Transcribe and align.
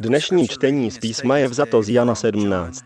Dnešní 0.00 0.48
čtení 0.48 0.90
z 0.90 0.98
písma 0.98 1.36
je 1.36 1.48
vzato 1.48 1.82
z 1.82 1.88
Jana 1.88 2.14
17, 2.14 2.84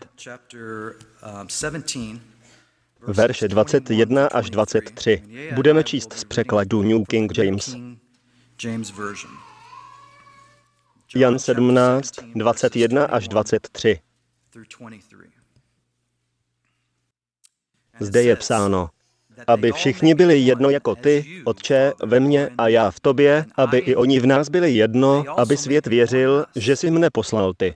verše 3.07 3.47
21 3.47 4.27
až 4.27 4.49
23. 4.49 5.23
Budeme 5.55 5.83
číst 5.83 6.13
z 6.13 6.23
překladu 6.23 6.83
New 6.83 7.03
King 7.09 7.37
James. 7.37 7.75
Jan 11.15 11.39
17, 11.39 12.11
21 12.35 13.05
až 13.05 13.27
23. 13.27 13.99
Zde 17.99 18.23
je 18.23 18.35
psáno, 18.35 18.89
aby 19.47 19.71
všichni 19.71 20.15
byli 20.15 20.39
jedno 20.39 20.69
jako 20.69 20.95
ty, 20.95 21.25
Otče, 21.43 21.93
ve 22.03 22.19
mně 22.19 22.49
a 22.57 22.67
já 22.67 22.91
v 22.91 22.99
tobě, 22.99 23.45
aby 23.55 23.77
i 23.77 23.95
oni 23.95 24.19
v 24.19 24.25
nás 24.25 24.49
byli 24.49 24.71
jedno, 24.71 25.23
aby 25.37 25.57
svět 25.57 25.87
věřil, 25.87 26.45
že 26.55 26.75
jsi 26.75 26.91
mne 26.91 27.09
poslal 27.09 27.53
ty. 27.53 27.75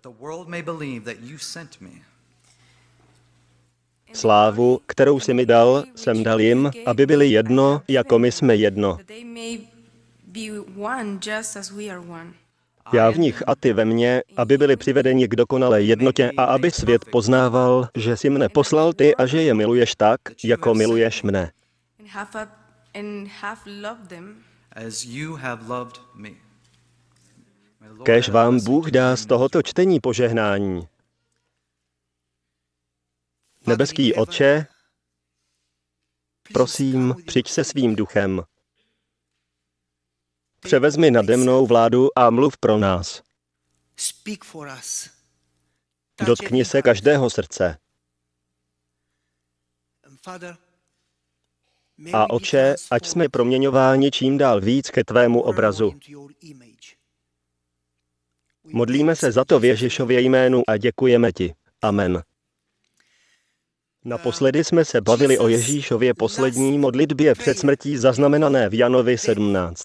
Slávu, 4.13 4.79
kterou 4.85 5.19
jsi 5.19 5.33
mi 5.33 5.45
dal, 5.45 5.83
jsem 5.95 6.23
dal 6.23 6.41
jim, 6.41 6.71
aby 6.85 7.05
byli 7.05 7.27
jedno, 7.27 7.81
jako 7.87 8.19
my 8.19 8.31
jsme 8.31 8.55
jedno. 8.55 8.97
Já 12.93 13.09
v 13.11 13.17
nich 13.17 13.43
a 13.47 13.55
ty 13.55 13.73
ve 13.73 13.85
mně, 13.85 14.21
aby 14.37 14.57
byli 14.57 14.75
přivedeni 14.75 15.27
k 15.27 15.35
dokonalé 15.35 15.81
jednotě 15.81 16.31
a 16.37 16.43
aby 16.43 16.71
svět 16.71 17.05
poznával, 17.11 17.87
že 17.95 18.17
jsi 18.17 18.29
mne 18.29 18.49
poslal 18.49 18.93
ty 18.93 19.15
a 19.15 19.25
že 19.25 19.41
je 19.41 19.53
miluješ 19.53 19.95
tak, 19.95 20.19
jako 20.43 20.73
miluješ 20.73 21.23
mne. 21.23 21.51
Kež 28.05 28.29
vám 28.29 28.63
Bůh 28.63 28.91
dá 28.91 29.15
z 29.15 29.25
tohoto 29.25 29.61
čtení 29.61 29.99
požehnání. 29.99 30.87
Nebeský 33.67 34.13
Otče, 34.13 34.67
prosím, 36.53 37.15
přijď 37.27 37.49
se 37.49 37.63
svým 37.63 37.95
duchem. 37.95 38.43
Převezmi 40.59 41.11
nade 41.11 41.37
mnou 41.37 41.67
vládu 41.67 42.19
a 42.19 42.29
mluv 42.29 42.57
pro 42.57 42.77
nás. 42.77 43.23
Dotkni 46.25 46.65
se 46.65 46.81
každého 46.81 47.29
srdce. 47.29 47.77
A 52.13 52.29
oče, 52.29 52.75
ať 52.91 53.05
jsme 53.05 53.29
proměňováni 53.29 54.11
čím 54.11 54.37
dál 54.37 54.61
víc 54.61 54.89
ke 54.89 55.03
tvému 55.03 55.41
obrazu. 55.41 55.93
Modlíme 58.63 59.15
se 59.15 59.31
za 59.31 59.45
to 59.45 59.59
v 59.59 59.65
Ježišově 59.65 60.21
jménu 60.21 60.63
a 60.67 60.77
děkujeme 60.77 61.31
ti. 61.31 61.53
Amen. 61.81 62.23
Naposledy 64.05 64.63
jsme 64.63 64.85
se 64.85 65.01
bavili 65.01 65.37
o 65.37 65.47
Ježíšově 65.47 66.13
poslední 66.13 66.77
modlitbě 66.77 67.35
před 67.35 67.59
smrtí 67.59 67.97
zaznamenané 67.97 68.69
v 68.69 68.73
Janovi 68.73 69.17
17. 69.17 69.83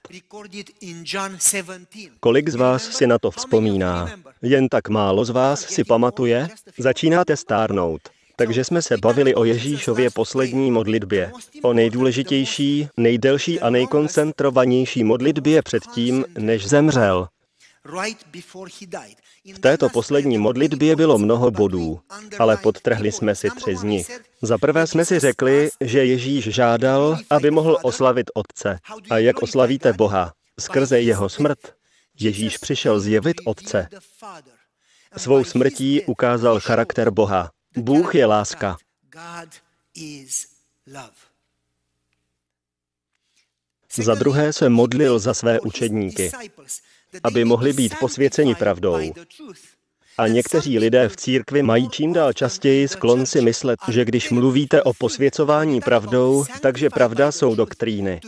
Kolik 2.21 2.49
z 2.49 2.55
vás 2.55 2.83
si 2.83 3.07
na 3.07 3.19
to 3.19 3.31
vzpomíná? 3.31 4.11
Jen 4.43 4.69
tak 4.69 4.89
málo 4.89 5.25
z 5.25 5.31
vás 5.31 5.61
si 5.61 5.85
pamatuje? 5.85 6.49
Začínáte 6.79 7.37
stárnout. 7.37 8.14
Takže 8.37 8.65
jsme 8.65 8.83
se 8.83 8.97
bavili 8.97 9.35
o 9.35 9.45
Ježíšově 9.45 10.11
poslední 10.11 10.71
modlitbě. 10.71 11.33
O 11.63 11.73
nejdůležitější, 11.73 12.89
nejdelší 12.97 13.61
a 13.61 13.71
nejkoncentrovanější 13.71 15.05
modlitbě 15.05 15.63
před 15.63 15.83
tím, 15.95 16.25
než 16.39 16.69
zemřel. 16.69 17.29
V 19.55 19.59
této 19.61 19.89
poslední 19.89 20.39
modlitbě 20.39 20.97
bylo 20.97 21.19
mnoho 21.19 21.51
bodů, 21.51 22.01
ale 22.39 22.57
podtrhli 22.57 23.13
jsme 23.13 23.35
si 23.35 23.49
tři 23.51 23.77
z 23.77 23.83
nich. 23.83 24.21
Za 24.43 24.59
prvé 24.59 24.87
jsme 24.87 25.05
si 25.05 25.19
řekli, 25.19 25.71
že 25.81 26.05
Ježíš 26.05 26.45
žádal, 26.45 27.19
aby 27.31 27.51
mohl 27.51 27.79
oslavit 27.83 28.31
Otce. 28.35 28.79
A 29.11 29.19
jak 29.19 29.43
oslavíte 29.43 29.93
Boha? 29.93 30.33
Skrze 30.61 31.01
jeho 31.01 31.29
smrt. 31.29 31.59
Ježíš 32.21 32.59
přišel 32.59 33.01
zjevit 33.01 33.37
Otce. 33.45 33.89
Svou 35.17 35.45
smrtí 35.45 36.03
ukázal 36.05 36.61
charakter 36.61 37.11
Boha. 37.11 37.51
Bůh 37.77 38.15
je 38.15 38.27
láska. 38.27 38.77
Za 43.95 44.15
druhé 44.15 44.53
se 44.53 44.69
modlil 44.69 45.19
za 45.19 45.35
své 45.35 45.61
učedníky 45.61 46.33
aby 47.23 47.45
mohli 47.45 47.73
být 47.73 47.95
posvěceni 48.01 48.55
pravdou. 48.55 49.13
A 50.19 50.29
někteří 50.29 50.79
lidé 50.79 51.09
v 51.09 51.17
církvi 51.17 51.63
mají 51.63 51.89
čím 51.89 52.13
dál 52.13 52.33
častěji 52.33 52.89
sklon 52.89 53.27
si 53.27 53.41
myslet, 53.41 53.79
že 53.89 54.05
když 54.05 54.31
mluvíte 54.31 54.83
o 54.83 54.93
posvěcování 54.95 55.81
pravdou, 55.81 56.45
takže 56.61 56.91
pravda 56.91 57.33
jsou 57.33 57.55
doktríny. 57.55 58.21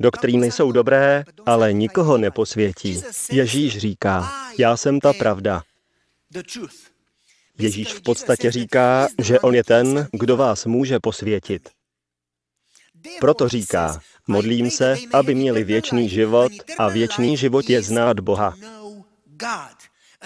Doktríny 0.00 0.50
jsou 0.50 0.72
dobré, 0.72 1.24
ale 1.46 1.72
nikoho 1.72 2.18
neposvětí. 2.18 3.02
Ježíš 3.30 3.78
říká, 3.78 4.32
já 4.58 4.76
jsem 4.76 5.00
ta 5.00 5.12
pravda. 5.12 5.62
Ježíš 7.58 7.92
v 7.92 8.02
podstatě 8.02 8.50
říká, 8.50 9.08
že 9.22 9.40
on 9.40 9.54
je 9.54 9.64
ten, 9.64 10.08
kdo 10.12 10.36
vás 10.36 10.66
může 10.66 11.00
posvětit. 11.00 11.68
Proto 13.20 13.48
říká, 13.48 14.00
modlím 14.28 14.70
se, 14.70 14.96
aby 15.12 15.34
měli 15.34 15.64
věčný 15.64 16.08
život 16.08 16.52
a 16.78 16.88
věčný 16.88 17.36
život 17.36 17.70
je 17.70 17.82
znát 17.82 18.20
Boha. 18.20 18.54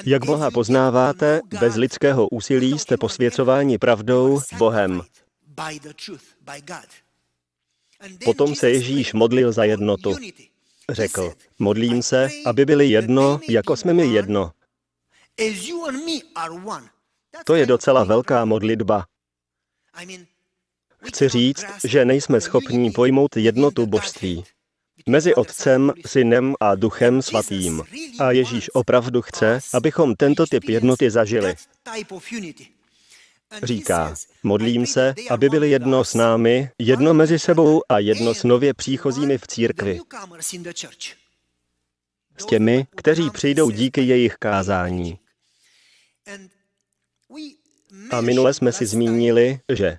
Jak 0.07 0.25
Boha 0.25 0.51
poznáváte, 0.51 1.41
bez 1.61 1.75
lidského 1.75 2.29
úsilí 2.29 2.79
jste 2.79 2.97
posvěcováni 2.97 3.79
pravdou 3.79 4.41
Bohem. 4.59 5.03
Potom 8.25 8.55
se 8.55 8.71
Ježíš 8.71 9.13
modlil 9.13 9.53
za 9.53 9.65
jednotu. 9.65 10.17
Řekl, 10.91 11.33
modlím 11.59 12.03
se, 12.03 12.29
aby 12.47 12.65
byli 12.65 12.89
jedno, 12.89 13.41
jako 13.49 13.77
jsme 13.77 13.93
my 13.95 14.07
jedno. 14.07 14.53
To 17.45 17.55
je 17.55 17.67
docela 17.67 18.05
velká 18.05 18.45
modlitba. 18.45 19.07
Chci 21.05 21.29
říct, 21.29 21.65
že 21.85 22.05
nejsme 22.05 22.41
schopní 22.41 22.91
pojmout 22.91 23.37
jednotu 23.37 23.87
božství. 23.87 24.45
Mezi 25.09 25.35
Otcem, 25.35 25.93
Synem 26.07 26.55
a 26.61 26.75
Duchem 26.75 27.23
Svatým. 27.23 27.83
A 28.19 28.31
Ježíš 28.31 28.71
opravdu 28.75 29.23
chce, 29.23 29.59
abychom 29.75 30.15
tento 30.15 30.47
typ 30.47 30.65
jednoty 30.69 31.11
zažili. 31.11 31.55
Říká, 33.63 34.15
modlím 34.43 34.87
se, 34.87 35.15
aby 35.31 35.49
byli 35.49 35.71
jedno 35.71 36.05
s 36.05 36.15
námi, 36.15 36.71
jedno 36.79 37.15
mezi 37.15 37.39
sebou 37.39 37.83
a 37.89 37.99
jedno 37.99 38.35
s 38.35 38.45
nově 38.45 38.75
příchozími 38.75 39.39
v 39.39 39.47
církvi. 39.47 40.01
S 42.39 42.47
těmi, 42.47 42.87
kteří 42.97 43.31
přijdou 43.31 43.71
díky 43.71 44.03
jejich 44.03 44.37
kázání. 44.37 45.19
A 48.11 48.21
minule 48.21 48.55
jsme 48.55 48.73
si 48.73 48.87
zmínili, 48.87 49.61
že 49.75 49.99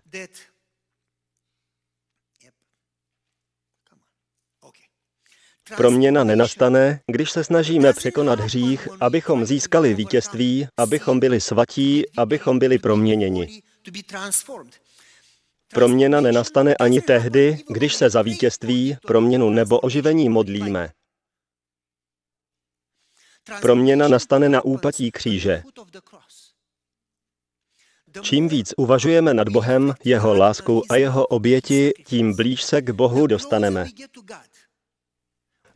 Proměna 5.78 6.24
nenastane, 6.24 7.00
když 7.12 7.32
se 7.32 7.44
snažíme 7.44 7.94
překonat 7.94 8.40
hřích, 8.40 8.88
abychom 9.02 9.46
získali 9.46 9.94
vítězství, 9.94 10.68
abychom 10.78 11.20
byli 11.20 11.42
svatí, 11.42 12.04
abychom 12.18 12.60
byli 12.60 12.80
proměněni. 12.80 13.62
Proměna 15.74 16.22
nenastane 16.22 16.76
ani 16.76 17.02
tehdy, 17.02 17.64
když 17.70 17.96
se 17.96 18.10
za 18.10 18.22
vítězství, 18.22 18.98
proměnu 19.08 19.50
nebo 19.50 19.80
oživení 19.80 20.30
modlíme. 20.30 20.90
Proměna 23.62 24.08
nastane 24.08 24.50
na 24.50 24.66
úpatí 24.66 25.12
kříže. 25.12 25.64
Čím 28.22 28.48
víc 28.48 28.74
uvažujeme 28.78 29.34
nad 29.34 29.50
Bohem, 29.50 29.94
jeho 30.06 30.34
láskou 30.34 30.82
a 30.90 30.96
jeho 30.96 31.28
oběti, 31.28 31.92
tím 32.06 32.36
blíž 32.36 32.64
se 32.64 32.82
k 32.82 32.90
Bohu 32.90 33.28
dostaneme. 33.28 33.86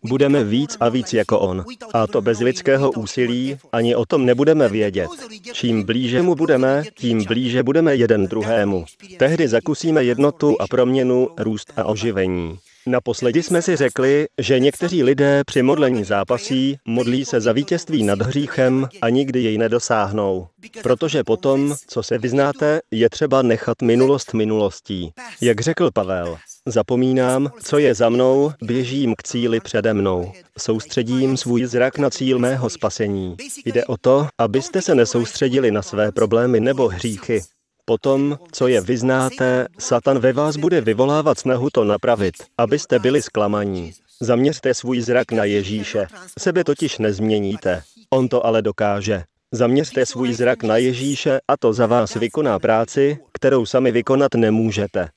Budeme 0.04 0.44
víc 0.44 0.78
a 0.80 0.90
víc 0.90 1.14
jako 1.14 1.40
on. 1.40 1.66
A 1.94 2.08
to 2.08 2.22
bez 2.22 2.40
lidského 2.40 2.92
úsilí 2.92 3.58
ani 3.72 3.96
o 3.96 4.06
tom 4.06 4.26
nebudeme 4.26 4.70
vědět. 4.70 5.10
Čím 5.54 5.84
blíže 5.84 6.22
mu 6.22 6.36
budeme, 6.36 6.84
tím 6.96 7.24
blíže 7.24 7.64
budeme 7.64 7.96
jeden 7.96 8.28
druhému. 8.28 8.86
Tehdy 9.20 9.48
zakusíme 9.48 10.04
jednotu 10.04 10.62
a 10.62 10.68
proměnu, 10.68 11.30
růst 11.38 11.74
a 11.76 11.84
oživení. 11.84 12.60
Naposledy 12.88 13.44
jsme 13.44 13.62
si 13.62 13.76
řekli, 13.76 14.28
že 14.42 14.60
někteří 14.60 15.04
lidé 15.04 15.44
při 15.46 15.64
modlení 15.64 16.04
zápasí 16.04 16.78
modlí 16.86 17.26
se 17.26 17.42
za 17.42 17.52
vítězství 17.52 18.04
nad 18.04 18.22
hříchem 18.22 18.88
a 19.02 19.10
nikdy 19.10 19.44
jej 19.44 19.58
nedosáhnou. 19.58 20.48
Protože 20.84 21.24
potom, 21.24 21.76
co 21.88 22.04
se 22.04 22.18
vyznáte, 22.18 22.80
je 22.92 23.10
třeba 23.10 23.42
nechat 23.42 23.82
minulost 23.82 24.34
minulostí. 24.34 25.12
Jak 25.42 25.62
řekl 25.62 25.92
Pavel, 25.94 26.38
zapomínám, 26.66 27.52
co 27.64 27.78
je 27.78 27.96
za 27.96 28.10
mnou, 28.10 28.52
běžím 28.64 29.16
k 29.18 29.24
cíli 29.24 29.60
přede 29.60 29.94
mnou. 29.94 30.32
Soustředím 30.58 31.38
svůj 31.38 31.66
zrak 31.66 31.98
na 31.98 32.10
cíl 32.10 32.40
mého 32.40 32.70
spasení. 32.70 33.36
Jde 33.66 33.86
o 33.86 33.98
to, 33.98 34.28
abyste 34.38 34.82
se 34.82 34.96
nesoustředili 34.96 35.72
na 35.72 35.82
své 35.82 36.12
problémy 36.12 36.60
nebo 36.60 36.88
hříchy, 36.88 37.42
Potom, 37.90 38.38
co 38.52 38.68
je 38.68 38.82
vyznáte, 38.82 39.68
Satan 39.80 40.20
ve 40.20 40.34
vás 40.34 40.58
bude 40.58 40.82
vyvolávat 40.82 41.40
snahu 41.40 41.70
to 41.74 41.84
napravit, 41.84 42.36
abyste 42.58 43.00
byli 43.00 43.22
zklamaní. 43.22 43.94
Zaměřte 44.20 44.74
svůj 44.74 45.02
zrak 45.02 45.32
na 45.32 45.44
Ježíše. 45.44 46.08
Sebe 46.40 46.64
totiž 46.64 46.98
nezměníte. 46.98 47.84
On 48.10 48.28
to 48.28 48.46
ale 48.46 48.62
dokáže. 48.62 49.24
Zaměřte 49.52 50.06
svůj 50.06 50.34
zrak 50.34 50.64
na 50.64 50.78
Ježíše 50.78 51.40
a 51.48 51.58
to 51.58 51.74
za 51.74 51.86
vás 51.86 52.14
vykoná 52.14 52.60
práci, 52.60 53.18
kterou 53.34 53.66
sami 53.66 53.92
vykonat 53.92 54.34
nemůžete. 54.36 55.10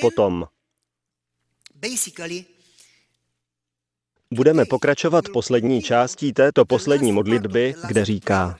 Potom 0.00 0.44
budeme 4.30 4.64
pokračovat 4.64 5.24
poslední 5.32 5.82
částí 5.82 6.32
této 6.32 6.64
poslední 6.64 7.12
modlitby, 7.12 7.74
kde 7.88 8.04
říká, 8.04 8.56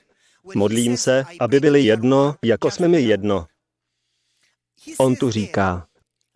Modlím 0.53 0.97
se, 0.97 1.23
aby 1.39 1.59
byli 1.59 1.81
jedno, 1.81 2.35
jako 2.43 2.71
jsme 2.71 2.87
my 2.87 3.01
jedno. 3.01 3.45
On 4.97 5.15
tu 5.15 5.31
říká, 5.31 5.87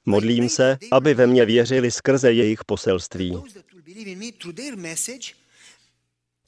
modlím 0.06 0.50
se, 0.50 0.78
aby 0.92 1.14
ve 1.14 1.28
mně 1.28 1.46
věřili 1.46 1.92
skrze 1.92 2.34
jejich 2.34 2.66
poselství. 2.66 3.44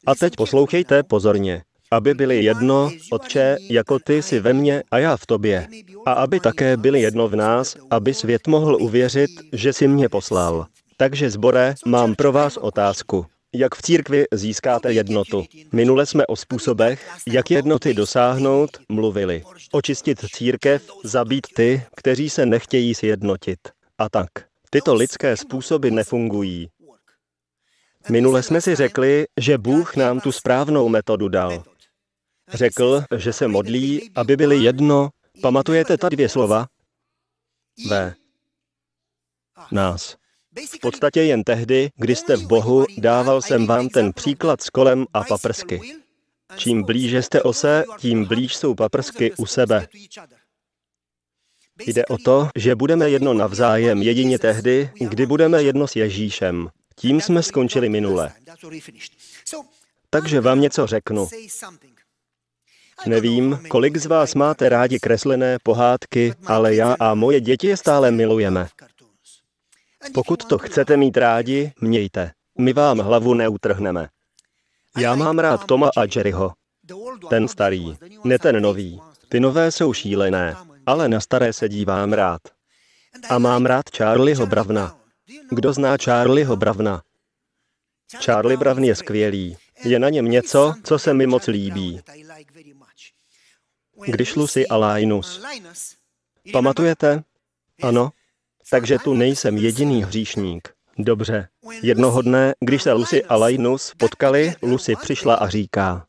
A 0.05 0.15
teď 0.15 0.35
poslouchejte 0.35 1.03
pozorně. 1.03 1.63
Aby 1.91 2.13
byli 2.13 2.43
jedno, 2.43 2.91
Otče, 3.11 3.57
jako 3.69 3.99
ty 3.99 4.21
jsi 4.21 4.39
ve 4.39 4.53
mně 4.53 4.83
a 4.91 4.97
já 4.97 5.17
v 5.17 5.25
tobě. 5.25 5.67
A 6.05 6.13
aby 6.13 6.39
také 6.39 6.77
byli 6.77 7.01
jedno 7.01 7.27
v 7.27 7.35
nás, 7.35 7.77
aby 7.89 8.13
svět 8.13 8.47
mohl 8.47 8.75
uvěřit, 8.75 9.31
že 9.53 9.73
jsi 9.73 9.87
mě 9.87 10.09
poslal. 10.09 10.67
Takže 10.97 11.29
zbore, 11.29 11.75
mám 11.85 12.15
pro 12.15 12.31
vás 12.31 12.57
otázku. 12.57 13.25
Jak 13.53 13.75
v 13.75 13.81
církvi 13.81 14.25
získáte 14.33 14.93
jednotu? 14.93 15.45
Minule 15.71 16.05
jsme 16.05 16.27
o 16.27 16.35
způsobech, 16.35 17.11
jak 17.27 17.51
jednoty 17.51 17.93
dosáhnout, 17.93 18.77
mluvili. 18.89 19.43
Očistit 19.71 20.19
církev, 20.35 20.89
zabít 21.03 21.47
ty, 21.55 21.83
kteří 21.95 22.29
se 22.29 22.45
nechtějí 22.45 22.95
sjednotit. 22.95 23.59
A 23.97 24.09
tak. 24.09 24.29
Tyto 24.69 24.93
lidské 24.95 25.37
způsoby 25.37 25.89
nefungují. 25.89 26.69
Minule 28.09 28.43
jsme 28.43 28.61
si 28.61 28.75
řekli, 28.75 29.25
že 29.39 29.57
Bůh 29.57 29.95
nám 29.95 30.19
tu 30.19 30.31
správnou 30.31 30.89
metodu 30.89 31.29
dal. 31.29 31.63
Řekl, 32.53 33.03
že 33.17 33.33
se 33.33 33.47
modlí, 33.47 34.11
aby 34.15 34.37
byli 34.37 34.57
jedno. 34.57 35.09
Pamatujete 35.41 35.97
ta 35.97 36.09
dvě 36.09 36.29
slova? 36.29 36.67
V. 37.89 38.13
Nás. 39.71 40.20
V 40.55 40.79
podstatě 40.81 41.21
jen 41.21 41.43
tehdy, 41.43 41.89
kdy 41.95 42.15
jste 42.15 42.35
v 42.35 42.47
Bohu, 42.47 42.85
dával 42.97 43.41
jsem 43.41 43.67
vám 43.67 43.89
ten 43.89 44.13
příklad 44.13 44.61
s 44.61 44.69
kolem 44.69 45.05
a 45.13 45.23
paprsky. 45.23 45.81
Čím 46.57 46.83
blíže 46.83 47.21
jste 47.21 47.41
ose, 47.41 47.83
tím 47.99 48.25
blíž 48.25 48.55
jsou 48.55 48.75
paprsky 48.75 49.31
u 49.37 49.45
sebe. 49.45 49.87
Jde 51.85 52.05
o 52.05 52.17
to, 52.17 52.49
že 52.55 52.75
budeme 52.75 53.09
jedno 53.09 53.33
navzájem 53.33 54.01
jedině 54.01 54.39
tehdy, 54.39 54.89
kdy 54.99 55.25
budeme 55.25 55.63
jedno 55.63 55.87
s 55.87 55.95
Ježíšem. 55.95 56.69
Tím 56.95 57.21
jsme 57.21 57.43
skončili 57.43 57.89
minule. 57.89 58.31
Takže 60.09 60.41
vám 60.41 60.61
něco 60.61 60.87
řeknu. 60.87 61.27
Nevím, 63.05 63.59
kolik 63.67 63.97
z 63.97 64.05
vás 64.05 64.35
máte 64.35 64.69
rádi 64.69 64.99
kreslené 64.99 65.57
pohádky, 65.63 66.33
ale 66.45 66.75
já 66.75 66.95
a 66.99 67.13
moje 67.13 67.41
děti 67.41 67.67
je 67.67 67.77
stále 67.77 68.11
milujeme. 68.11 68.67
Pokud 70.13 70.45
to 70.45 70.57
chcete 70.57 70.97
mít 70.97 71.17
rádi, 71.17 71.73
mějte. 71.81 72.31
My 72.57 72.73
vám 72.73 72.99
hlavu 72.99 73.33
neutrhneme. 73.33 74.09
Já 74.97 75.15
mám 75.15 75.39
rád 75.39 75.65
Toma 75.65 75.89
a 75.97 76.01
Jerryho. 76.15 76.53
Ten 77.29 77.47
starý, 77.47 77.97
ne 78.23 78.39
ten 78.39 78.61
nový. 78.61 79.01
Ty 79.29 79.39
nové 79.39 79.71
jsou 79.71 79.93
šílené, 79.93 80.55
ale 80.85 81.09
na 81.09 81.19
staré 81.19 81.53
se 81.53 81.69
dívám 81.69 82.13
rád. 82.13 82.41
A 83.29 83.39
mám 83.39 83.65
rád 83.65 83.85
Charlieho 83.97 84.45
Bravna. 84.45 84.97
Kdo 85.49 85.73
zná 85.73 85.97
Charlieho 85.97 86.55
Bravna? 86.55 87.01
Charlie 88.19 88.57
Brown 88.57 88.83
je 88.83 88.95
skvělý. 88.95 89.57
Je 89.83 89.99
na 89.99 90.09
něm 90.09 90.25
něco, 90.25 90.73
co 90.83 90.99
se 90.99 91.13
mi 91.13 91.27
moc 91.27 91.47
líbí. 91.47 92.01
Když 94.05 94.35
Lucy 94.35 94.67
a 94.67 94.77
Linus. 94.77 95.41
Pamatujete? 96.53 97.23
Ano, 97.83 98.11
takže 98.69 98.99
tu 98.99 99.13
nejsem 99.13 99.57
jediný 99.57 100.03
hříšník. 100.03 100.69
Dobře. 100.97 101.47
Jednoho 101.81 102.21
dne, 102.21 102.53
když 102.59 102.83
se 102.83 102.93
Lucy 102.93 103.25
a 103.25 103.35
Linus 103.35 103.93
potkali, 103.97 104.53
Lucy 104.61 104.95
přišla 104.95 105.35
a 105.35 105.49
říká, 105.49 106.05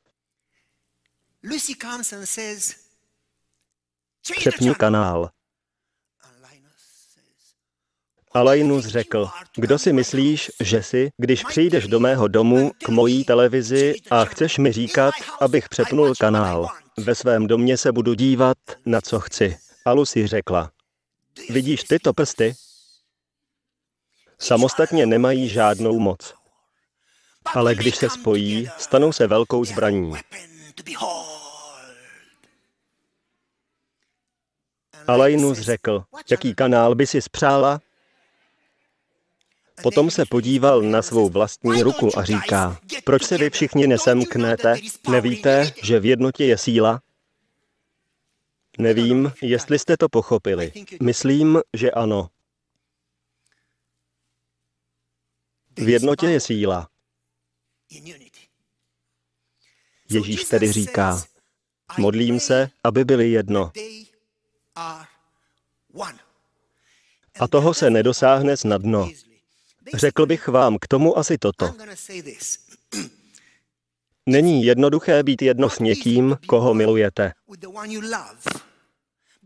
Přepni 4.38 4.74
kanál. 4.74 5.30
A 8.34 8.42
Linus 8.42 8.86
řekl, 8.86 9.28
kdo 9.56 9.78
si 9.78 9.92
myslíš, 9.92 10.50
že 10.60 10.82
jsi, 10.82 11.10
když 11.16 11.44
přijdeš 11.44 11.86
do 11.86 12.00
mého 12.00 12.28
domu 12.28 12.72
k 12.84 12.88
mojí 12.88 13.24
televizi 13.24 13.94
a 14.10 14.24
chceš 14.24 14.58
mi 14.58 14.72
říkat, 14.72 15.14
abych 15.40 15.68
přepnul 15.68 16.14
kanál. 16.20 16.68
Ve 16.98 17.14
svém 17.14 17.46
domě 17.46 17.76
se 17.76 17.92
budu 17.92 18.14
dívat, 18.14 18.56
na 18.86 19.00
co 19.00 19.20
chci. 19.20 19.56
A 19.84 19.92
Lucy 19.92 20.26
řekla, 20.26 20.70
Vidíš 21.50 21.84
tyto 21.84 22.12
prsty? 22.12 22.54
Samostatně 24.38 25.06
nemají 25.06 25.48
žádnou 25.48 25.98
moc. 25.98 26.34
Ale 27.54 27.74
když 27.74 27.96
se 27.96 28.10
spojí, 28.10 28.68
stanou 28.78 29.12
se 29.12 29.26
velkou 29.26 29.64
zbraní. 29.64 30.12
Alainus 35.06 35.58
řekl, 35.58 36.04
jaký 36.30 36.54
kanál 36.54 36.94
by 36.94 37.06
si 37.06 37.22
spřála? 37.22 37.80
Potom 39.82 40.10
se 40.10 40.24
podíval 40.26 40.82
na 40.82 41.02
svou 41.02 41.28
vlastní 41.28 41.82
ruku 41.82 42.18
a 42.18 42.24
říká, 42.24 42.78
proč 43.04 43.24
se 43.24 43.38
vy 43.38 43.50
všichni 43.50 43.86
nesemknete? 43.86 44.76
Nevíte, 45.08 45.72
že 45.82 46.00
v 46.00 46.06
jednotě 46.06 46.44
je 46.44 46.58
síla? 46.58 47.00
Nevím, 48.78 49.32
jestli 49.42 49.78
jste 49.78 49.96
to 49.96 50.08
pochopili. 50.08 50.72
Myslím, 51.02 51.60
že 51.76 51.90
ano. 51.90 52.30
V 55.76 55.88
jednotě 55.88 56.26
je 56.26 56.40
síla. 56.40 56.88
Ježíš 60.10 60.44
tedy 60.44 60.72
říká, 60.72 61.22
modlím 61.98 62.40
se, 62.40 62.70
aby 62.84 63.04
byli 63.04 63.30
jedno. 63.30 63.72
A 67.40 67.48
toho 67.50 67.74
se 67.74 67.90
nedosáhne 67.90 68.56
snadno. 68.56 69.10
Řekl 69.94 70.26
bych 70.26 70.48
vám 70.48 70.78
k 70.78 70.86
tomu 70.86 71.18
asi 71.18 71.38
toto. 71.38 71.74
Není 74.26 74.64
jednoduché 74.64 75.22
být 75.22 75.42
jedno 75.42 75.70
s 75.70 75.78
někým, 75.78 76.36
koho 76.46 76.74
milujete. 76.74 77.32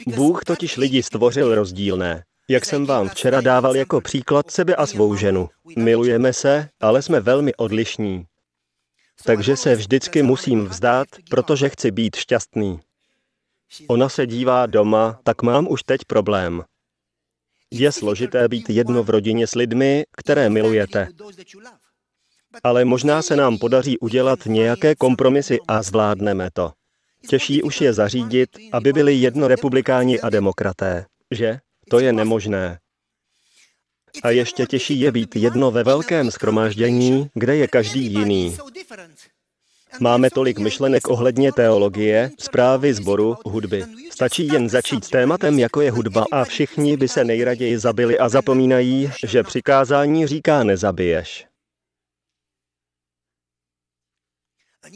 Bůh 0.07 0.45
totiž 0.45 0.77
lidi 0.77 1.03
stvořil 1.03 1.55
rozdílné. 1.55 2.25
Jak 2.49 2.65
jsem 2.65 2.87
vám 2.87 3.09
včera 3.09 3.41
dával 3.41 3.77
jako 3.77 4.01
příklad 4.01 4.51
sebe 4.51 4.75
a 4.77 4.87
svou 4.87 5.17
ženu. 5.17 5.49
Milujeme 5.77 6.33
se, 6.33 6.69
ale 6.81 7.03
jsme 7.03 7.21
velmi 7.21 7.55
odlišní. 7.55 8.25
Takže 9.25 9.57
se 9.57 9.75
vždycky 9.75 10.23
musím 10.23 10.67
vzdát, 10.67 11.09
protože 11.31 11.69
chci 11.69 11.91
být 11.91 12.17
šťastný. 12.17 12.81
Ona 13.89 14.09
se 14.09 14.27
dívá 14.27 14.67
doma, 14.67 15.21
tak 15.25 15.43
mám 15.43 15.67
už 15.71 15.83
teď 15.83 16.01
problém. 16.07 16.63
Je 17.71 17.93
složité 17.93 18.49
být 18.49 18.71
jedno 18.71 19.03
v 19.03 19.11
rodině 19.11 19.47
s 19.47 19.55
lidmi, 19.55 20.05
které 20.17 20.51
milujete. 20.51 21.09
Ale 22.65 22.85
možná 22.85 23.23
se 23.23 23.37
nám 23.37 23.59
podaří 23.59 23.99
udělat 23.99 24.39
nějaké 24.47 24.95
kompromisy 24.95 25.59
a 25.69 25.83
zvládneme 25.83 26.49
to. 26.53 26.73
Těžší 27.29 27.63
už 27.63 27.81
je 27.81 27.93
zařídit, 27.93 28.51
aby 28.73 28.93
byli 28.93 29.15
jedno 29.15 29.49
republikáni 29.49 30.21
a 30.21 30.31
demokraté. 30.31 31.07
Že? 31.31 31.59
To 31.91 31.99
je 31.99 32.13
nemožné. 32.13 32.79
A 34.23 34.31
ještě 34.31 34.67
těžší 34.67 35.01
je 35.01 35.13
být 35.13 35.37
jedno 35.37 35.71
ve 35.71 35.85
velkém 35.85 36.31
schromáždění, 36.31 37.31
kde 37.35 37.57
je 37.57 37.67
každý 37.69 38.07
jiný. 38.07 38.57
Máme 40.01 40.31
tolik 40.31 40.59
myšlenek 40.59 41.09
ohledně 41.09 41.53
teologie, 41.53 42.31
zprávy 42.39 42.95
zboru, 42.95 43.37
hudby. 43.45 43.85
Stačí 44.11 44.47
jen 44.47 44.69
začít 44.69 45.05
s 45.05 45.09
tématem, 45.09 45.59
jako 45.59 45.81
je 45.81 45.91
hudba 45.91 46.25
a 46.33 46.45
všichni 46.45 46.97
by 46.97 47.09
se 47.09 47.25
nejraději 47.25 47.79
zabili 47.79 48.19
a 48.19 48.29
zapomínají, 48.29 49.11
že 49.27 49.43
přikázání 49.43 50.27
říká 50.27 50.65
nezabiješ. 50.65 51.47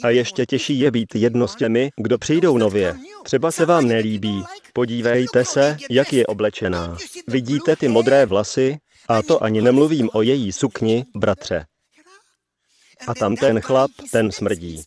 A 0.02 0.10
ještě 0.10 0.46
těžší 0.46 0.80
je 0.80 0.90
být 0.90 1.14
jedno 1.14 1.48
s 1.48 1.56
těmi, 1.56 1.90
kdo 1.96 2.18
přijdou 2.18 2.58
nově. 2.58 2.96
Třeba 3.24 3.50
se 3.50 3.66
vám 3.66 3.86
nelíbí. 3.86 4.42
Podívejte 4.72 5.44
se, 5.44 5.76
jak 5.90 6.12
je 6.12 6.26
oblečená. 6.26 6.96
Vidíte 7.28 7.76
ty 7.76 7.88
modré 7.88 8.26
vlasy? 8.26 8.78
A 9.08 9.22
to 9.22 9.42
ani 9.42 9.62
nemluvím 9.62 10.10
o 10.12 10.22
její 10.22 10.52
sukni, 10.52 11.04
bratře. 11.16 11.64
A 13.06 13.14
tam 13.14 13.36
ten 13.36 13.60
chlap, 13.60 13.90
ten 14.12 14.32
smrdí. 14.32 14.82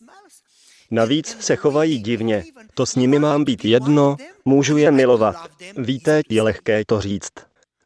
Navíc 0.91 1.37
se 1.39 1.55
chovají 1.55 1.99
divně. 1.99 2.43
To 2.73 2.85
s 2.85 2.95
nimi 2.95 3.19
mám 3.19 3.43
být 3.43 3.65
jedno, 3.65 4.15
můžu 4.45 4.77
je 4.77 4.91
milovat. 4.91 5.35
Víte, 5.77 6.21
je 6.29 6.41
lehké 6.41 6.83
to 6.87 7.01
říct. 7.01 7.31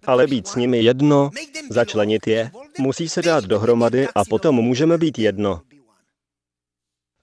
Ale 0.05 0.27
být 0.27 0.47
s 0.47 0.55
nimi 0.55 0.81
jedno, 0.83 1.29
začlenit 1.69 2.27
je, 2.27 2.51
musí 2.79 3.09
se 3.09 3.21
dát 3.21 3.43
dohromady 3.43 4.07
a 4.15 4.25
potom 4.25 4.55
můžeme 4.55 4.97
být 4.97 5.19
jedno. 5.19 5.61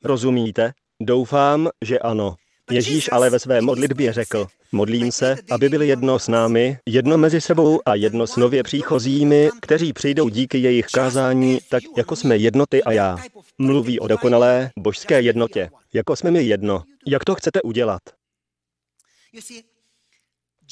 Rozumíte? 0.04 0.72
Doufám, 1.02 1.68
že 1.84 1.98
ano. 1.98 2.34
Ježíš 2.70 3.08
ale 3.12 3.30
ve 3.30 3.38
své 3.38 3.60
modlitbě 3.60 4.12
řekl, 4.12 4.46
modlím 4.72 5.12
se, 5.12 5.36
aby 5.50 5.68
byli 5.68 5.88
jedno 5.88 6.18
s 6.18 6.28
námi, 6.28 6.78
jedno 6.88 7.18
mezi 7.18 7.40
sebou 7.40 7.80
a 7.86 7.94
jedno 7.94 8.26
s 8.26 8.36
nově 8.36 8.62
příchozími, 8.62 9.50
kteří 9.60 9.92
přijdou 9.92 10.28
díky 10.28 10.58
jejich 10.58 10.86
kázání, 10.86 11.58
tak 11.70 11.82
jako 11.96 12.16
jsme 12.16 12.36
jednoty 12.36 12.82
a 12.82 12.92
já. 12.92 13.18
Mluví 13.58 14.00
o 14.00 14.08
dokonalé 14.08 14.70
božské 14.78 15.20
jednotě, 15.20 15.70
jako 15.94 16.16
jsme 16.16 16.30
my 16.30 16.42
jedno. 16.42 16.82
Jak 17.06 17.24
to 17.24 17.34
chcete 17.34 17.62
udělat? 17.62 18.02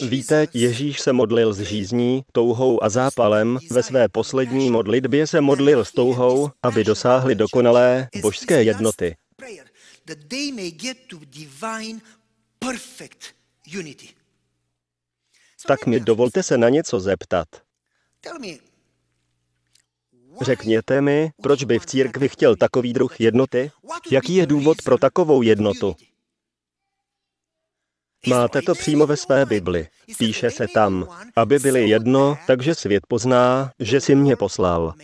Víte, 0.09 0.47
Ježíš 0.54 1.00
se 1.00 1.12
modlil 1.12 1.52
s 1.52 1.61
žízní, 1.61 2.23
touhou 2.32 2.85
a 2.85 2.88
zápalem, 2.88 3.59
ve 3.71 3.82
své 3.82 4.09
poslední 4.09 4.71
modlitbě 4.71 5.26
se 5.26 5.40
modlil 5.40 5.85
s 5.85 5.92
touhou, 5.92 6.50
aby 6.62 6.85
dosáhli 6.85 7.35
dokonalé 7.35 8.09
božské 8.23 8.62
jednoty. 8.62 9.16
Tak 15.66 15.87
mi 15.87 16.00
dovolte 16.00 16.42
se 16.42 16.59
na 16.59 16.68
něco 16.68 17.00
zeptat. 17.00 17.49
Řekněte 20.40 21.00
mi, 21.00 21.30
proč 21.42 21.64
by 21.64 21.78
v 21.78 21.87
církvi 21.87 22.28
chtěl 22.28 22.56
takový 22.56 22.92
druh 22.92 23.21
jednoty? 23.21 23.71
Jaký 24.11 24.35
je 24.35 24.47
důvod 24.47 24.82
pro 24.85 24.99
takovou 24.99 25.42
jednotu? 25.42 25.97
Máte 28.26 28.62
to 28.62 28.75
přímo 28.75 29.07
ve 29.07 29.17
své 29.17 29.47
Bibli. 29.47 29.88
Píše 30.19 30.50
se 30.50 30.67
tam, 30.75 31.09
aby 31.37 31.59
byli 31.59 31.88
jedno, 31.88 32.38
takže 32.47 32.75
svět 32.75 33.07
pozná, 33.09 33.73
že 33.79 34.00
si 34.00 34.14
mě 34.14 34.37
poslal 34.37 34.95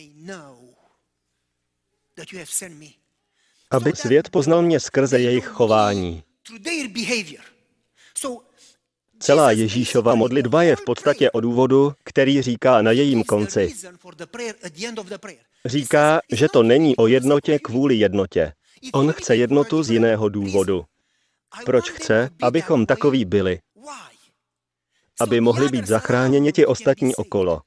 aby 3.71 3.93
svět 3.95 4.31
poznal 4.31 4.63
mě 4.63 4.81
skrze 4.81 5.21
jejich 5.21 5.47
chování. 5.47 6.23
Celá 9.21 9.51
Ježíšova 9.51 10.15
modlitba 10.15 10.63
je 10.63 10.77
v 10.77 10.85
podstatě 10.85 11.31
o 11.31 11.41
důvodu, 11.41 11.93
který 12.05 12.43
říká 12.43 12.83
na 12.83 12.91
jejím 12.91 13.25
konci. 13.25 13.75
Říká, 15.65 16.21
že 16.33 16.49
to 16.49 16.63
není 16.63 16.97
o 16.97 17.07
jednotě 17.07 17.59
kvůli 17.59 17.95
jednotě. 17.95 18.53
On 18.93 19.13
chce 19.13 19.37
jednotu 19.37 19.83
z 19.83 19.91
jiného 19.91 20.29
důvodu. 20.29 20.85
Proč 21.65 21.91
chce, 21.91 22.31
abychom 22.43 22.87
takový 22.87 23.25
byli? 23.25 23.59
Aby 25.21 25.41
mohli 25.41 25.69
být 25.69 25.87
zachráněni 25.87 26.53
ti 26.53 26.67
ostatní 26.67 27.15
okolo. 27.15 27.61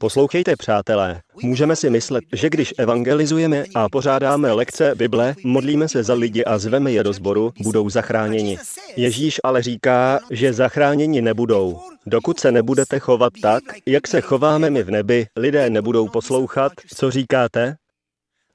Poslouchejte, 0.00 0.56
přátelé, 0.56 1.22
můžeme 1.42 1.76
si 1.76 1.90
myslet, 1.90 2.24
že 2.32 2.50
když 2.50 2.74
evangelizujeme 2.78 3.64
a 3.74 3.88
pořádáme 3.88 4.52
lekce 4.52 4.94
Bible, 4.94 5.34
modlíme 5.44 5.88
se 5.88 6.02
za 6.02 6.14
lidi 6.14 6.44
a 6.44 6.58
zveme 6.58 6.92
je 6.92 7.04
do 7.04 7.12
sboru, 7.12 7.52
budou 7.60 7.90
zachráněni. 7.90 8.58
Ježíš 8.96 9.40
ale 9.44 9.62
říká, 9.62 10.20
že 10.30 10.52
zachráněni 10.52 11.22
nebudou. 11.22 11.80
Dokud 12.06 12.40
se 12.40 12.52
nebudete 12.52 12.98
chovat 12.98 13.32
tak, 13.42 13.62
jak 13.86 14.08
se 14.08 14.20
chováme 14.20 14.70
my 14.70 14.82
v 14.82 14.90
nebi, 14.90 15.26
lidé 15.36 15.70
nebudou 15.70 16.08
poslouchat, 16.08 16.72
co 16.96 17.10
říkáte? 17.10 17.76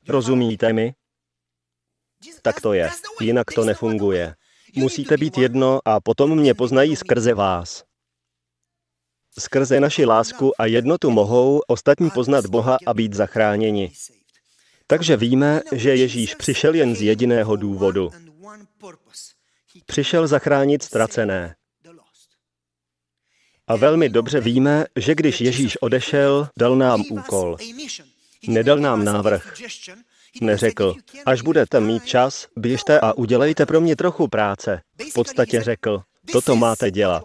Rozumíte 0.07 0.74
mi? 0.74 0.93
Tak 2.41 2.62
to 2.62 2.74
je. 2.74 2.89
Jinak 3.22 3.51
to 3.55 3.65
nefunguje. 3.65 4.36
Musíte 4.75 5.18
být 5.18 5.38
jedno 5.38 5.80
a 5.86 6.00
potom 6.00 6.36
mě 6.36 6.53
poznají 6.53 6.96
skrze 6.96 7.34
vás. 7.34 7.84
Skrze 9.39 9.80
naši 9.80 10.06
lásku 10.06 10.62
a 10.62 10.65
jednotu 10.65 11.10
mohou 11.12 11.62
ostatní 11.68 12.10
poznat 12.10 12.46
Boha 12.46 12.77
a 12.86 12.94
být 12.94 13.13
zachráněni. 13.13 13.92
Takže 14.88 15.18
víme, 15.18 15.62
že 15.72 15.96
Ježíš 15.96 16.36
přišel 16.36 16.75
jen 16.75 16.96
z 16.96 17.01
jediného 17.01 17.56
důvodu. 17.56 18.10
Přišel 19.86 20.27
zachránit 20.27 20.84
ztracené. 20.84 21.56
A 23.68 23.75
velmi 23.75 24.10
dobře 24.10 24.39
víme, 24.39 24.86
že 24.96 25.15
když 25.15 25.42
Ježíš 25.42 25.77
odešel, 25.82 26.48
dal 26.58 26.75
nám 26.75 27.03
úkol. 27.10 27.58
Nedal 28.48 28.77
nám 28.77 29.03
návrh. 29.03 29.53
Neřekl, 30.42 30.96
až 31.25 31.42
budete 31.42 31.80
mít 31.80 32.06
čas, 32.06 32.48
běžte 32.58 33.00
a 33.00 33.13
udělejte 33.13 33.66
pro 33.66 33.82
mě 33.82 33.96
trochu 33.96 34.28
práce. 34.28 34.82
V 35.10 35.13
podstatě 35.13 35.62
řekl, 35.62 36.02
toto 36.32 36.56
máte 36.56 36.92
dělat. 36.92 37.24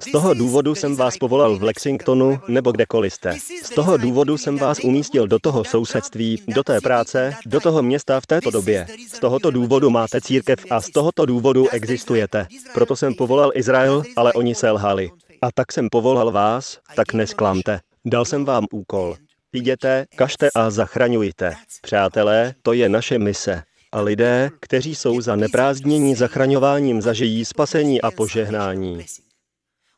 Z 0.00 0.10
toho 0.12 0.34
důvodu 0.34 0.74
jsem 0.74 0.96
vás 0.96 1.16
povolal 1.16 1.56
v 1.56 1.62
Lexingtonu 1.62 2.40
nebo 2.48 2.72
kdekoliv 2.72 3.12
jste. 3.12 3.38
Z 3.62 3.70
toho 3.70 3.96
důvodu 3.96 4.38
jsem 4.38 4.58
vás 4.58 4.78
umístil 4.84 5.26
do 5.26 5.38
toho 5.38 5.64
sousedství, 5.64 6.42
do 6.48 6.62
té 6.62 6.80
práce, 6.80 7.34
do 7.46 7.60
toho 7.60 7.82
města 7.82 8.20
v 8.20 8.26
této 8.26 8.50
době. 8.50 8.86
Z 9.08 9.18
tohoto 9.18 9.50
důvodu 9.50 9.90
máte 9.90 10.20
církev 10.20 10.58
a 10.70 10.80
z 10.80 10.90
tohoto 10.90 11.26
důvodu 11.26 11.68
existujete. 11.68 12.46
Proto 12.74 12.96
jsem 12.96 13.14
povolal 13.14 13.50
Izrael, 13.54 14.02
ale 14.16 14.32
oni 14.32 14.54
selhali. 14.54 15.10
A 15.42 15.52
tak 15.54 15.72
jsem 15.72 15.88
povolal 15.88 16.32
vás, 16.32 16.78
tak 16.96 17.12
nesklamte. 17.12 17.80
Dal 18.04 18.24
jsem 18.24 18.44
vám 18.44 18.66
úkol. 18.72 19.16
Jděte, 19.56 20.06
kažte 20.16 20.48
a 20.54 20.70
zachraňujte. 20.70 21.54
Přátelé, 21.82 22.54
to 22.62 22.72
je 22.72 22.88
naše 22.88 23.18
mise. 23.18 23.62
A 23.92 24.00
lidé, 24.00 24.50
kteří 24.60 24.94
jsou 24.94 25.20
za 25.20 25.36
neprázdnění 25.36 26.14
zachraňováním, 26.14 27.02
zažijí 27.02 27.44
spasení 27.44 28.02
a 28.02 28.10
požehnání. 28.10 29.04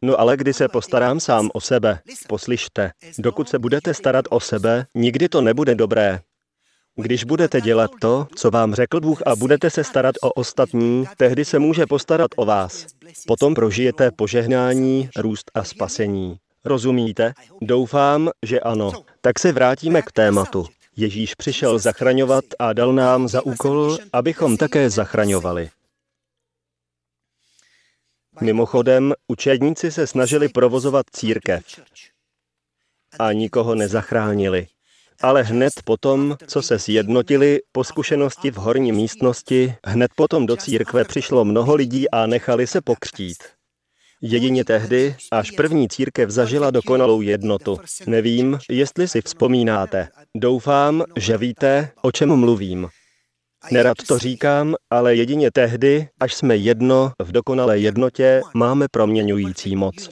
No 0.03 0.21
ale 0.21 0.37
kdy 0.37 0.55
se 0.55 0.69
postarám 0.69 1.21
sám 1.21 1.51
o 1.55 1.61
sebe, 1.61 1.99
poslyšte, 2.29 2.91
dokud 3.19 3.49
se 3.49 3.59
budete 3.59 3.95
starat 3.95 4.25
o 4.31 4.41
sebe, 4.41 4.87
nikdy 4.95 5.29
to 5.29 5.41
nebude 5.41 5.75
dobré. 5.75 6.21
Když 6.97 7.25
budete 7.25 7.61
dělat 7.61 7.91
to, 8.01 8.27
co 8.35 8.51
vám 8.51 8.75
řekl 8.75 9.01
Bůh 9.01 9.23
a 9.27 9.37
budete 9.37 9.71
se 9.71 9.85
starat 9.85 10.15
o 10.23 10.33
ostatní, 10.33 11.05
tehdy 11.17 11.45
se 11.45 11.59
může 11.59 11.87
postarat 11.87 12.31
o 12.37 12.45
vás. 12.45 12.87
Potom 13.27 13.55
prožijete 13.55 14.11
požehnání, 14.11 15.11
růst 15.17 15.51
a 15.55 15.65
spasení. 15.65 16.39
Rozumíte? 16.69 17.33
Doufám, 17.61 18.31
že 18.47 18.61
ano. 18.61 18.93
Tak 19.21 19.39
se 19.39 19.53
vrátíme 19.53 20.03
k 20.03 20.13
tématu. 20.13 20.67
Ježíš 20.97 21.35
přišel 21.35 21.79
zachraňovat 21.79 22.45
a 22.59 22.73
dal 22.73 22.93
nám 22.93 23.29
za 23.29 23.47
úkol, 23.47 23.99
abychom 24.13 24.57
také 24.57 24.91
zachraňovali. 24.91 25.71
Mimochodem, 28.41 29.15
učedníci 29.29 29.91
se 29.93 30.07
snažili 30.07 30.49
provozovat 30.49 31.07
církev 31.13 31.65
a 33.19 33.33
nikoho 33.33 33.75
nezachránili. 33.75 34.67
Ale 35.21 35.43
hned 35.43 35.73
potom, 35.85 36.37
co 36.47 36.63
se 36.63 36.79
sjednotili 36.79 37.61
po 37.73 37.85
zkušenosti 37.85 38.51
v 38.51 38.55
horní 38.55 38.93
místnosti, 38.93 39.75
hned 39.87 40.11
potom 40.17 40.47
do 40.47 40.57
církve 40.57 41.05
přišlo 41.05 41.45
mnoho 41.45 41.75
lidí 41.75 42.11
a 42.11 42.27
nechali 42.27 42.67
se 42.67 42.81
pokřtít. 42.81 43.58
Jedině 44.21 44.65
tehdy, 44.65 45.17
až 45.33 45.51
první 45.51 45.89
církev 45.89 46.31
zažila 46.31 46.71
dokonalou 46.71 47.21
jednotu. 47.21 47.79
Nevím, 48.07 48.59
jestli 48.71 49.09
si 49.09 49.21
vzpomínáte. 49.23 50.09
Doufám, 50.37 51.05
že 51.17 51.39
víte, 51.39 51.91
o 52.03 52.13
čem 52.13 52.37
mluvím. 52.37 52.89
Nerad 53.71 53.97
to 54.07 54.19
říkám, 54.19 54.75
ale 54.91 55.15
jedině 55.15 55.51
tehdy, 55.51 56.09
až 56.21 56.35
jsme 56.35 56.57
jedno 56.57 57.13
v 57.23 57.33
dokonalé 57.33 57.79
jednotě, 57.79 58.43
máme 58.55 58.87
proměňující 58.91 59.77
moc. 59.77 60.11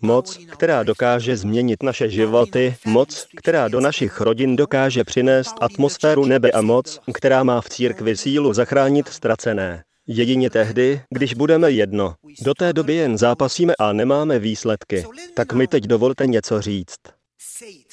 Moc, 0.00 0.38
která 0.52 0.82
dokáže 0.82 1.36
změnit 1.36 1.82
naše 1.82 2.08
životy, 2.08 2.76
moc, 2.86 3.26
která 3.36 3.68
do 3.68 3.80
našich 3.80 4.20
rodin 4.20 4.56
dokáže 4.56 5.04
přinést 5.04 5.54
atmosféru 5.60 6.24
nebe 6.24 6.50
a 6.50 6.60
moc, 6.60 7.00
která 7.14 7.44
má 7.44 7.60
v 7.60 7.68
církvi 7.68 8.16
sílu 8.16 8.52
zachránit 8.52 9.08
ztracené. 9.08 9.84
Jedině 10.06 10.50
tehdy, 10.50 11.02
když 11.10 11.34
budeme 11.34 11.70
jedno. 11.70 12.14
Do 12.42 12.54
té 12.54 12.72
doby 12.72 12.94
jen 12.94 13.18
zápasíme 13.18 13.74
a 13.78 13.92
nemáme 13.92 14.38
výsledky. 14.38 15.06
Tak 15.34 15.52
mi 15.52 15.66
teď 15.66 15.84
dovolte 15.84 16.26
něco 16.26 16.60
říct. 16.60 16.98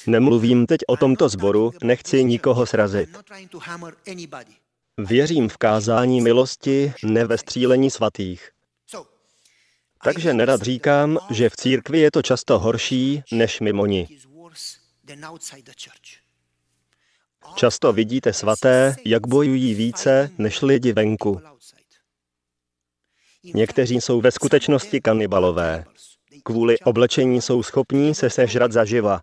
Nemluvím 0.06 0.66
teď 0.66 0.80
o 0.86 0.96
tomto 0.96 1.28
sboru, 1.28 1.72
nechci 1.82 2.24
nikoho 2.24 2.66
srazit. 2.66 3.08
Věřím 4.98 5.48
v 5.48 5.56
kázání 5.56 6.20
milosti, 6.20 6.92
ne 7.04 7.24
ve 7.24 7.38
střílení 7.38 7.90
svatých. 7.90 8.50
Takže 10.04 10.34
nerad 10.34 10.62
říkám, 10.62 11.18
že 11.30 11.48
v 11.48 11.56
církvi 11.56 11.98
je 11.98 12.10
to 12.10 12.22
často 12.22 12.58
horší 12.58 13.22
než 13.32 13.60
mimo 13.60 13.86
ní. 13.86 14.08
Často 17.54 17.92
vidíte 17.92 18.32
svaté, 18.32 18.96
jak 19.04 19.26
bojují 19.26 19.74
více 19.74 20.30
než 20.38 20.62
lidi 20.62 20.92
venku. 20.92 21.40
Někteří 23.44 24.00
jsou 24.00 24.20
ve 24.20 24.30
skutečnosti 24.30 25.00
kanibalové. 25.00 25.84
Kvůli 26.44 26.78
oblečení 26.78 27.42
jsou 27.42 27.62
schopní 27.62 28.14
se 28.14 28.30
sežrat 28.30 28.72
zaživa. 28.72 29.20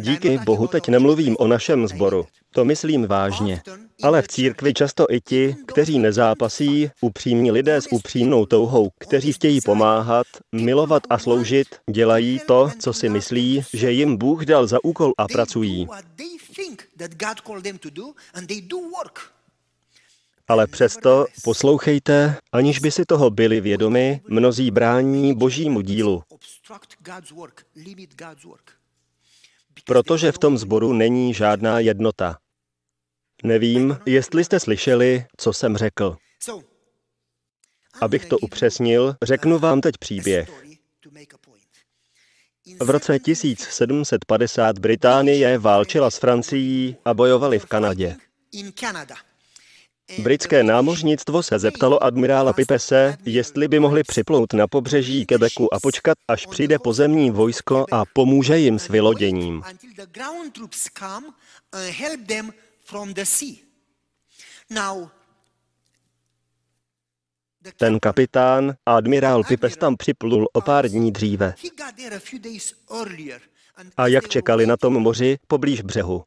Díky 0.00 0.38
Bohu 0.38 0.66
teď 0.66 0.88
nemluvím 0.88 1.36
o 1.38 1.46
našem 1.46 1.88
sboru. 1.88 2.26
To 2.54 2.64
myslím 2.64 3.06
vážně. 3.06 3.62
Ale 4.02 4.22
v 4.22 4.28
církvi 4.28 4.74
často 4.74 5.06
i 5.10 5.20
ti, 5.20 5.56
kteří 5.66 5.98
nezápasí, 5.98 6.90
upřímní 7.00 7.50
lidé 7.50 7.80
s 7.80 7.92
upřímnou 7.92 8.46
touhou, 8.46 8.90
kteří 8.98 9.32
chtějí 9.32 9.60
pomáhat, 9.60 10.26
milovat 10.52 11.02
a 11.10 11.18
sloužit, 11.18 11.66
dělají 11.90 12.40
to, 12.46 12.70
co 12.78 12.92
si 12.92 13.08
myslí, 13.08 13.62
že 13.72 13.92
jim 13.92 14.16
Bůh 14.16 14.44
dal 14.44 14.66
za 14.66 14.78
úkol 14.84 15.12
a 15.18 15.28
pracují. 15.28 15.88
Ale 20.48 20.66
přesto 20.66 21.26
poslouchejte, 21.44 22.36
aniž 22.52 22.78
by 22.78 22.90
si 22.90 23.04
toho 23.04 23.30
byli 23.30 23.60
vědomi, 23.60 24.20
mnozí 24.28 24.70
brání 24.70 25.34
božímu 25.34 25.80
dílu. 25.80 26.22
Protože 29.84 30.32
v 30.32 30.38
tom 30.38 30.58
sboru 30.58 30.92
není 30.92 31.34
žádná 31.34 31.78
jednota. 31.78 32.38
Nevím, 33.44 33.98
jestli 34.06 34.44
jste 34.44 34.60
slyšeli, 34.60 35.26
co 35.36 35.52
jsem 35.52 35.76
řekl. 35.76 36.16
Abych 38.00 38.26
to 38.26 38.38
upřesnil, 38.38 39.16
řeknu 39.22 39.58
vám 39.58 39.80
teď 39.80 39.94
příběh. 39.98 40.50
V 42.80 42.90
roce 42.90 43.18
1750 43.18 44.78
Británie 44.78 45.58
válčila 45.58 46.10
s 46.10 46.18
Francií 46.18 46.96
a 47.04 47.14
bojovali 47.14 47.58
v 47.58 47.66
Kanadě. 47.66 48.16
Britské 50.18 50.62
námořnictvo 50.62 51.42
se 51.42 51.58
zeptalo 51.58 52.04
admirála 52.04 52.52
Pipese, 52.52 53.16
jestli 53.24 53.68
by 53.68 53.80
mohli 53.80 54.02
připlout 54.02 54.52
na 54.52 54.66
pobřeží 54.66 55.26
Quebecu 55.26 55.74
a 55.74 55.80
počkat, 55.80 56.18
až 56.28 56.46
přijde 56.46 56.78
pozemní 56.78 57.30
vojsko 57.30 57.86
a 57.92 58.02
pomůže 58.12 58.58
jim 58.58 58.78
s 58.78 58.88
vyloděním. 58.88 59.62
Ten 67.76 68.00
kapitán, 68.00 68.74
admirál 68.86 69.44
Pipes, 69.44 69.76
tam 69.76 69.96
připlul 69.96 70.48
o 70.52 70.60
pár 70.60 70.88
dní 70.88 71.12
dříve. 71.12 71.54
A 73.96 74.06
jak 74.06 74.28
čekali 74.28 74.66
na 74.66 74.76
tom 74.76 74.92
moři 74.92 75.36
poblíž 75.46 75.80
břehu? 75.80 76.24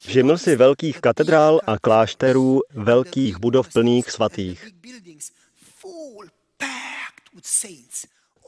Všiml 0.00 0.38
si 0.38 0.56
velkých 0.56 1.00
katedrál 1.00 1.60
a 1.66 1.78
klášterů, 1.78 2.60
velkých 2.74 3.38
budov 3.38 3.72
plných 3.72 4.10
svatých. 4.10 4.68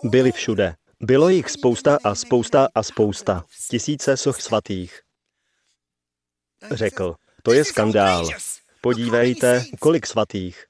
Byli 0.03 0.33
všude. 0.33 0.75
Bylo 1.01 1.29
jich 1.29 1.51
spousta 1.51 1.99
a 2.05 2.15
spousta 2.15 2.69
a 2.75 2.83
spousta. 2.83 3.45
Tisíce 3.71 4.17
soch 4.17 4.41
svatých. 4.41 5.01
Řekl, 6.71 7.15
to 7.43 7.53
je 7.53 7.65
skandál. 7.65 8.29
Podívejte, 8.81 9.65
kolik 9.81 10.07
svatých. 10.07 10.65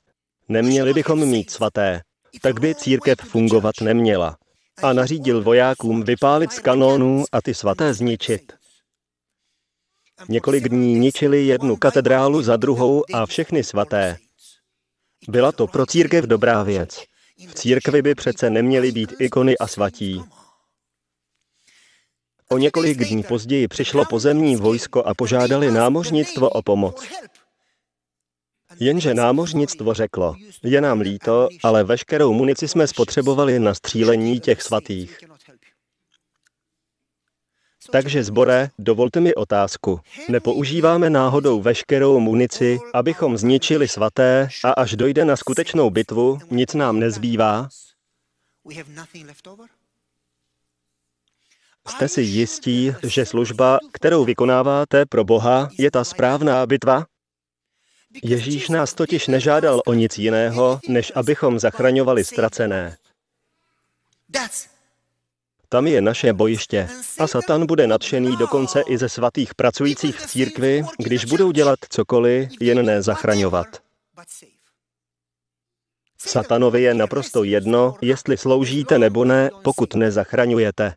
Neměli 0.49 0.95
bychom 0.95 1.27
mít 1.27 1.51
svaté. 1.51 2.03
Tak 2.43 2.61
by 2.61 2.75
církev 2.75 3.19
fungovat 3.19 3.75
neměla. 3.81 4.37
A 4.83 4.93
nařídil 4.93 5.43
vojákům 5.43 6.03
vypálit 6.03 6.53
z 6.53 6.59
kanónů 6.59 7.25
a 7.33 7.43
ty 7.43 7.55
svaté 7.55 7.95
zničit. 7.95 8.62
Několik 10.29 10.69
dní 10.69 10.99
ničili 10.99 11.47
jednu 11.47 11.77
katedrálu 11.77 12.43
za 12.43 12.57
druhou 12.57 13.05
a 13.15 13.27
všechny 13.27 13.65
svaté. 13.65 14.17
Byla 15.29 15.53
to 15.53 15.67
pro 15.67 15.87
církev 15.87 16.25
dobrá 16.25 16.63
věc. 16.63 17.05
V 17.49 17.55
církvi 17.55 18.03
by 18.03 18.15
přece 18.15 18.51
neměly 18.51 18.93
být 18.93 19.13
ikony 19.19 19.59
a 19.59 19.67
svatí. 19.67 20.23
O 22.51 22.59
několik 22.59 22.99
dní 22.99 23.23
později 23.23 23.69
přišlo 23.69 24.05
pozemní 24.05 24.57
vojsko 24.57 25.03
a 25.03 25.15
požádali 25.15 25.71
námořnictvo 25.71 26.51
o 26.51 26.63
pomoc. 26.63 27.05
Jenže 28.81 29.15
námořnictvo 29.15 29.95
řeklo, 29.95 30.35
je 30.63 30.81
nám 30.81 31.01
líto, 31.01 31.49
ale 31.63 31.85
veškerou 31.85 32.33
munici 32.33 32.69
jsme 32.69 32.87
spotřebovali 32.87 33.59
na 33.59 33.75
střílení 33.75 34.41
těch 34.41 34.63
svatých. 34.63 35.19
Takže 37.91 38.25
zbore, 38.25 38.71
dovolte 38.79 39.21
mi 39.21 39.35
otázku. 39.35 40.01
Nepoužíváme 40.29 41.11
náhodou 41.11 41.61
veškerou 41.61 42.21
munici, 42.21 42.79
abychom 42.95 43.37
zničili 43.37 43.89
svaté 43.89 44.49
a 44.65 44.71
až 44.73 44.97
dojde 44.97 45.25
na 45.25 45.37
skutečnou 45.37 45.91
bitvu, 45.91 46.39
nic 46.51 46.75
nám 46.75 46.99
nezbývá? 46.99 47.69
Jste 51.89 52.09
si 52.09 52.23
jistí, 52.23 52.95
že 53.03 53.27
služba, 53.27 53.79
kterou 53.93 54.25
vykonáváte 54.25 55.07
pro 55.07 55.25
Boha, 55.25 55.69
je 55.79 55.91
ta 55.91 56.05
správná 56.05 56.67
bitva? 56.67 57.07
Ježíš 58.23 58.69
nás 58.69 58.95
totiž 58.95 59.27
nežádal 59.27 59.83
o 59.87 59.93
nic 59.93 60.19
jiného, 60.19 60.81
než 60.89 61.13
abychom 61.15 61.59
zachraňovali 61.59 62.25
ztracené. 62.25 62.97
Tam 65.73 65.87
je 65.87 66.01
naše 66.01 66.33
bojiště. 66.33 66.89
A 67.19 67.27
Satan 67.27 67.67
bude 67.67 67.87
nadšený 67.87 68.37
dokonce 68.37 68.83
i 68.89 68.99
ze 68.99 69.09
svatých 69.09 69.55
pracujících 69.55 70.17
v 70.17 70.27
církvi, 70.27 70.83
když 70.99 71.25
budou 71.25 71.53
dělat 71.53 71.79
cokoliv, 71.89 72.51
jen 72.61 72.87
ne 72.87 73.03
zachraňovat. 73.03 73.67
Satanovi 76.19 76.83
je 76.83 76.95
naprosto 76.95 77.45
jedno, 77.45 77.97
jestli 78.01 78.37
sloužíte 78.37 78.99
nebo 78.99 79.25
ne, 79.25 79.51
pokud 79.65 79.95
nezachraňujete. 79.95 80.95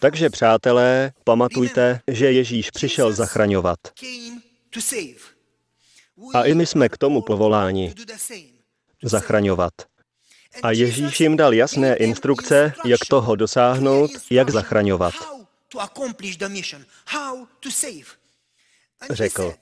Takže 0.00 0.30
přátelé, 0.30 1.12
pamatujte, 1.24 2.00
že 2.08 2.32
Ježíš 2.32 2.70
přišel 2.70 3.12
zachraňovat. 3.12 3.78
A 6.34 6.42
i 6.42 6.54
my 6.54 6.66
jsme 6.66 6.88
k 6.88 6.98
tomu 6.98 7.22
povoláni. 7.22 7.94
Zachraňovat. 9.02 9.95
A 10.62 10.70
Ježíš 10.70 11.20
jim 11.20 11.36
dal 11.36 11.54
jasné 11.54 11.96
instrukce, 11.96 12.72
jak 12.84 13.00
toho 13.08 13.36
dosáhnout, 13.36 14.10
jak 14.30 14.50
zachraňovat. 14.50 15.14
Řekl, 19.10 19.54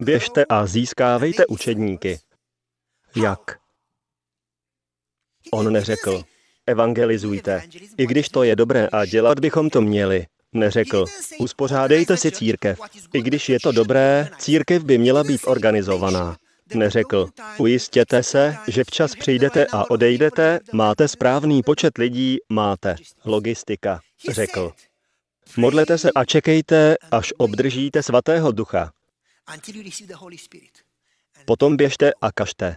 běžte 0.00 0.44
a 0.44 0.66
získávejte 0.66 1.46
učedníky. 1.46 2.20
Jak? 3.16 3.58
On 5.52 5.72
neřekl, 5.72 6.24
evangelizujte, 6.66 7.62
i 7.96 8.06
když 8.06 8.28
to 8.28 8.42
je 8.42 8.56
dobré 8.56 8.88
a 8.92 9.04
dělat 9.04 9.38
bychom 9.40 9.70
to 9.70 9.80
měli. 9.80 10.26
Neřekl, 10.52 11.04
uspořádejte 11.38 12.16
si 12.16 12.32
církev. 12.32 12.80
I 13.12 13.22
když 13.22 13.48
je 13.48 13.60
to 13.60 13.72
dobré, 13.72 14.28
církev 14.38 14.84
by 14.84 14.98
měla 14.98 15.24
být 15.24 15.40
organizovaná. 15.44 16.36
Neřekl, 16.74 17.28
ujistěte 17.58 18.22
se, 18.22 18.56
že 18.68 18.84
včas 18.84 19.14
přijdete 19.14 19.66
a 19.66 19.90
odejdete, 19.90 20.60
máte 20.72 21.08
správný 21.08 21.62
počet 21.62 21.98
lidí, 21.98 22.38
máte. 22.48 22.96
Logistika. 23.24 24.00
Řekl, 24.30 24.72
modlete 25.56 25.98
se 25.98 26.10
a 26.14 26.24
čekejte, 26.24 26.96
až 27.10 27.32
obdržíte 27.38 28.02
svatého 28.02 28.52
ducha. 28.52 28.92
Potom 31.44 31.76
běžte 31.76 32.12
a 32.20 32.32
kažte. 32.32 32.76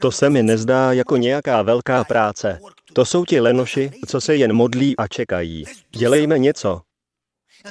To 0.00 0.12
se 0.12 0.30
mi 0.30 0.42
nezdá 0.42 0.92
jako 0.92 1.16
nějaká 1.16 1.62
velká 1.62 2.04
práce. 2.04 2.58
To 2.92 3.04
jsou 3.04 3.24
ti 3.24 3.40
lenoši, 3.40 3.90
co 4.06 4.20
se 4.20 4.36
jen 4.36 4.52
modlí 4.52 4.96
a 4.96 5.08
čekají. 5.08 5.64
Dělejme 5.90 6.38
něco. 6.38 6.80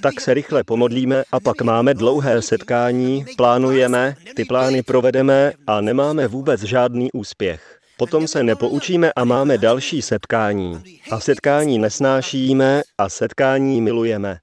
Tak 0.01 0.21
se 0.21 0.34
rychle 0.34 0.63
pomodlíme 0.63 1.23
a 1.32 1.39
pak 1.39 1.62
máme 1.62 1.93
dlouhé 1.93 2.41
setkání, 2.41 3.25
plánujeme, 3.38 4.15
ty 4.36 4.45
plány 4.45 4.84
provedeme 4.84 5.53
a 5.67 5.82
nemáme 5.82 6.27
vůbec 6.27 6.62
žádný 6.62 7.12
úspěch. 7.12 7.79
Potom 7.97 8.27
se 8.27 8.43
nepoučíme 8.43 9.13
a 9.15 9.23
máme 9.23 9.58
další 9.58 10.01
setkání. 10.01 10.84
A 11.12 11.19
setkání 11.19 11.79
nesnášíme 11.79 12.82
a 12.97 13.10
setkání 13.10 13.82
milujeme. 13.82 14.39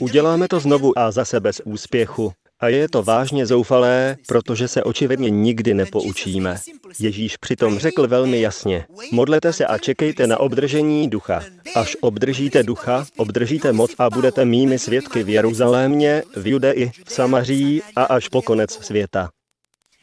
Uděláme 0.00 0.48
to 0.48 0.60
znovu 0.60 0.98
a 0.98 1.10
zase 1.10 1.40
bez 1.40 1.60
úspěchu. 1.64 2.32
A 2.60 2.68
je 2.68 2.88
to 2.88 3.02
vážně 3.02 3.46
zoufalé, 3.46 4.16
protože 4.28 4.68
se 4.68 4.82
očividně 4.82 5.30
nikdy 5.30 5.74
nepoučíme. 5.74 6.56
Ježíš 6.98 7.36
přitom 7.36 7.78
řekl 7.78 8.08
velmi 8.08 8.40
jasně, 8.40 8.86
modlete 9.12 9.52
se 9.52 9.66
a 9.66 9.78
čekejte 9.78 10.26
na 10.26 10.40
obdržení 10.40 11.10
ducha. 11.10 11.42
Až 11.74 11.96
obdržíte 12.00 12.62
ducha, 12.62 13.06
obdržíte 13.16 13.72
moc 13.72 13.90
a 13.98 14.10
budete 14.10 14.44
mými 14.44 14.78
svědky 14.78 15.22
v 15.22 15.28
Jeruzalémě, 15.28 16.22
v 16.36 16.46
Judeji, 16.46 16.90
v 17.06 17.12
Samaří 17.12 17.82
a 17.96 18.04
až 18.04 18.28
po 18.28 18.42
konec 18.42 18.72
světa. 18.72 19.30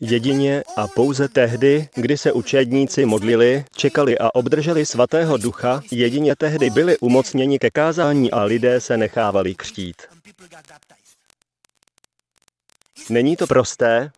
Jedině 0.01 0.63
a 0.75 0.87
pouze 0.87 1.27
tehdy, 1.27 1.89
kdy 1.95 2.17
se 2.17 2.31
učedníci 2.31 3.05
modlili, 3.05 3.65
čekali 3.75 4.17
a 4.17 4.35
obdrželi 4.35 4.85
svatého 4.85 5.37
ducha, 5.37 5.81
jedině 5.91 6.35
tehdy 6.35 6.69
byli 6.69 6.97
umocněni 6.97 7.59
ke 7.59 7.69
kázání 7.69 8.31
a 8.31 8.43
lidé 8.43 8.81
se 8.81 8.97
nechávali 8.97 9.55
křtít. 9.55 9.95
Není 13.09 13.35
to 13.35 13.47
prosté? 13.47 14.11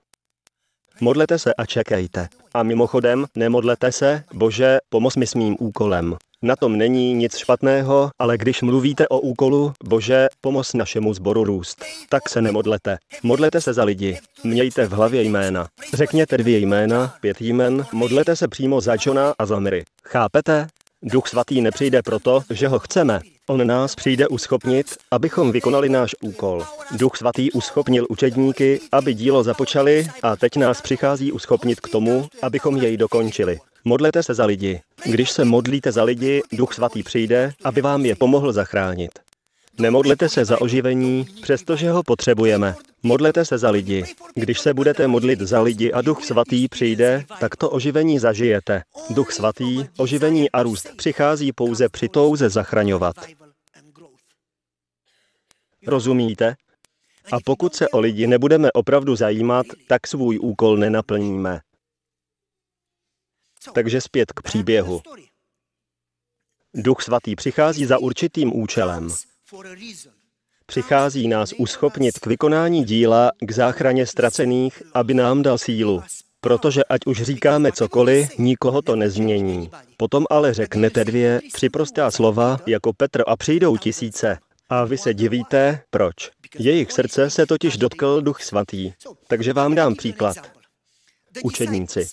Modlete 1.02 1.40
se 1.40 1.54
a 1.54 1.66
čekejte. 1.66 2.28
A 2.54 2.64
mimochodem, 2.64 3.26
nemodlete 3.36 3.92
se, 3.92 4.24
bože, 4.34 4.78
pomoz 4.90 5.16
mi 5.16 5.28
s 5.28 5.36
mým 5.36 5.56
úkolem. 5.60 6.18
Na 6.42 6.56
tom 6.56 6.78
není 6.78 7.14
nic 7.14 7.38
špatného, 7.38 8.12
ale 8.20 8.38
když 8.38 8.62
mluvíte 8.62 9.08
o 9.08 9.20
úkolu, 9.20 9.74
bože, 9.84 10.28
pomoz 10.42 10.74
našemu 10.74 11.14
zboru 11.14 11.44
růst, 11.44 11.86
tak 12.10 12.30
se 12.30 12.42
nemodlete. 12.42 12.98
Modlete 13.24 13.62
se 13.62 13.74
za 13.74 13.84
lidi. 13.84 14.20
Mějte 14.44 14.86
v 14.86 14.92
hlavě 14.92 15.24
jména. 15.24 15.68
Řekněte 15.94 16.38
dvě 16.38 16.58
jména, 16.58 17.16
pět 17.22 17.42
jmen, 17.42 17.86
modlete 17.92 18.36
se 18.36 18.48
přímo 18.48 18.82
za 18.82 18.96
Johna 19.06 19.34
a 19.40 19.46
za 19.46 19.60
Mary. 19.60 19.86
Chápete? 20.04 20.68
Duch 21.04 21.28
svatý 21.28 21.62
nepřijde 21.62 22.02
proto, 22.02 22.42
že 22.50 22.68
ho 22.68 22.80
chceme. 22.80 23.20
On 23.50 23.68
nás 23.68 23.96
přijde 23.96 24.28
uschopnit, 24.28 24.98
abychom 25.12 25.52
vykonali 25.52 25.90
náš 25.90 26.16
úkol. 26.22 26.66
Duch 26.98 27.18
svatý 27.18 27.52
uschopnil 27.52 28.06
učedníky, 28.10 28.80
aby 28.92 29.14
dílo 29.14 29.44
započali 29.44 30.08
a 30.24 30.36
teď 30.36 30.56
nás 30.56 30.82
přichází 30.82 31.32
uschopnit 31.32 31.80
k 31.80 31.90
tomu, 31.90 32.28
abychom 32.42 32.78
jej 32.78 32.98
dokončili. 32.98 33.60
Modlete 33.86 34.24
se 34.24 34.34
za 34.34 34.46
lidi. 34.46 34.82
Když 35.06 35.32
se 35.32 35.46
modlíte 35.46 35.92
za 35.92 36.04
lidi, 36.04 36.42
Duch 36.52 36.74
svatý 36.74 37.04
přijde, 37.04 37.52
aby 37.64 37.82
vám 37.82 38.06
je 38.06 38.16
pomohl 38.16 38.54
zachránit. 38.54 39.12
Nemodlete 39.80 40.30
se 40.30 40.46
za 40.46 40.62
oživení, 40.62 41.26
přestože 41.42 41.92
ho 41.92 42.04
potřebujeme. 42.04 42.76
Modlete 43.04 43.46
se 43.46 43.58
za 43.58 43.70
lidi. 43.70 44.04
Když 44.36 44.60
se 44.60 44.74
budete 44.74 45.08
modlit 45.08 45.40
za 45.40 45.62
lidi 45.62 45.92
a 45.92 46.02
Duch 46.02 46.26
Svatý 46.26 46.68
přijde, 46.68 47.26
tak 47.40 47.56
to 47.56 47.70
oživení 47.70 48.20
zažijete. 48.20 48.84
Duch 49.10 49.32
Svatý, 49.32 49.86
oživení 49.98 50.52
a 50.52 50.64
růst 50.64 50.88
přichází 50.98 51.52
pouze 51.52 51.90
při 51.90 52.10
touze 52.10 52.50
zachraňovat. 52.50 53.16
Rozumíte? 55.88 56.56
A 57.32 57.38
pokud 57.46 57.76
se 57.76 57.90
o 57.90 58.00
lidi 58.00 58.28
nebudeme 58.28 58.72
opravdu 58.72 59.16
zajímat, 59.16 59.66
tak 59.88 60.08
svůj 60.08 60.40
úkol 60.42 60.78
nenaplníme. 60.78 61.60
Takže 63.74 64.02
zpět 64.02 64.32
k 64.34 64.42
příběhu. 64.42 65.02
Duch 66.74 67.02
Svatý 67.02 67.36
přichází 67.36 67.86
za 67.86 67.98
určitým 67.98 68.56
účelem. 68.56 69.10
Přichází 70.70 71.28
nás 71.28 71.54
uschopnit 71.58 72.20
k 72.20 72.26
vykonání 72.26 72.84
díla, 72.84 73.32
k 73.40 73.52
záchraně 73.52 74.06
ztracených, 74.06 74.84
aby 74.94 75.14
nám 75.14 75.42
dal 75.42 75.58
sílu. 75.58 76.04
Protože 76.42 76.84
ať 76.84 77.02
už 77.06 77.22
říkáme 77.22 77.72
cokoliv, 77.72 78.38
nikoho 78.38 78.82
to 78.82 78.96
nezmění. 78.96 79.70
Potom 79.98 80.26
ale 80.30 80.54
řeknete 80.54 81.06
dvě, 81.06 81.42
tři 81.54 81.70
prostá 81.70 82.12
slova, 82.12 82.60
jako 82.68 82.94
Petr 82.94 83.24
a 83.28 83.38
přijdou 83.38 83.78
tisíce. 83.78 84.38
A 84.70 84.86
vy 84.86 84.98
se 84.98 85.14
divíte, 85.14 85.82
proč. 85.90 86.16
Jejich 86.60 86.92
srdce 86.92 87.30
se 87.30 87.46
totiž 87.46 87.78
dotkl 87.78 88.22
duch 88.22 88.44
svatý. 88.44 88.92
Takže 89.28 89.54
vám 89.54 89.76
dám 89.76 89.96
příklad. 89.96 90.38
Učedníci. 91.44 92.08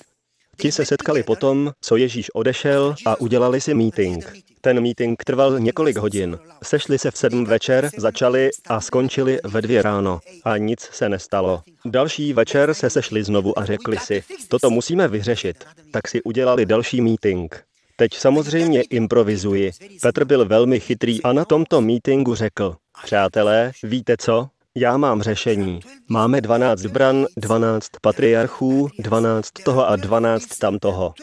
Ti 0.61 0.73
se 0.73 0.87
setkali 0.87 1.23
potom, 1.23 1.73
co 1.81 1.97
Ježíš 1.97 2.35
odešel 2.35 2.95
a 3.07 3.21
udělali 3.21 3.61
si 3.61 3.75
meeting. 3.75 4.33
Ten 4.61 4.81
meeting 4.81 5.25
trval 5.25 5.59
několik 5.59 5.97
hodin. 5.97 6.39
Sešli 6.63 6.99
se 6.99 7.11
v 7.11 7.17
sedm 7.17 7.45
večer, 7.45 7.91
začali 7.97 8.51
a 8.69 8.81
skončili 8.81 9.39
ve 9.45 9.63
dvě 9.63 9.83
ráno. 9.83 10.21
A 10.45 10.57
nic 10.57 10.81
se 10.81 11.09
nestalo. 11.09 11.63
Další 11.85 12.33
večer 12.33 12.75
se 12.75 12.91
sešli 12.91 13.25
znovu 13.25 13.59
a 13.59 13.65
řekli 13.65 13.99
si, 13.99 14.25
toto 14.49 14.71
musíme 14.71 15.09
vyřešit. 15.09 15.65
Tak 15.91 16.09
si 16.09 16.23
udělali 16.23 16.67
další 16.67 17.01
meeting. 17.01 17.65
Teď 17.97 18.15
samozřejmě 18.15 18.83
improvizuji. 18.83 19.71
Petr 20.03 20.25
byl 20.25 20.45
velmi 20.45 20.81
chytrý 20.81 21.23
a 21.23 21.33
na 21.33 21.45
tomto 21.45 21.81
meetingu 21.81 22.35
řekl, 22.35 22.77
přátelé, 23.05 23.73
víte 23.83 24.17
co? 24.17 24.49
Já 24.75 24.97
mám 24.97 25.23
řešení. 25.23 25.81
Máme 26.09 26.41
12 26.41 26.83
bran, 26.83 27.27
12 27.37 27.89
patriarchů, 28.01 28.89
12 28.99 29.51
toho 29.65 29.89
a 29.89 29.97
12 29.97 30.47
tamtoho. 30.47 31.15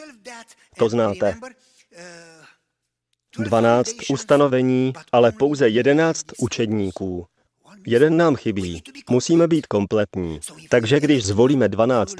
To 0.78 0.88
znáte. 0.88 1.34
12 3.38 3.90
ustanovení, 4.10 4.92
ale 5.12 5.32
pouze 5.32 5.68
11 5.68 6.24
učedníků. 6.38 7.26
Jeden 7.86 8.16
nám 8.16 8.36
chybí. 8.36 8.82
Musíme 9.10 9.48
být 9.48 9.66
kompletní. 9.66 10.40
Takže 10.68 11.00
když 11.00 11.24
zvolíme 11.24 11.68
12. 11.68 12.14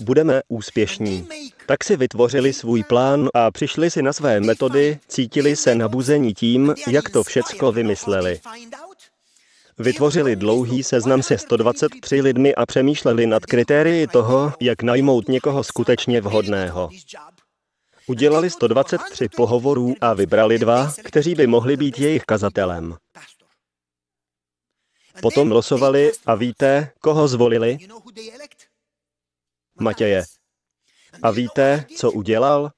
budeme 0.00 0.40
úspěšní. 0.48 1.26
Tak 1.66 1.84
si 1.84 1.96
vytvořili 1.96 2.52
svůj 2.52 2.82
plán 2.82 3.28
a 3.34 3.50
přišli 3.50 3.90
si 3.90 4.02
na 4.02 4.12
své 4.12 4.40
metody, 4.40 4.98
cítili 5.08 5.56
se 5.56 5.74
nabuzení 5.74 6.34
tím, 6.34 6.74
jak 6.88 7.10
to 7.10 7.22
všecko 7.22 7.72
vymysleli. 7.72 8.40
Vytvořili 9.78 10.36
dlouhý 10.36 10.82
seznam 10.82 11.22
se 11.22 11.38
123 11.38 12.20
lidmi 12.20 12.54
a 12.54 12.66
přemýšleli 12.66 13.26
nad 13.26 13.46
kritérii 13.46 14.06
toho, 14.06 14.52
jak 14.60 14.82
najmout 14.82 15.28
někoho 15.28 15.64
skutečně 15.64 16.20
vhodného. 16.20 16.90
Udělali 18.12 18.50
123 18.50 19.28
pohovorů 19.28 19.94
a 20.00 20.14
vybrali 20.14 20.58
dva, 20.58 20.92
kteří 21.04 21.34
by 21.34 21.46
mohli 21.46 21.76
být 21.76 21.98
jejich 21.98 22.22
kazatelem. 22.24 22.96
Potom 25.22 25.52
losovali 25.52 26.12
a 26.26 26.34
víte, 26.34 26.92
koho 27.00 27.28
zvolili? 27.28 27.78
Matěje. 29.80 30.24
A 31.22 31.30
víte, 31.30 31.84
co 31.96 32.12
udělal? 32.12 32.70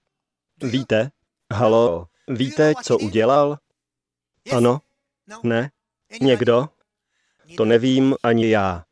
Víte? 0.63 1.11
Halo, 1.53 2.07
víte, 2.29 2.73
co 2.83 2.99
udělal? 2.99 3.59
Ano? 4.53 4.81
Ne? 5.43 5.71
Někdo? 6.21 6.69
To 7.57 7.65
nevím 7.65 8.15
ani 8.23 8.51
já. 8.51 8.85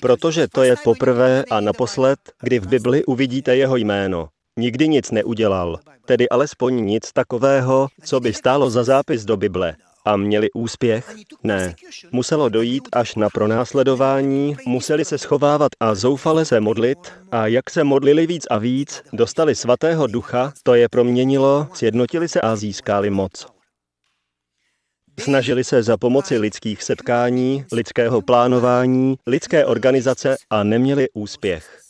Protože 0.00 0.48
to 0.48 0.62
je 0.62 0.76
poprvé 0.84 1.44
a 1.44 1.60
naposled, 1.60 2.18
kdy 2.40 2.58
v 2.58 2.66
Bibli 2.66 3.04
uvidíte 3.04 3.56
jeho 3.56 3.76
jméno. 3.76 4.28
Nikdy 4.58 4.88
nic 4.88 5.10
neudělal, 5.10 5.78
tedy 6.04 6.28
alespoň 6.28 6.84
nic 6.84 7.12
takového, 7.12 7.88
co 8.04 8.20
by 8.20 8.32
stálo 8.32 8.70
za 8.70 8.84
zápis 8.84 9.24
do 9.24 9.36
Bible. 9.36 9.76
A 10.04 10.16
měli 10.16 10.50
úspěch? 10.54 11.14
Ne. 11.44 11.74
Muselo 12.12 12.48
dojít 12.48 12.88
až 12.92 13.14
na 13.14 13.28
pronásledování, 13.30 14.56
museli 14.66 15.04
se 15.04 15.18
schovávat 15.18 15.72
a 15.80 15.94
zoufale 15.94 16.44
se 16.44 16.60
modlit 16.60 16.98
a 17.30 17.46
jak 17.46 17.70
se 17.70 17.84
modlili 17.84 18.26
víc 18.26 18.46
a 18.50 18.58
víc, 18.58 19.02
dostali 19.12 19.54
svatého 19.54 20.06
ducha, 20.06 20.52
to 20.62 20.74
je 20.74 20.88
proměnilo, 20.88 21.66
sjednotili 21.74 22.28
se 22.28 22.40
a 22.40 22.56
získali 22.56 23.10
moc. 23.10 23.46
Snažili 25.20 25.64
se 25.64 25.82
za 25.82 25.96
pomoci 25.96 26.38
lidských 26.38 26.82
setkání, 26.82 27.64
lidského 27.72 28.22
plánování, 28.22 29.16
lidské 29.26 29.66
organizace 29.66 30.36
a 30.50 30.62
neměli 30.62 31.08
úspěch. 31.14 31.87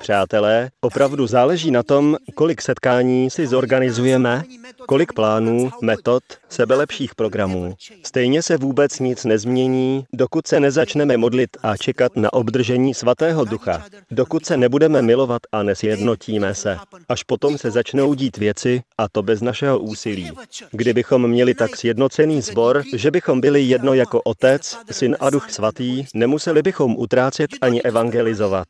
Přátelé, 0.00 0.70
opravdu 0.80 1.26
záleží 1.26 1.70
na 1.70 1.82
tom, 1.82 2.16
kolik 2.34 2.62
setkání 2.62 3.30
si 3.30 3.46
zorganizujeme, 3.46 4.42
kolik 4.86 5.12
plánů, 5.12 5.70
metod, 5.82 6.22
sebelepších 6.48 7.14
programů. 7.14 7.74
Stejně 8.02 8.42
se 8.42 8.56
vůbec 8.56 8.98
nic 8.98 9.24
nezmění, 9.24 10.04
dokud 10.12 10.46
se 10.46 10.60
nezačneme 10.60 11.16
modlit 11.16 11.56
a 11.62 11.76
čekat 11.76 12.16
na 12.16 12.32
obdržení 12.32 12.94
svatého 12.94 13.44
ducha, 13.44 13.84
dokud 14.10 14.46
se 14.46 14.56
nebudeme 14.56 15.02
milovat 15.02 15.42
a 15.52 15.62
nesjednotíme 15.62 16.54
se. 16.54 16.76
Až 17.08 17.22
potom 17.22 17.58
se 17.58 17.70
začnou 17.70 18.14
dít 18.14 18.36
věci, 18.36 18.82
a 18.98 19.08
to 19.08 19.22
bez 19.22 19.40
našeho 19.40 19.78
úsilí. 19.78 20.30
Kdybychom 20.70 21.28
měli 21.28 21.54
tak 21.54 21.76
sjednocený 21.76 22.42
sbor, 22.42 22.82
že 22.94 23.10
bychom 23.10 23.40
byli 23.40 23.62
jedno 23.62 23.94
jako 23.94 24.22
Otec, 24.22 24.78
Syn 24.90 25.16
a 25.20 25.30
Duch 25.30 25.50
Svatý, 25.50 26.04
nemuseli 26.14 26.62
bychom 26.62 26.96
utrácet 26.98 27.50
ani 27.60 27.82
evangelizovat. 27.82 28.68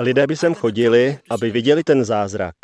Lidé 0.00 0.26
by 0.26 0.36
sem 0.36 0.54
chodili, 0.54 1.18
aby 1.30 1.50
viděli 1.50 1.84
ten 1.84 2.04
zázrak. 2.04 2.54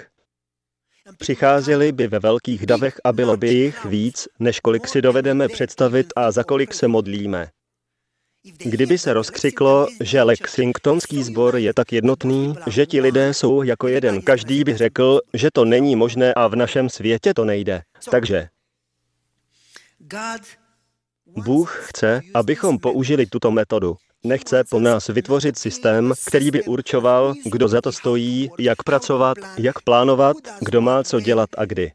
Přicházeli 1.18 1.92
by 1.92 2.06
ve 2.06 2.18
velkých 2.18 2.66
davech 2.66 3.00
a 3.04 3.12
bylo 3.12 3.36
by 3.36 3.48
jich 3.48 3.84
víc, 3.84 4.28
než 4.38 4.60
kolik 4.60 4.88
si 4.88 5.02
dovedeme 5.02 5.48
představit 5.48 6.06
a 6.16 6.30
za 6.30 6.44
kolik 6.44 6.74
se 6.74 6.88
modlíme. 6.88 7.50
Kdyby 8.58 8.98
se 8.98 9.12
rozkřiklo, 9.12 9.88
že 10.00 10.22
Lexingtonský 10.22 11.22
sbor 11.22 11.56
je 11.56 11.74
tak 11.74 11.92
jednotný, 11.92 12.54
že 12.66 12.86
ti 12.86 13.00
lidé 13.00 13.34
jsou 13.34 13.62
jako 13.62 13.88
jeden, 13.88 14.22
každý 14.22 14.64
by 14.64 14.76
řekl, 14.76 15.20
že 15.34 15.48
to 15.52 15.64
není 15.64 15.96
možné 15.96 16.34
a 16.34 16.48
v 16.48 16.56
našem 16.56 16.88
světě 16.88 17.34
to 17.34 17.44
nejde. 17.44 17.82
Takže 18.10 18.48
Bůh 21.26 21.88
chce, 21.88 22.20
abychom 22.34 22.78
použili 22.78 23.26
tuto 23.26 23.50
metodu. 23.50 23.96
Nechce 24.24 24.64
po 24.70 24.80
nás 24.80 25.06
vytvořit 25.08 25.58
systém, 25.58 26.12
který 26.26 26.50
by 26.50 26.62
určoval, 26.62 27.34
kdo 27.44 27.68
za 27.68 27.80
to 27.80 27.92
stojí, 27.92 28.50
jak 28.58 28.82
pracovat, 28.82 29.38
jak 29.58 29.82
plánovat, 29.82 30.36
kdo 30.60 30.80
má 30.80 31.02
co 31.02 31.20
dělat 31.20 31.48
a 31.58 31.64
kdy. 31.64 31.92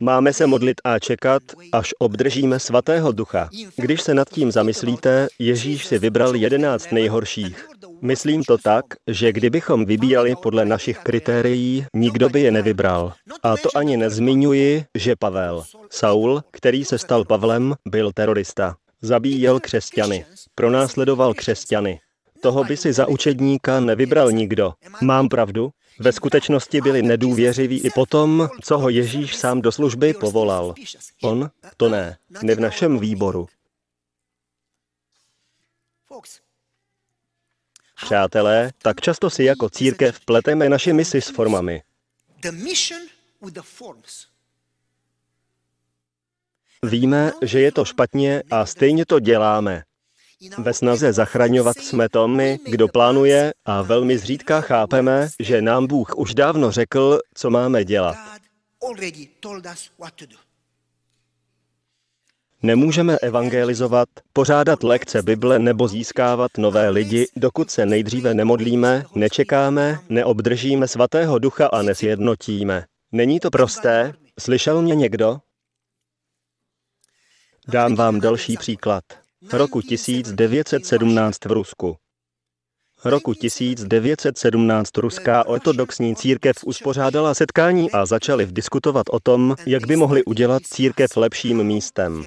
Máme 0.00 0.32
se 0.32 0.46
modlit 0.46 0.80
a 0.84 0.98
čekat, 0.98 1.42
až 1.72 1.94
obdržíme 1.98 2.58
svatého 2.60 3.12
ducha. 3.12 3.48
Když 3.76 4.02
se 4.02 4.14
nad 4.14 4.28
tím 4.28 4.52
zamyslíte, 4.52 5.28
Ježíš 5.38 5.86
si 5.86 5.98
vybral 5.98 6.34
jedenáct 6.34 6.92
nejhorších. 6.92 7.68
Myslím 8.02 8.42
to 8.42 8.58
tak, 8.58 8.84
že 9.06 9.32
kdybychom 9.32 9.86
vybírali 9.86 10.34
podle 10.42 10.64
našich 10.64 10.98
kritérií, 10.98 11.86
nikdo 11.94 12.28
by 12.28 12.40
je 12.40 12.50
nevybral. 12.50 13.12
A 13.42 13.56
to 13.56 13.68
ani 13.76 13.96
nezmiňuji, 13.96 14.84
že 14.94 15.16
Pavel, 15.16 15.64
Saul, 15.90 16.42
který 16.50 16.84
se 16.84 16.98
stal 16.98 17.24
Pavlem, 17.24 17.74
byl 17.86 18.12
terorista. 18.12 18.76
Zabíjel 19.02 19.60
křesťany. 19.60 20.26
Pronásledoval 20.54 21.34
křesťany. 21.34 22.00
Toho 22.40 22.64
by 22.64 22.76
si 22.76 22.92
za 22.92 23.06
učedníka 23.06 23.80
nevybral 23.80 24.32
nikdo. 24.32 24.74
Mám 25.02 25.28
pravdu? 25.28 25.70
Ve 26.00 26.12
skutečnosti 26.12 26.80
byli 26.80 27.02
nedůvěřiví 27.02 27.80
i 27.80 27.90
potom, 27.90 28.48
co 28.62 28.78
ho 28.78 28.88
Ježíš 28.88 29.36
sám 29.36 29.62
do 29.62 29.72
služby 29.72 30.14
povolal. 30.14 30.74
On? 31.22 31.50
To 31.76 31.88
ne. 31.88 32.18
Ne 32.42 32.54
v 32.54 32.60
našem 32.60 32.98
výboru. 32.98 33.48
Přátelé, 38.04 38.72
tak 38.82 39.00
často 39.00 39.30
si 39.30 39.44
jako 39.44 39.70
církev 39.70 40.20
pleteme 40.20 40.68
naše 40.68 40.92
misi 40.92 41.20
s 41.20 41.28
formami. 41.30 41.82
Víme, 46.82 47.32
že 47.42 47.60
je 47.60 47.72
to 47.72 47.84
špatně 47.84 48.42
a 48.50 48.66
stejně 48.66 49.06
to 49.06 49.20
děláme. 49.20 49.82
Ve 50.58 50.74
snaze 50.74 51.12
zachraňovat 51.12 51.78
jsme 51.78 52.08
to 52.08 52.28
my, 52.28 52.58
kdo 52.70 52.88
plánuje 52.88 53.52
a 53.64 53.82
velmi 53.82 54.18
zřídka 54.18 54.60
chápeme, 54.60 55.28
že 55.40 55.62
nám 55.62 55.86
Bůh 55.86 56.14
už 56.16 56.34
dávno 56.34 56.70
řekl, 56.70 57.18
co 57.34 57.50
máme 57.50 57.84
dělat. 57.84 58.16
Nemůžeme 62.62 63.18
evangelizovat, 63.18 64.08
pořádat 64.32 64.82
lekce 64.82 65.22
Bible 65.22 65.58
nebo 65.58 65.88
získávat 65.88 66.50
nové 66.58 66.88
lidi, 66.88 67.26
dokud 67.36 67.70
se 67.70 67.86
nejdříve 67.86 68.34
nemodlíme, 68.34 69.04
nečekáme, 69.14 69.98
neobdržíme 70.08 70.88
svatého 70.88 71.38
ducha 71.38 71.66
a 71.66 71.82
nesjednotíme. 71.82 72.84
Není 73.12 73.40
to 73.40 73.50
prosté? 73.50 74.12
Slyšel 74.40 74.82
mě 74.82 74.94
někdo? 74.94 75.38
Dám 77.68 77.94
vám 77.94 78.20
další 78.20 78.56
příklad 78.56 79.04
roku 79.52 79.80
1917 79.80 81.44
v 81.44 81.52
Rusku. 81.52 81.96
Roku 83.04 83.34
1917 83.34 84.98
ruská 84.98 85.46
ortodoxní 85.46 86.16
církev 86.16 86.56
uspořádala 86.64 87.34
setkání 87.34 87.90
a 87.90 88.06
začali 88.06 88.46
diskutovat 88.46 89.06
o 89.10 89.20
tom, 89.20 89.56
jak 89.66 89.86
by 89.86 89.96
mohli 89.96 90.24
udělat 90.24 90.62
církev 90.62 91.16
lepším 91.16 91.64
místem. 91.64 92.24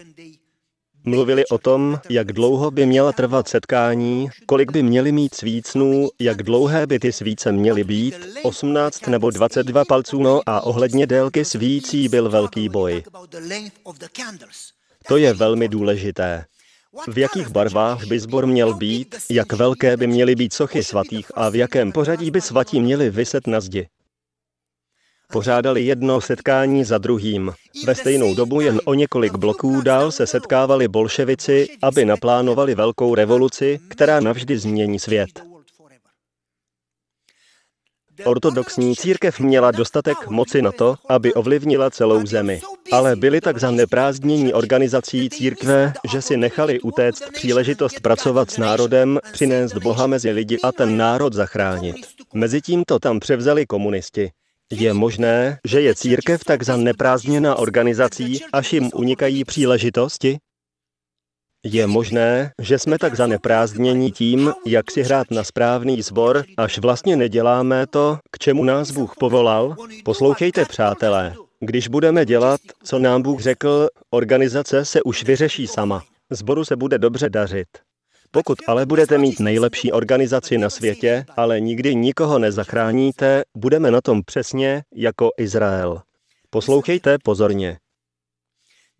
Mluvili 1.03 1.45
o 1.45 1.57
tom, 1.57 1.99
jak 2.09 2.33
dlouho 2.33 2.71
by 2.71 2.85
měla 2.85 3.11
trvat 3.11 3.47
setkání, 3.47 4.29
kolik 4.45 4.71
by 4.71 4.83
měly 4.83 5.11
mít 5.11 5.35
svícnů, 5.35 6.09
jak 6.19 6.43
dlouhé 6.43 6.87
by 6.87 6.99
ty 6.99 7.11
svíce 7.11 7.51
měly 7.51 7.83
být, 7.83 8.15
18 8.43 9.07
nebo 9.07 9.29
22 9.29 9.85
palců, 9.85 10.23
no 10.23 10.41
a 10.45 10.61
ohledně 10.61 11.07
délky 11.07 11.45
svící 11.45 12.09
byl 12.09 12.29
velký 12.29 12.69
boj. 12.69 13.03
To 15.07 15.17
je 15.17 15.33
velmi 15.33 15.67
důležité. 15.67 16.45
V 17.07 17.17
jakých 17.17 17.47
barvách 17.47 18.05
by 18.05 18.19
zbor 18.19 18.47
měl 18.47 18.73
být, 18.73 19.15
jak 19.29 19.53
velké 19.53 19.97
by 19.97 20.07
měly 20.07 20.35
být 20.35 20.53
sochy 20.53 20.83
svatých 20.83 21.31
a 21.35 21.49
v 21.49 21.55
jakém 21.55 21.91
pořadí 21.91 22.31
by 22.31 22.41
svatí 22.41 22.81
měli 22.81 23.09
vyset 23.09 23.47
na 23.47 23.61
zdi. 23.61 23.87
Pořádali 25.31 25.81
jedno 25.81 26.21
setkání 26.21 26.83
za 26.83 26.97
druhým. 26.97 27.51
Ve 27.85 27.95
stejnou 27.95 28.35
dobu 28.35 28.61
jen 28.61 28.81
o 28.85 28.93
několik 28.93 29.35
bloků 29.35 29.81
dál 29.81 30.11
se 30.11 30.27
setkávali 30.27 30.87
bolševici, 30.87 31.67
aby 31.81 32.05
naplánovali 32.05 32.75
velkou 32.75 33.15
revoluci, 33.15 33.79
která 33.89 34.19
navždy 34.19 34.57
změní 34.57 34.99
svět. 34.99 35.50
Ortodoxní 38.25 38.95
církev 38.95 39.39
měla 39.39 39.71
dostatek 39.71 40.27
moci 40.29 40.61
na 40.61 40.71
to, 40.71 40.95
aby 41.09 41.33
ovlivnila 41.33 41.89
celou 41.89 42.25
zemi. 42.25 42.61
Ale 42.91 43.15
byli 43.15 43.41
tak 43.41 43.57
za 43.57 43.71
neprázdnění 43.71 44.53
organizací 44.53 45.29
církve, 45.29 45.93
že 46.11 46.21
si 46.21 46.37
nechali 46.37 46.79
utéct 46.81 47.23
příležitost 47.33 47.99
pracovat 48.01 48.51
s 48.51 48.57
národem, 48.57 49.19
přinést 49.33 49.73
Boha 49.77 50.07
mezi 50.07 50.31
lidi 50.31 50.59
a 50.63 50.71
ten 50.71 50.97
národ 50.97 51.33
zachránit. 51.33 51.95
Mezitím 52.33 52.83
to 52.87 52.99
tam 52.99 53.19
převzali 53.19 53.65
komunisti. 53.65 54.31
Je 54.71 54.93
možné, 54.93 55.59
že 55.67 55.81
je 55.81 55.95
církev 55.95 56.43
tak 56.43 56.63
za 56.63 56.77
neprázdněná 56.77 57.55
organizací, 57.55 58.39
až 58.53 58.73
jim 58.73 58.89
unikají 58.93 59.43
příležitosti? 59.43 60.37
Je 61.65 61.87
možné, 61.87 62.51
že 62.61 62.79
jsme 62.79 62.97
tak 62.97 63.15
zaneprázdnění 63.15 64.11
tím, 64.11 64.53
jak 64.65 64.91
si 64.91 65.03
hrát 65.03 65.31
na 65.31 65.43
správný 65.43 66.01
sbor, 66.01 66.45
až 66.57 66.77
vlastně 66.77 67.15
neděláme 67.15 67.87
to, 67.87 68.17
k 68.31 68.39
čemu 68.39 68.63
nás 68.63 68.91
Bůh 68.91 69.13
povolal? 69.19 69.75
Poslouchejte, 70.05 70.65
přátelé, 70.65 71.35
když 71.59 71.87
budeme 71.87 72.25
dělat, 72.25 72.61
co 72.83 72.99
nám 72.99 73.21
Bůh 73.21 73.41
řekl, 73.41 73.87
organizace 74.09 74.85
se 74.85 75.03
už 75.03 75.23
vyřeší 75.23 75.67
sama. 75.67 76.03
Zboru 76.29 76.65
se 76.65 76.75
bude 76.75 76.97
dobře 76.99 77.29
dařit. 77.29 77.67
Pokud 78.31 78.57
ale 78.67 78.85
budete 78.85 79.17
mít 79.17 79.39
nejlepší 79.39 79.91
organizaci 79.91 80.57
na 80.57 80.69
světě, 80.69 81.25
ale 81.37 81.59
nikdy 81.59 81.95
nikoho 81.95 82.39
nezachráníte, 82.39 83.43
budeme 83.57 83.91
na 83.91 84.01
tom 84.01 84.21
přesně 84.25 84.83
jako 84.95 85.29
Izrael. 85.37 86.01
Poslouchejte 86.49 87.17
pozorně. 87.23 87.77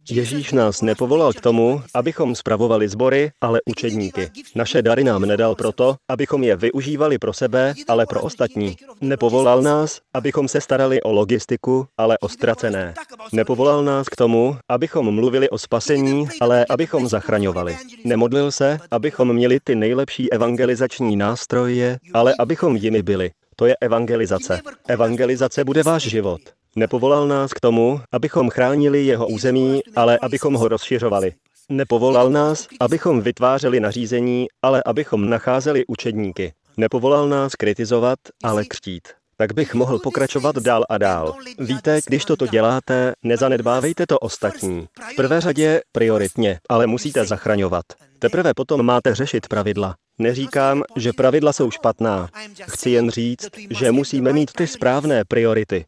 Ježíš 0.10 0.52
nás 0.52 0.82
nepovolal 0.82 1.34
k 1.34 1.42
tomu, 1.42 1.82
abychom 1.94 2.36
spravovali 2.36 2.90
sbory, 2.90 3.32
ale 3.42 3.62
učedníky. 3.66 4.30
Naše 4.56 4.82
dary 4.82 5.04
nám 5.04 5.22
nedal 5.22 5.56
proto, 5.56 5.96
abychom 6.10 6.44
je 6.44 6.56
využívali 6.56 7.18
pro 7.18 7.34
sebe, 7.34 7.74
ale 7.88 8.06
pro 8.06 8.22
ostatní. 8.22 8.76
Nepovolal 9.02 9.62
nás, 9.62 10.00
abychom 10.14 10.48
se 10.48 10.62
starali 10.62 11.02
o 11.02 11.12
logistiku, 11.12 11.88
ale 11.98 12.18
o 12.18 12.30
ztracené. 12.30 12.94
Nepovolal 13.34 13.84
nás 13.84 14.10
k 14.10 14.16
tomu, 14.16 14.58
abychom 14.70 15.16
mluvili 15.16 15.50
o 15.50 15.58
spasení, 15.58 16.28
ale 16.42 16.66
abychom 16.70 17.08
zachraňovali. 17.08 17.78
Nemodlil 18.04 18.52
se, 18.52 18.80
abychom 18.92 19.34
měli 19.34 19.60
ty 19.64 19.76
nejlepší 19.76 20.32
evangelizační 20.34 21.16
nástroje, 21.16 21.98
ale 22.14 22.34
abychom 22.40 22.76
jimi 22.76 23.04
byli. 23.04 23.32
To 23.56 23.66
je 23.66 23.76
evangelizace. 23.82 24.62
Evangelizace 24.88 25.64
bude 25.64 25.84
váš 25.84 26.04
život. 26.04 26.42
Nepovolal 26.76 27.28
nás 27.28 27.54
k 27.54 27.60
tomu, 27.60 28.02
abychom 28.12 28.50
chránili 28.50 29.06
jeho 29.06 29.28
území, 29.28 29.82
ale 29.96 30.18
abychom 30.22 30.54
ho 30.54 30.68
rozšiřovali. 30.68 31.34
Nepovolal 31.70 32.30
nás, 32.30 32.68
abychom 32.80 33.22
vytvářeli 33.22 33.80
nařízení, 33.80 34.48
ale 34.62 34.84
abychom 34.86 35.30
nacházeli 35.30 35.86
učedníky. 35.88 36.54
Nepovolal 36.78 37.30
nás 37.30 37.56
kritizovat, 37.56 38.20
ale 38.44 38.66
křtít. 38.66 39.08
Tak 39.38 39.54
bych 39.54 39.74
mohl 39.74 40.00
pokračovat 40.00 40.56
dál 40.56 40.86
a 40.90 40.98
dál. 40.98 41.34
Víte, 41.60 42.00
když 42.08 42.26
toto 42.26 42.48
děláte, 42.48 43.14
nezanedbávejte 43.24 44.06
to 44.08 44.20
ostatní. 44.20 44.88
V 45.12 45.16
prvé 45.16 45.42
řadě 45.42 45.82
prioritně, 45.92 46.60
ale 46.70 46.88
musíte 46.88 47.26
zachraňovat. 47.26 47.86
Teprve 48.20 48.54
potom 48.54 48.86
máte 48.86 49.16
řešit 49.16 49.48
pravidla. 49.48 49.96
Neříkám, 50.20 50.84
že 50.96 51.14
pravidla 51.14 51.54
jsou 51.54 51.72
špatná. 51.72 52.30
Chci 52.62 52.90
jen 52.90 53.10
říct, 53.10 53.50
že 53.70 53.92
musíme 53.92 54.34
mít 54.34 54.52
ty 54.54 54.68
správné 54.68 55.24
priority. 55.28 55.86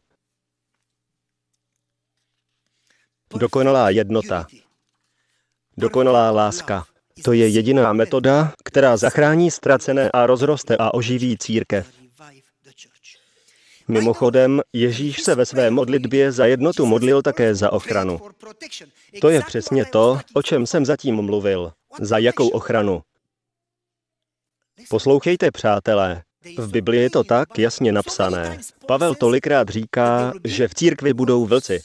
Dokonalá 3.36 3.90
jednota. 3.90 4.46
Dokonalá 5.76 6.30
láska. 6.30 6.84
To 7.24 7.32
je 7.32 7.48
jediná 7.48 7.92
metoda, 7.92 8.52
která 8.64 8.96
zachrání 8.96 9.50
ztracené 9.50 10.10
a 10.10 10.26
rozroste 10.26 10.76
a 10.76 10.94
oživí 10.94 11.38
církev. 11.38 11.86
Mimochodem, 13.88 14.60
Ježíš 14.72 15.22
se 15.22 15.34
ve 15.34 15.46
své 15.46 15.70
modlitbě 15.70 16.32
za 16.32 16.46
jednotu 16.46 16.86
modlil 16.86 17.22
také 17.22 17.54
za 17.54 17.72
ochranu. 17.72 18.20
To 19.20 19.28
je 19.28 19.42
přesně 19.46 19.84
to, 19.84 20.20
o 20.34 20.42
čem 20.42 20.66
jsem 20.66 20.84
zatím 20.84 21.22
mluvil. 21.22 21.72
Za 22.00 22.18
jakou 22.18 22.48
ochranu? 22.48 23.02
Poslouchejte, 24.88 25.50
přátelé. 25.50 26.22
V 26.58 26.70
Biblii 26.70 27.02
je 27.02 27.10
to 27.10 27.24
tak 27.24 27.58
jasně 27.58 27.92
napsané. 27.92 28.60
Pavel 28.86 29.14
tolikrát 29.14 29.68
říká, 29.68 30.32
že 30.44 30.68
v 30.68 30.74
církvi 30.74 31.14
budou 31.14 31.46
vlci. 31.46 31.80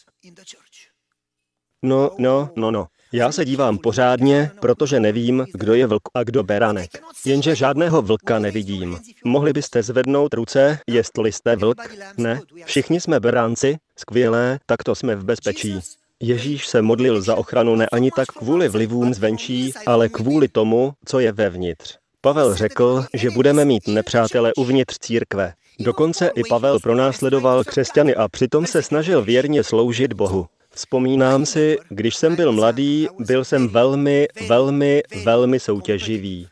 No, 1.84 2.12
no, 2.18 2.50
no, 2.56 2.72
no. 2.72 2.88
Já 3.14 3.32
se 3.32 3.46
dívám 3.46 3.78
pořádně, 3.78 4.52
protože 4.62 5.00
nevím, 5.00 5.46
kdo 5.54 5.74
je 5.74 5.88
vlk 5.88 6.02
a 6.14 6.24
kdo 6.24 6.44
beranek. 6.44 6.90
Jenže 7.26 7.56
žádného 7.56 8.02
vlka 8.02 8.40
nevidím. 8.40 9.00
Mohli 9.26 9.54
byste 9.54 9.84
zvednout 9.84 10.34
ruce, 10.34 10.80
jestli 10.88 11.32
jste 11.32 11.56
vlk? 11.56 11.78
Ne? 12.18 12.42
Všichni 12.66 13.02
jsme 13.02 13.20
beránci? 13.20 13.78
Skvělé, 13.98 14.60
tak 14.66 14.84
to 14.84 14.96
jsme 14.96 15.16
v 15.16 15.24
bezpečí. 15.24 15.80
Ježíš 16.20 16.68
se 16.68 16.82
modlil 16.82 17.22
za 17.22 17.36
ochranu 17.36 17.76
ne 17.76 17.88
ani 17.92 18.12
tak 18.12 18.28
kvůli 18.28 18.70
vlivům 18.70 19.14
zvenčí, 19.14 19.74
ale 19.86 20.10
kvůli 20.10 20.48
tomu, 20.48 20.94
co 21.06 21.20
je 21.20 21.32
vevnitř. 21.32 21.98
Pavel 22.22 22.56
řekl, 22.56 23.06
že 23.14 23.30
budeme 23.30 23.66
mít 23.66 23.88
nepřátele 23.88 24.54
uvnitř 24.54 24.98
církve. 25.00 25.54
Dokonce 25.80 26.32
i 26.36 26.44
Pavel 26.50 26.80
pronásledoval 26.80 27.64
křesťany 27.64 28.16
a 28.16 28.28
přitom 28.28 28.66
se 28.66 28.84
snažil 28.84 29.22
věrně 29.22 29.64
sloužit 29.64 30.14
Bohu. 30.14 30.48
Vzpomínám 30.80 31.46
si, 31.46 31.78
když 31.90 32.16
jsem 32.16 32.36
byl 32.36 32.52
mladý, 32.52 33.08
byl 33.20 33.46
jsem 33.46 33.68
velmi, 33.68 34.28
velmi, 34.48 35.04
velmi 35.24 35.60
soutěživý. 35.60 36.48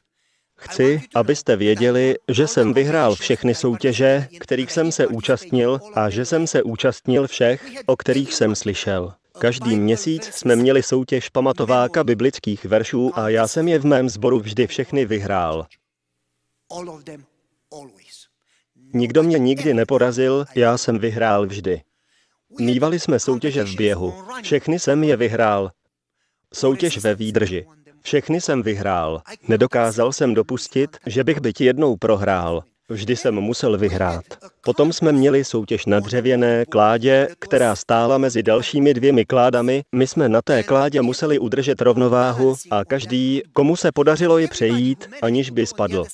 Chci, 0.57 1.01
abyste 1.15 1.55
věděli, 1.55 2.15
že 2.27 2.47
jsem 2.47 2.73
vyhrál 2.73 3.15
všechny 3.15 3.55
soutěže, 3.55 4.27
kterých 4.39 4.71
jsem 4.71 4.91
se 4.91 5.07
účastnil 5.07 5.79
a 5.93 6.09
že 6.09 6.25
jsem 6.25 6.47
se 6.47 6.63
účastnil 6.63 7.27
všech, 7.27 7.65
o 7.85 7.95
kterých 7.95 8.33
jsem 8.33 8.55
slyšel. 8.55 9.13
Každý 9.39 9.75
měsíc 9.75 10.25
jsme 10.25 10.55
měli 10.55 10.83
soutěž 10.83 11.29
pamatováka 11.29 12.03
biblických 12.03 12.65
veršů 12.65 13.11
a 13.15 13.29
já 13.29 13.47
jsem 13.47 13.67
je 13.67 13.79
v 13.79 13.85
mém 13.85 14.09
sboru 14.09 14.39
vždy 14.39 14.67
všechny 14.67 15.05
vyhrál. 15.05 15.65
Nikdo 18.93 19.23
mě 19.23 19.39
nikdy 19.39 19.73
neporazil, 19.73 20.45
já 20.55 20.77
jsem 20.77 20.99
vyhrál 20.99 21.47
vždy. 21.47 21.81
Mývali 22.59 22.99
jsme 22.99 23.19
soutěže 23.19 23.63
v 23.63 23.75
běhu. 23.75 24.13
Všechny 24.41 24.79
jsem 24.79 25.03
je 25.03 25.17
vyhrál. 25.17 25.71
Soutěž 26.53 26.97
ve 26.97 27.15
výdrži. 27.15 27.65
Všechny 28.01 28.41
jsem 28.41 28.63
vyhrál. 28.63 29.21
Nedokázal 29.47 30.13
jsem 30.13 30.33
dopustit, 30.33 30.97
že 31.05 31.23
bych 31.23 31.39
byť 31.41 31.61
jednou 31.61 31.95
prohrál. 31.95 32.63
Vždy 32.89 33.15
jsem 33.15 33.35
musel 33.35 33.77
vyhrát. 33.77 34.23
Potom 34.61 34.93
jsme 34.93 35.11
měli 35.11 35.43
soutěž 35.43 35.85
na 35.85 35.99
dřevěné 35.99 36.65
kládě, 36.65 37.27
která 37.39 37.75
stála 37.75 38.17
mezi 38.17 38.43
dalšími 38.43 38.93
dvěmi 38.93 39.25
kládami. 39.25 39.83
My 39.95 40.07
jsme 40.07 40.29
na 40.29 40.41
té 40.41 40.63
kládě 40.63 41.01
museli 41.01 41.39
udržet 41.39 41.81
rovnováhu 41.81 42.55
a 42.71 42.85
každý, 42.85 43.41
komu 43.53 43.75
se 43.75 43.91
podařilo 43.91 44.37
ji 44.37 44.47
přejít, 44.47 45.09
aniž 45.21 45.49
by 45.49 45.65
spadl. 45.65 46.05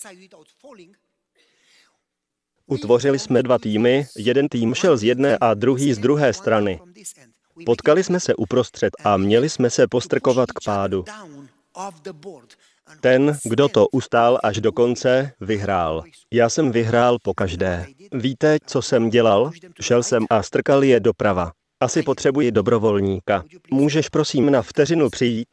Utvořili 2.74 3.20
jsme 3.20 3.44
dva 3.44 3.60
týmy, 3.60 4.08
jeden 4.18 4.48
tým 4.50 4.74
šel 4.74 4.98
z 4.98 5.04
jedné 5.04 5.38
a 5.38 5.54
druhý 5.54 5.94
z 5.94 5.98
druhé 5.98 6.34
strany. 6.34 6.80
Potkali 7.66 8.04
jsme 8.04 8.20
se 8.20 8.36
uprostřed 8.36 8.94
a 9.04 9.18
měli 9.18 9.50
jsme 9.50 9.70
se 9.70 9.88
postrkovat 9.88 10.52
k 10.52 10.64
pádu. 10.66 11.06
Ten, 13.02 13.38
kdo 13.44 13.70
to 13.70 13.88
ustál 13.88 14.40
až 14.44 14.62
do 14.62 14.72
konce, 14.72 15.32
vyhrál. 15.42 16.04
Já 16.34 16.50
jsem 16.50 16.72
vyhrál 16.72 17.18
po 17.24 17.34
každé. 17.34 17.86
Víte, 18.12 18.58
co 18.66 18.82
jsem 18.82 19.10
dělal? 19.10 19.52
Šel 19.82 20.04
jsem 20.04 20.26
a 20.30 20.44
strkal 20.44 20.84
je 20.84 21.00
doprava. 21.00 21.52
Asi 21.80 22.04
potřebuji 22.04 22.52
dobrovolníka. 22.52 23.44
Můžeš 23.72 24.10
prosím 24.10 24.52
na 24.52 24.62
vteřinu 24.62 25.10
přijít? 25.10 25.48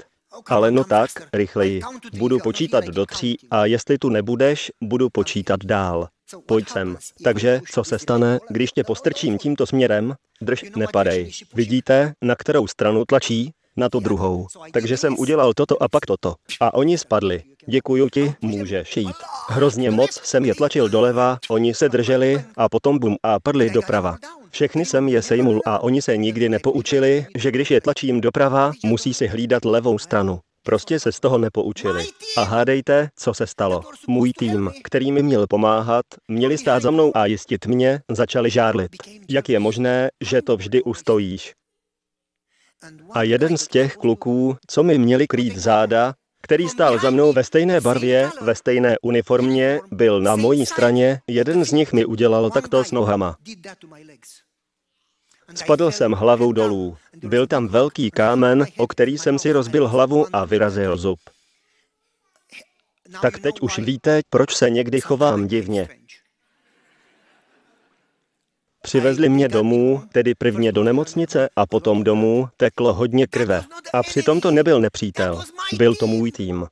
Ale 0.46 0.70
no 0.70 0.84
tak, 0.84 1.10
rychleji. 1.32 1.80
Budu 2.18 2.38
počítat 2.38 2.84
do 2.84 3.06
tří 3.06 3.38
a 3.50 3.66
jestli 3.66 3.98
tu 3.98 4.08
nebudeš, 4.08 4.72
budu 4.82 5.10
počítat 5.10 5.64
dál. 5.64 6.08
Pojď 6.46 6.68
sem. 6.68 6.96
Takže, 7.24 7.60
co 7.72 7.84
se 7.84 7.98
stane, 7.98 8.38
když 8.48 8.72
tě 8.72 8.84
postrčím 8.84 9.38
tímto 9.38 9.66
směrem? 9.66 10.14
Drž, 10.42 10.64
nepadej. 10.76 11.30
Vidíte, 11.54 12.12
na 12.22 12.36
kterou 12.36 12.66
stranu 12.66 13.04
tlačí? 13.04 13.50
Na 13.76 13.88
tu 13.88 14.00
druhou. 14.00 14.46
Takže 14.72 14.96
jsem 14.96 15.18
udělal 15.18 15.52
toto 15.56 15.82
a 15.82 15.88
pak 15.88 16.06
toto. 16.06 16.34
A 16.60 16.74
oni 16.74 16.98
spadli. 16.98 17.42
Děkuju 17.66 18.08
ti, 18.08 18.34
můžeš 18.40 18.96
jít. 18.96 19.16
Hrozně 19.48 19.90
moc 19.90 20.20
jsem 20.24 20.44
je 20.44 20.54
tlačil 20.54 20.88
doleva, 20.88 21.38
oni 21.48 21.74
se 21.74 21.88
drželi 21.88 22.44
a 22.56 22.68
potom 22.68 22.98
bum 22.98 23.16
a 23.22 23.40
padli 23.40 23.70
doprava. 23.70 24.16
Všechny 24.50 24.84
jsem 24.84 25.08
je 25.08 25.22
sejmul 25.22 25.60
a 25.66 25.78
oni 25.78 26.02
se 26.02 26.16
nikdy 26.16 26.48
nepoučili, 26.48 27.26
že 27.36 27.50
když 27.50 27.70
je 27.70 27.80
tlačím 27.80 28.20
doprava, 28.20 28.72
musí 28.84 29.14
si 29.14 29.26
hlídat 29.26 29.64
levou 29.64 29.98
stranu. 29.98 30.40
Prostě 30.62 31.00
se 31.00 31.12
z 31.12 31.20
toho 31.20 31.38
nepoučili. 31.38 32.06
A 32.36 32.42
hádejte, 32.42 33.08
co 33.16 33.34
se 33.34 33.46
stalo. 33.46 33.82
Můj 34.06 34.32
tým, 34.38 34.70
který 34.84 35.12
mi 35.12 35.22
měl 35.22 35.46
pomáhat, 35.46 36.04
měli 36.28 36.58
stát 36.58 36.82
za 36.82 36.90
mnou 36.90 37.16
a 37.16 37.26
jistit 37.26 37.66
mě, 37.66 38.00
začali 38.10 38.50
žárlit. 38.50 38.90
Jak 39.28 39.48
je 39.48 39.58
možné, 39.58 40.10
že 40.20 40.42
to 40.42 40.56
vždy 40.56 40.82
ustojíš? 40.82 41.54
A 43.12 43.22
jeden 43.22 43.56
z 43.56 43.68
těch 43.68 43.96
kluků, 43.96 44.56
co 44.66 44.82
mi 44.82 44.98
měli 44.98 45.26
krýt 45.26 45.56
záda, 45.56 46.14
který 46.42 46.68
stál 46.68 46.98
za 46.98 47.10
mnou 47.10 47.32
ve 47.32 47.44
stejné 47.44 47.80
barvě, 47.80 48.30
ve 48.40 48.54
stejné 48.54 48.96
uniformě, 49.02 49.80
byl 49.90 50.20
na 50.20 50.36
mojí 50.36 50.66
straně, 50.66 51.20
jeden 51.28 51.64
z 51.64 51.72
nich 51.72 51.92
mi 51.92 52.04
udělal 52.04 52.50
takto 52.50 52.84
s 52.84 52.92
nohama. 52.92 53.36
Spadl 55.54 55.90
jsem 55.90 56.12
hlavou 56.12 56.52
dolů. 56.52 56.96
Byl 57.22 57.46
tam 57.46 57.68
velký 57.68 58.10
kámen, 58.10 58.66
o 58.76 58.86
který 58.86 59.18
jsem 59.18 59.38
si 59.38 59.52
rozbil 59.52 59.88
hlavu 59.88 60.26
a 60.32 60.44
vyrazil 60.44 60.96
zub. 60.96 61.18
Tak 63.22 63.38
teď 63.38 63.60
už 63.60 63.78
víte, 63.78 64.20
proč 64.30 64.54
se 64.54 64.70
někdy 64.70 65.00
chovám 65.00 65.46
divně. 65.46 65.88
Přivezli 68.82 69.28
mě 69.28 69.48
domů, 69.48 70.02
tedy 70.12 70.34
prvně 70.34 70.72
do 70.72 70.84
nemocnice 70.84 71.48
a 71.56 71.66
potom 71.66 72.04
domů, 72.04 72.48
teklo 72.56 72.94
hodně 72.94 73.26
krve. 73.26 73.64
A 73.92 74.02
přitom 74.02 74.40
to 74.40 74.50
nebyl 74.50 74.80
nepřítel, 74.80 75.44
byl 75.76 75.94
to 75.94 76.06
můj 76.06 76.32
tým. 76.32 76.66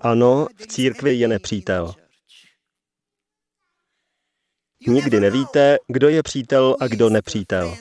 Ano, 0.00 0.46
v 0.56 0.66
církvi 0.66 1.14
je 1.14 1.28
nepřítel. 1.28 1.94
Nikdy 4.86 5.20
nevíte, 5.20 5.76
kdo 5.86 6.08
je 6.08 6.22
přítel 6.22 6.76
a 6.80 6.86
kdo 6.86 7.10
nepřítel. 7.10 7.76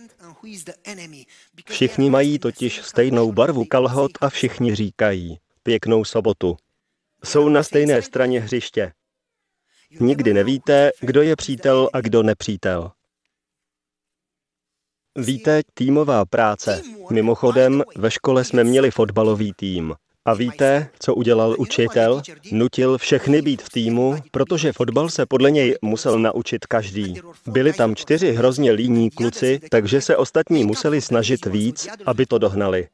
Všichni 1.65 2.10
mají 2.10 2.39
totiž 2.39 2.82
stejnou 2.82 3.32
barvu 3.32 3.65
kalhot 3.65 4.12
a 4.22 4.30
všichni 4.30 4.76
říkají 4.76 5.39
pěknou 5.63 6.06
sobotu. 6.06 6.58
Jsou 7.24 7.50
na 7.50 7.63
stejné 7.63 8.02
straně 8.02 8.39
hřiště. 8.39 8.94
Nikdy 10.00 10.34
nevíte, 10.34 10.91
kdo 11.02 11.22
je 11.22 11.36
přítel 11.36 11.89
a 11.94 12.02
kdo 12.02 12.24
nepřítel. 12.24 12.91
Víte, 15.15 15.62
týmová 15.74 16.26
práce. 16.26 16.82
Mimochodem, 17.12 17.84
ve 17.98 18.12
škole 18.12 18.44
jsme 18.44 18.63
měli 18.63 18.91
fotbalový 18.91 19.54
tým. 19.54 19.96
A 20.26 20.34
víte, 20.34 20.88
co 21.00 21.16
udělal 21.16 21.56
učitel? 21.58 22.22
Nutil 22.52 22.98
všechny 22.98 23.42
být 23.42 23.62
v 23.62 23.70
týmu, 23.70 24.16
protože 24.32 24.74
fotbal 24.74 25.10
se 25.10 25.26
podle 25.26 25.52
něj 25.52 25.76
musel 25.82 26.20
naučit 26.20 26.66
každý. 26.66 27.16
Byli 27.48 27.74
tam 27.74 27.96
čtyři 27.96 28.32
hrozně 28.34 28.72
líní 28.72 29.10
kluci, 29.12 29.60
takže 29.70 30.02
se 30.02 30.18
ostatní 30.18 30.64
museli 30.64 31.02
snažit 31.02 31.46
víc, 31.46 31.88
aby 32.06 32.26
to 32.26 32.38
dohnali. 32.38 32.88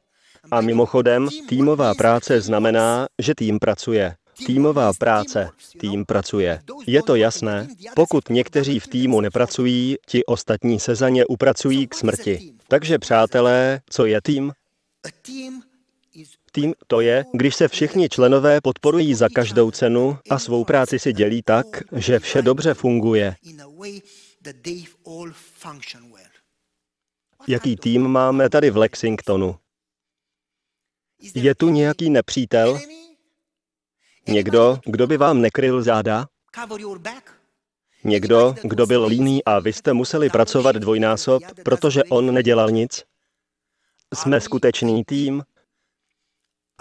A 0.50 0.60
mimochodem, 0.60 1.28
týmová 1.48 1.94
práce 1.94 2.40
znamená, 2.40 3.06
že 3.18 3.34
tým 3.34 3.58
pracuje. 3.58 4.14
Týmová 4.46 4.92
práce. 4.98 5.48
Tým 5.78 6.04
pracuje. 6.04 6.60
Je 6.86 7.02
to 7.02 7.14
jasné? 7.14 7.68
Pokud 7.94 8.30
někteří 8.30 8.78
v 8.78 8.86
týmu 8.86 9.20
nepracují, 9.20 9.96
ti 10.06 10.24
ostatní 10.24 10.80
se 10.80 10.94
za 10.94 11.08
ně 11.08 11.26
upracují 11.26 11.86
k 11.86 11.94
smrti. 11.94 12.52
Takže 12.68 12.98
přátelé, 12.98 13.80
co 13.90 14.06
je 14.06 14.20
tým? 14.22 14.52
Tým 16.54 16.74
to 16.86 17.00
je, 17.00 17.24
když 17.32 17.54
se 17.54 17.68
všichni 17.68 18.08
členové 18.08 18.60
podporují 18.60 19.14
za 19.14 19.28
každou 19.28 19.70
cenu 19.70 20.18
a 20.30 20.38
svou 20.38 20.64
práci 20.64 20.98
si 20.98 21.12
dělí 21.12 21.42
tak, 21.42 21.66
že 21.96 22.18
vše 22.18 22.42
dobře 22.42 22.74
funguje. 22.74 23.34
Jaký 27.48 27.76
tým 27.76 28.08
máme 28.08 28.50
tady 28.50 28.70
v 28.70 28.76
Lexingtonu? 28.76 29.56
Je 31.34 31.54
tu 31.54 31.68
nějaký 31.68 32.10
nepřítel? 32.10 32.80
Někdo, 34.28 34.78
kdo 34.86 35.06
by 35.06 35.16
vám 35.16 35.40
nekryl 35.40 35.82
záda? 35.82 36.26
Někdo, 38.04 38.54
kdo 38.62 38.86
byl 38.86 39.06
líný 39.06 39.44
a 39.44 39.58
vy 39.58 39.72
jste 39.72 39.92
museli 39.92 40.30
pracovat 40.30 40.76
dvojnásob, 40.76 41.42
protože 41.64 42.04
on 42.04 42.34
nedělal 42.34 42.70
nic? 42.70 43.04
Jsme 44.14 44.40
skutečný 44.40 45.04
tým? 45.04 45.42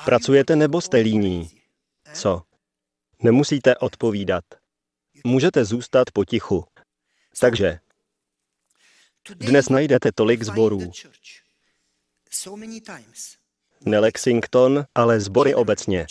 Pracujete 0.05 0.55
nebo 0.55 0.81
jste 0.81 0.97
líní? 0.97 1.49
Co? 2.13 2.41
Nemusíte 3.23 3.77
odpovídat. 3.77 4.43
Můžete 5.23 5.65
zůstat 5.65 6.11
potichu. 6.13 6.65
Takže 7.39 7.79
dnes 9.35 9.69
najdete 9.69 10.11
tolik 10.15 10.43
zborů. 10.43 10.91
Ne 13.85 13.99
Lexington, 13.99 14.85
ale 14.95 15.19
zbory 15.19 15.55
obecně, 15.55 16.05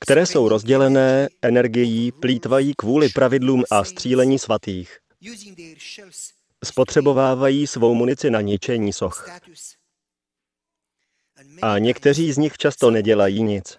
které 0.00 0.26
jsou 0.26 0.48
rozdělené, 0.48 1.28
energií 1.42 2.12
plítvají 2.12 2.74
kvůli 2.74 3.08
pravidlům 3.08 3.64
a 3.70 3.84
střílení 3.84 4.38
svatých. 4.38 4.98
Spotřebovávají 6.64 7.66
svou 7.66 7.94
munici 7.94 8.30
na 8.30 8.40
ničení 8.40 8.92
soch. 8.92 9.28
A 11.62 11.78
někteří 11.78 12.32
z 12.32 12.38
nich 12.38 12.56
často 12.56 12.90
nedělají 12.90 13.42
nic. 13.42 13.78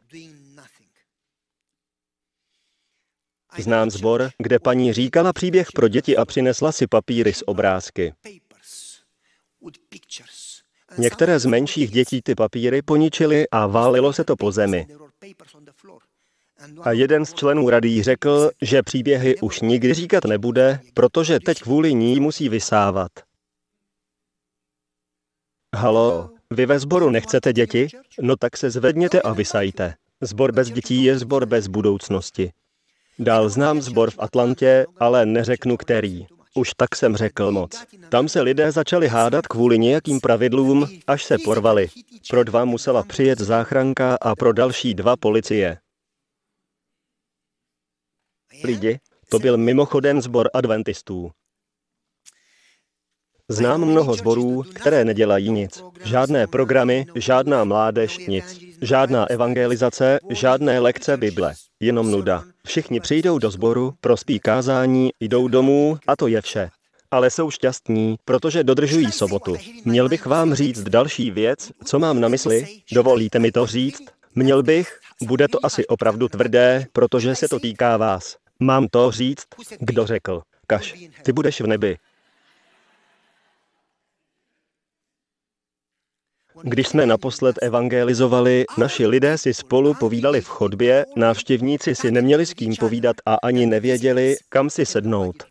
Znám 3.58 3.90
zbor, 3.90 4.30
kde 4.38 4.60
paní 4.60 4.94
říkala 4.94 5.34
příběh 5.34 5.72
pro 5.72 5.88
děti 5.88 6.18
a 6.18 6.26
přinesla 6.26 6.72
si 6.72 6.88
papíry 6.88 7.34
s 7.34 7.48
obrázky. 7.48 8.14
Některé 10.98 11.40
z 11.40 11.46
menších 11.46 11.92
dětí 11.92 12.22
ty 12.22 12.36
papíry 12.36 12.82
poničili 12.82 13.50
a 13.50 13.68
válilo 13.68 14.14
se 14.14 14.24
to 14.24 14.36
po 14.36 14.52
zemi. 14.52 14.88
A 16.82 16.92
jeden 16.92 17.26
z 17.26 17.34
členů 17.34 17.70
rady 17.70 18.04
řekl, 18.04 18.52
že 18.62 18.84
příběhy 18.84 19.36
už 19.40 19.62
nikdy 19.62 19.94
říkat 19.94 20.26
nebude, 20.26 20.80
protože 20.94 21.40
teď 21.40 21.62
kvůli 21.62 21.94
ní 21.94 22.20
musí 22.20 22.50
vysávat. 22.50 23.12
Halo, 25.76 26.35
vy 26.52 26.66
ve 26.66 26.80
sboru 26.80 27.10
nechcete 27.10 27.54
děti? 27.54 27.88
No 28.22 28.36
tak 28.36 28.58
se 28.58 28.70
zvedněte 28.70 29.22
a 29.22 29.34
vysajte. 29.34 29.94
Zbor 30.22 30.52
bez 30.52 30.72
dětí 30.72 31.04
je 31.04 31.18
zbor 31.18 31.46
bez 31.46 31.68
budoucnosti. 31.68 32.52
Dál 33.20 33.50
znám 33.50 33.82
zbor 33.82 34.12
v 34.12 34.20
Atlantě, 34.20 34.86
ale 34.98 35.26
neřeknu 35.26 35.78
který. 35.78 36.26
Už 36.56 36.72
tak 36.78 36.96
jsem 36.96 37.16
řekl 37.16 37.52
moc. 37.52 37.86
Tam 38.10 38.30
se 38.30 38.42
lidé 38.42 38.72
začali 38.72 39.08
hádat 39.08 39.48
kvůli 39.48 39.80
nějakým 39.80 40.20
pravidlům, 40.20 40.88
až 41.08 41.24
se 41.24 41.38
porvali. 41.44 41.88
Pro 42.30 42.44
dva 42.44 42.66
musela 42.66 43.04
přijet 43.04 43.40
záchranka 43.40 44.18
a 44.22 44.36
pro 44.36 44.54
další 44.54 44.94
dva 44.94 45.18
policie. 45.18 45.78
Lidi, 48.64 49.00
to 49.30 49.40
byl 49.40 49.58
mimochodem 49.58 50.22
zbor 50.22 50.50
adventistů. 50.54 51.32
Znám 53.50 53.86
mnoho 53.86 54.14
zborů, 54.14 54.64
které 54.74 55.06
nedělají 55.06 55.52
nic. 55.52 55.84
Žádné 56.04 56.48
programy, 56.48 57.06
žádná 57.16 57.64
mládež, 57.64 58.18
nic. 58.18 58.60
Žádná 58.82 59.30
evangelizace, 59.30 60.20
žádné 60.30 60.80
lekce 60.80 61.18
Bible. 61.18 61.54
Jenom 61.80 62.12
nuda. 62.12 62.44
Všichni 62.66 63.00
přijdou 63.00 63.40
do 63.40 63.52
sboru, 63.52 63.94
prospí 64.02 64.40
kázání, 64.40 65.10
jdou 65.20 65.48
domů 65.48 65.98
a 66.08 66.16
to 66.16 66.28
je 66.28 66.42
vše. 66.42 66.70
Ale 67.12 67.30
jsou 67.30 67.52
šťastní, 67.52 68.16
protože 68.26 68.64
dodržují 68.64 69.12
sobotu. 69.12 69.56
Měl 69.86 70.10
bych 70.10 70.26
vám 70.26 70.54
říct 70.54 70.84
další 70.84 71.32
věc, 71.32 71.72
co 71.86 72.00
mám 72.00 72.20
na 72.20 72.28
mysli? 72.28 72.66
Dovolíte 72.94 73.40
mi 73.40 73.52
to 73.52 73.66
říct? 73.66 74.04
Měl 74.36 74.64
bych? 74.64 75.00
Bude 75.22 75.48
to 75.48 75.66
asi 75.66 75.88
opravdu 75.88 76.28
tvrdé, 76.28 76.86
protože 76.94 77.36
se 77.36 77.48
to 77.48 77.60
týká 77.60 77.98
vás. 77.98 78.36
Mám 78.60 78.88
to 78.88 79.12
říct? 79.12 79.46
Kdo 79.80 80.06
řekl? 80.06 80.42
Kaš, 80.68 80.96
ty 81.24 81.32
budeš 81.32 81.62
v 81.62 81.68
nebi. 81.68 81.98
Když 86.64 86.88
jsme 86.88 87.06
naposled 87.06 87.56
evangelizovali, 87.62 88.66
naši 88.78 89.08
lidé 89.08 89.38
si 89.38 89.54
spolu 89.54 89.94
povídali 89.94 90.42
v 90.42 90.48
chodbě, 90.48 91.06
návštěvníci 91.16 91.96
si 91.96 92.12
neměli 92.12 92.46
s 92.46 92.54
kým 92.54 92.76
povídat 92.80 93.16
a 93.26 93.36
ani 93.36 93.66
nevěděli, 93.66 94.36
kam 94.50 94.70
si 94.70 94.86
sednout. 94.86 95.44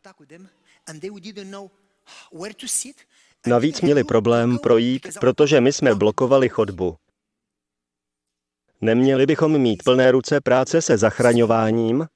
Navíc 3.46 3.80
měli 3.80 4.04
problém 4.04 4.58
projít, 4.58 5.08
protože 5.20 5.60
my 5.60 5.72
jsme 5.72 5.94
blokovali 5.94 6.48
chodbu. 6.48 6.96
Neměli 8.80 9.26
bychom 9.26 9.58
mít 9.58 9.82
plné 9.82 10.10
ruce 10.10 10.40
práce 10.40 10.82
se 10.82 10.98
zachraňováním, 10.98 12.06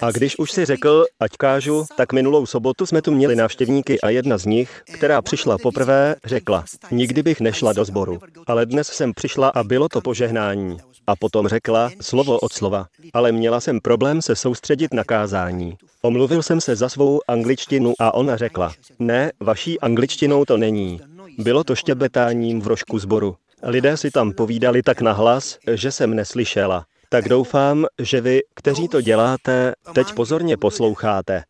a 0.00 0.10
když 0.10 0.38
už 0.38 0.52
si 0.52 0.64
řekl, 0.64 1.04
ať 1.20 1.36
kážu, 1.36 1.84
tak 1.96 2.12
minulou 2.12 2.46
sobotu 2.46 2.86
jsme 2.86 3.02
tu 3.02 3.10
měli 3.10 3.36
návštěvníky 3.36 4.00
a 4.00 4.10
jedna 4.10 4.38
z 4.38 4.46
nich, 4.46 4.82
která 4.92 5.22
přišla 5.22 5.58
poprvé, 5.58 6.16
řekla, 6.24 6.64
nikdy 6.90 7.22
bych 7.22 7.40
nešla 7.40 7.72
do 7.72 7.84
sboru, 7.84 8.18
ale 8.46 8.66
dnes 8.66 8.86
jsem 8.86 9.12
přišla 9.14 9.48
a 9.48 9.64
bylo 9.64 9.88
to 9.88 10.00
požehnání. 10.00 10.76
A 11.06 11.16
potom 11.16 11.48
řekla, 11.48 11.90
slovo 12.00 12.38
od 12.38 12.52
slova, 12.52 12.86
ale 13.12 13.32
měla 13.32 13.60
jsem 13.60 13.80
problém 13.80 14.22
se 14.22 14.36
soustředit 14.36 14.94
na 14.94 15.04
kázání. 15.04 15.76
Omluvil 16.02 16.42
jsem 16.42 16.60
se 16.60 16.76
za 16.76 16.88
svou 16.88 17.20
angličtinu 17.28 17.94
a 17.98 18.14
ona 18.14 18.36
řekla, 18.36 18.72
ne, 18.98 19.32
vaší 19.40 19.80
angličtinou 19.80 20.44
to 20.44 20.56
není. 20.56 21.00
Bylo 21.38 21.64
to 21.64 21.74
štěbetáním 21.74 22.60
v 22.60 22.66
rožku 22.66 22.98
zboru. 22.98 23.36
Lidé 23.62 23.96
si 23.96 24.10
tam 24.10 24.32
povídali 24.32 24.82
tak 24.82 25.00
nahlas, 25.00 25.58
že 25.74 25.92
jsem 25.92 26.14
neslyšela. 26.14 26.84
Tak 27.12 27.28
doufám, 27.28 27.86
že 27.98 28.20
vy, 28.20 28.40
kteří 28.54 28.88
to 28.88 29.00
děláte, 29.00 29.74
teď 29.94 30.06
pozorně 30.16 30.56
posloucháte. 30.56 31.44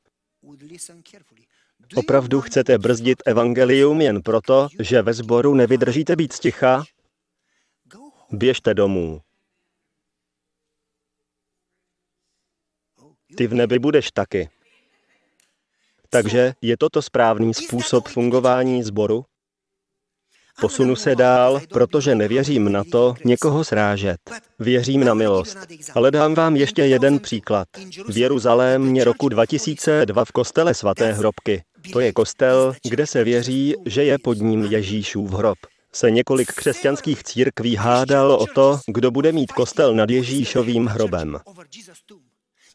Opravdu 1.95 2.41
chcete 2.41 2.79
brzdit 2.79 3.23
evangelium 3.27 4.01
jen 4.01 4.23
proto, 4.23 4.69
že 4.81 5.03
ve 5.03 5.15
sboru 5.15 5.55
nevydržíte 5.55 6.17
být 6.17 6.33
sticha? 6.33 6.85
Běžte 8.31 8.75
domů. 8.75 9.21
Ty 13.37 13.47
v 13.47 13.55
nebi 13.55 13.79
budeš 13.79 14.13
taky. 14.13 14.51
Takže 16.11 16.53
je 16.61 16.77
toto 16.77 17.03
správný 17.03 17.55
způsob 17.55 18.09
fungování 18.09 18.83
sboru? 18.83 19.25
Posunu 20.61 20.97
se 20.97 21.17
dál, 21.17 21.61
protože 21.69 22.15
nevěřím 22.15 22.73
na 22.73 22.85
to 22.85 23.15
někoho 23.25 23.65
srážet. 23.65 24.19
Věřím 24.59 25.05
na 25.05 25.15
milost. 25.15 25.59
Ale 25.95 26.11
dám 26.11 26.35
vám 26.35 26.57
ještě 26.57 26.83
jeden 26.83 27.19
příklad. 27.19 27.69
V 28.09 28.19
Jeruzalémě 28.19 29.05
roku 29.05 29.29
2002 29.29 30.25
v 30.25 30.33
kostele 30.33 30.75
svaté 30.75 31.13
hrobky. 31.13 31.63
To 31.93 32.01
je 32.01 32.13
kostel, 32.13 32.75
kde 32.91 33.07
se 33.07 33.25
věří, 33.25 33.75
že 33.87 34.05
je 34.05 34.19
pod 34.19 34.39
ním 34.39 34.65
Ježíšův 34.65 35.33
hrob 35.33 35.59
se 35.95 36.11
několik 36.11 36.53
křesťanských 36.53 37.25
církví 37.25 37.77
hádalo 37.77 38.39
o 38.39 38.47
to, 38.47 38.81
kdo 38.87 39.11
bude 39.11 39.33
mít 39.33 39.53
kostel 39.53 39.95
nad 39.95 40.11
Ježíšovým 40.11 40.87
hrobem. 40.87 41.39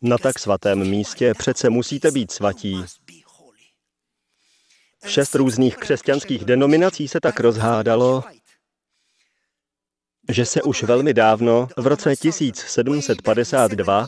Na 0.02 0.18
tak 0.18 0.40
svatém 0.40 0.90
místě 0.90 1.34
přece 1.38 1.70
musíte 1.70 2.12
být 2.12 2.32
svatí, 2.32 2.84
Šest 5.06 5.36
různých 5.36 5.78
křesťanských 5.78 6.46
denominací 6.46 7.08
se 7.08 7.20
tak 7.20 7.40
rozhádalo, 7.40 8.24
že 10.30 10.46
se 10.46 10.62
už 10.62 10.84
velmi 10.84 11.14
dávno, 11.14 11.68
v 11.78 11.88
roce 11.88 12.16
1752, 12.16 14.08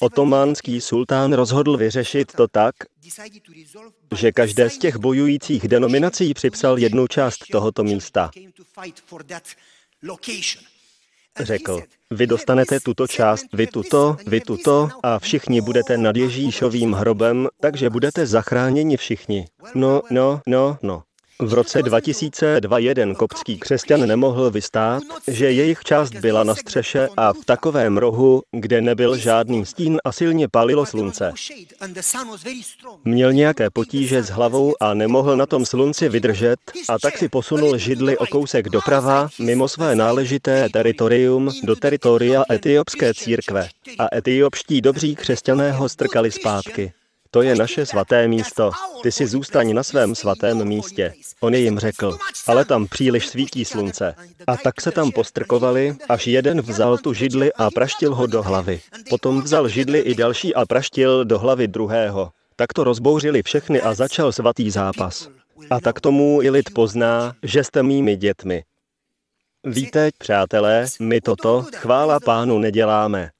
otománský 0.00 0.80
sultán 0.80 1.32
rozhodl 1.32 1.76
vyřešit 1.76 2.32
to 2.32 2.48
tak, 2.48 2.74
že 4.16 4.32
každé 4.32 4.70
z 4.70 4.78
těch 4.78 4.96
bojujících 4.96 5.68
denominací 5.68 6.34
připsal 6.34 6.78
jednu 6.78 7.06
část 7.06 7.38
tohoto 7.52 7.84
místa. 7.84 8.30
Řekl, 11.40 11.80
vy 12.10 12.26
dostanete 12.26 12.80
tuto 12.80 13.06
část, 13.06 13.46
vy 13.52 13.66
tuto, 13.66 14.16
vy 14.26 14.40
tuto 14.40 14.88
a 15.02 15.18
všichni 15.18 15.60
budete 15.60 15.96
nad 15.96 16.16
Ježíšovým 16.16 16.92
hrobem, 16.92 17.48
takže 17.60 17.90
budete 17.90 18.26
zachráněni 18.26 18.96
všichni. 18.96 19.46
No, 19.74 20.02
no, 20.10 20.40
no, 20.46 20.78
no. 20.82 21.02
V 21.42 21.54
roce 21.54 21.82
2002 21.82 22.78
jeden 22.78 23.14
koptský 23.14 23.58
křesťan 23.58 24.06
nemohl 24.08 24.50
vystát, 24.50 25.02
že 25.28 25.52
jejich 25.52 25.80
část 25.84 26.14
byla 26.14 26.44
na 26.44 26.54
střeše 26.54 27.08
a 27.16 27.32
v 27.32 27.44
takovém 27.44 27.98
rohu, 27.98 28.42
kde 28.52 28.80
nebyl 28.80 29.16
žádný 29.16 29.66
stín 29.66 29.98
a 30.04 30.12
silně 30.12 30.48
palilo 30.48 30.86
slunce. 30.86 31.32
Měl 33.04 33.32
nějaké 33.32 33.70
potíže 33.70 34.22
s 34.22 34.30
hlavou 34.30 34.74
a 34.80 34.94
nemohl 34.94 35.36
na 35.36 35.46
tom 35.46 35.66
slunci 35.66 36.08
vydržet 36.08 36.58
a 36.88 36.98
tak 36.98 37.18
si 37.18 37.28
posunul 37.28 37.78
židli 37.78 38.18
o 38.18 38.26
kousek 38.26 38.68
doprava 38.68 39.28
mimo 39.38 39.68
své 39.68 39.94
náležité 39.94 40.68
teritorium 40.72 41.50
do 41.64 41.76
teritoria 41.76 42.44
etiopské 42.52 43.14
církve. 43.14 43.68
A 43.98 44.16
etiopští 44.16 44.80
dobří 44.80 45.14
křesťané 45.14 45.72
ho 45.72 45.88
strkali 45.88 46.30
zpátky. 46.30 46.92
To 47.30 47.42
je 47.42 47.54
naše 47.54 47.86
svaté 47.86 48.28
místo. 48.28 48.70
Ty 49.02 49.12
si 49.12 49.26
zůstaň 49.26 49.74
na 49.74 49.82
svém 49.82 50.14
svatém 50.14 50.64
místě. 50.64 51.14
On 51.40 51.54
jim 51.54 51.78
řekl, 51.78 52.18
ale 52.46 52.64
tam 52.64 52.86
příliš 52.86 53.28
svítí 53.28 53.64
slunce. 53.64 54.14
A 54.46 54.56
tak 54.56 54.80
se 54.80 54.90
tam 54.90 55.12
postrkovali, 55.12 55.96
až 56.08 56.26
jeden 56.26 56.60
vzal 56.60 56.98
tu 56.98 57.12
židli 57.12 57.52
a 57.52 57.70
praštil 57.70 58.14
ho 58.14 58.26
do 58.26 58.42
hlavy. 58.42 58.80
Potom 59.10 59.42
vzal 59.42 59.68
židli 59.68 59.98
i 59.98 60.14
další 60.14 60.54
a 60.54 60.66
praštil 60.66 61.24
do 61.24 61.38
hlavy 61.38 61.68
druhého. 61.68 62.30
Tak 62.56 62.72
to 62.72 62.84
rozbouřili 62.84 63.42
všechny 63.42 63.80
a 63.80 63.94
začal 63.94 64.32
svatý 64.32 64.70
zápas. 64.70 65.28
A 65.70 65.80
tak 65.80 66.00
tomu 66.00 66.42
i 66.42 66.50
lid 66.50 66.70
pozná, 66.74 67.34
že 67.42 67.64
jste 67.64 67.82
mými 67.82 68.16
dětmi. 68.16 68.64
Víte, 69.64 70.10
přátelé, 70.18 70.86
my 71.00 71.20
toto, 71.20 71.66
chvála 71.74 72.20
pánu, 72.20 72.58
neděláme. 72.58 73.30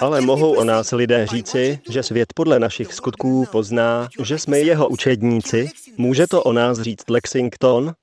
Ale 0.00 0.20
mohou 0.20 0.52
o 0.54 0.64
nás 0.64 0.92
lidé 0.92 1.26
říci, 1.26 1.80
že 1.90 2.02
svět 2.02 2.32
podle 2.34 2.58
našich 2.58 2.94
skutků 2.94 3.46
pozná, 3.52 4.08
že 4.22 4.38
jsme 4.38 4.58
jeho 4.58 4.88
učedníci? 4.88 5.70
Může 5.96 6.26
to 6.26 6.42
o 6.42 6.52
nás 6.52 6.80
říct 6.80 7.10
Lexington? 7.10 7.94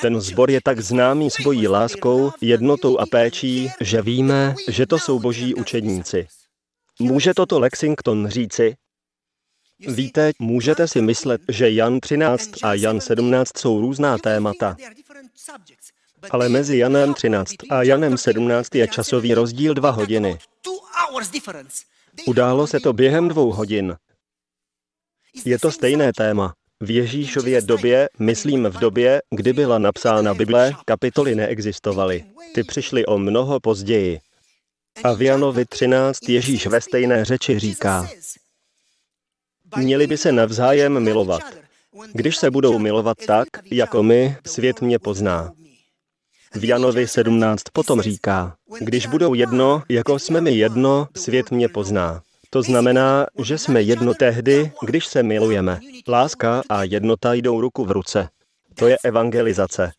Ten 0.00 0.20
zbor 0.20 0.50
je 0.50 0.60
tak 0.64 0.80
známý 0.80 1.30
svojí 1.30 1.68
láskou, 1.68 2.32
jednotou 2.40 2.98
a 2.98 3.06
péčí, 3.06 3.70
že 3.80 4.02
víme, 4.02 4.54
že 4.68 4.86
to 4.86 4.98
jsou 4.98 5.18
boží 5.18 5.54
učedníci. 5.54 6.26
Může 7.00 7.34
toto 7.34 7.58
Lexington 7.58 8.28
říci? 8.28 8.76
Víte, 9.88 10.32
můžete 10.38 10.88
si 10.88 11.02
myslet, 11.02 11.40
že 11.48 11.70
Jan 11.70 12.00
13 12.00 12.50
a 12.62 12.74
Jan 12.74 13.00
17 13.00 13.58
jsou 13.58 13.80
různá 13.80 14.18
témata. 14.18 14.76
Ale 16.30 16.48
mezi 16.48 16.78
Janem 16.78 17.14
13 17.14 17.54
a 17.70 17.82
Janem 17.82 18.18
17 18.18 18.74
je 18.74 18.88
časový 18.88 19.34
rozdíl 19.34 19.74
dva 19.74 19.90
hodiny. 19.90 20.38
Událo 22.26 22.66
se 22.66 22.80
to 22.80 22.92
během 22.92 23.28
dvou 23.28 23.52
hodin. 23.52 23.96
Je 25.44 25.58
to 25.58 25.72
stejné 25.72 26.12
téma. 26.12 26.54
V 26.80 26.90
Ježíšově 26.90 27.60
době, 27.60 28.08
myslím 28.18 28.64
v 28.64 28.78
době, 28.78 29.22
kdy 29.30 29.52
byla 29.52 29.78
napsána 29.78 30.34
Bible, 30.34 30.72
kapitoly 30.84 31.34
neexistovaly. 31.34 32.24
Ty 32.54 32.64
přišly 32.64 33.06
o 33.06 33.18
mnoho 33.18 33.60
později. 33.60 34.20
A 35.04 35.12
v 35.12 35.22
Janovi 35.22 35.64
13 35.64 36.28
Ježíš 36.28 36.66
ve 36.66 36.80
stejné 36.80 37.24
řeči 37.24 37.58
říká, 37.58 38.08
měli 39.76 40.06
by 40.06 40.16
se 40.16 40.32
navzájem 40.32 41.00
milovat. 41.00 41.42
Když 42.12 42.36
se 42.36 42.50
budou 42.50 42.78
milovat 42.78 43.18
tak, 43.26 43.48
jako 43.70 44.02
my, 44.02 44.36
svět 44.46 44.80
mě 44.80 44.98
pozná. 44.98 45.52
V 46.54 46.64
Janovi 46.64 47.08
17 47.08 47.62
potom 47.72 48.00
říká, 48.00 48.56
když 48.80 49.06
budou 49.06 49.34
jedno, 49.34 49.82
jako 49.88 50.18
jsme 50.18 50.40
my 50.40 50.50
jedno, 50.50 51.08
svět 51.16 51.50
mě 51.50 51.68
pozná. 51.68 52.22
To 52.50 52.62
znamená, 52.62 53.26
že 53.44 53.58
jsme 53.58 53.82
jedno 53.82 54.14
tehdy, 54.14 54.72
když 54.82 55.06
se 55.06 55.22
milujeme. 55.22 55.80
Láska 56.08 56.62
a 56.68 56.82
jednota 56.82 57.34
jdou 57.34 57.60
ruku 57.60 57.84
v 57.84 57.90
ruce. 57.90 58.28
To 58.74 58.88
je 58.88 58.96
evangelizace. 59.04 59.92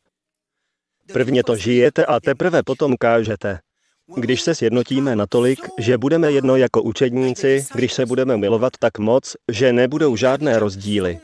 Prvně 1.13 1.43
to 1.43 1.55
žijete 1.55 2.05
a 2.05 2.19
teprve 2.19 2.63
potom 2.63 2.95
kážete. 2.99 3.59
Když 4.15 4.41
se 4.41 4.55
sjednotíme 4.55 5.15
natolik, 5.15 5.59
že 5.79 5.97
budeme 5.97 6.31
jedno 6.31 6.55
jako 6.55 6.81
učedníci, 6.81 7.65
když 7.75 7.93
se 7.93 8.05
budeme 8.05 8.37
milovat 8.37 8.73
tak 8.79 8.99
moc, 8.99 9.35
že 9.51 9.73
nebudou 9.73 10.15
žádné 10.15 10.59
rozdíly. 10.59 11.19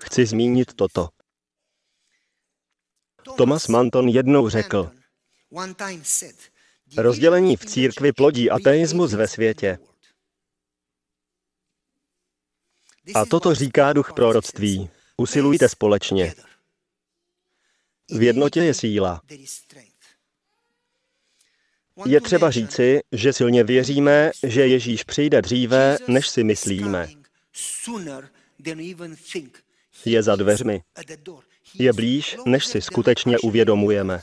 Chci 0.00 0.26
zmínit 0.26 0.74
toto. 0.74 1.08
Thomas 3.36 3.68
Manton 3.68 4.08
jednou 4.08 4.48
řekl, 4.48 4.90
rozdělení 6.96 7.56
v 7.56 7.66
církvi 7.66 8.12
plodí 8.12 8.50
ateismus 8.50 9.12
ve 9.12 9.28
světě. 9.28 9.78
A 13.14 13.26
toto 13.26 13.54
říká 13.54 13.92
duch 13.92 14.12
proroctví. 14.12 14.90
Usilujte 15.16 15.68
společně. 15.68 16.34
V 18.10 18.22
jednotě 18.22 18.60
je 18.60 18.74
síla. 18.74 19.22
Je 22.06 22.20
třeba 22.20 22.50
říci, 22.50 23.00
že 23.12 23.32
silně 23.32 23.64
věříme, 23.64 24.30
že 24.42 24.66
Ježíš 24.66 25.04
přijde 25.04 25.42
dříve, 25.42 25.98
než 26.08 26.28
si 26.28 26.44
myslíme. 26.44 27.08
Je 30.04 30.22
za 30.22 30.36
dveřmi. 30.36 30.82
Je 31.74 31.92
blíž, 31.92 32.36
než 32.46 32.66
si 32.66 32.80
skutečně 32.80 33.38
uvědomujeme. 33.38 34.20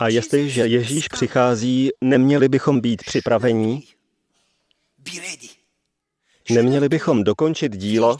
A 0.00 0.08
jestliže 0.08 0.66
Ježíš 0.66 1.08
přichází, 1.08 1.90
neměli 2.00 2.48
bychom 2.48 2.80
být 2.80 3.02
připravení? 3.04 3.84
Neměli 6.50 6.88
bychom 6.88 7.24
dokončit 7.24 7.76
dílo? 7.76 8.18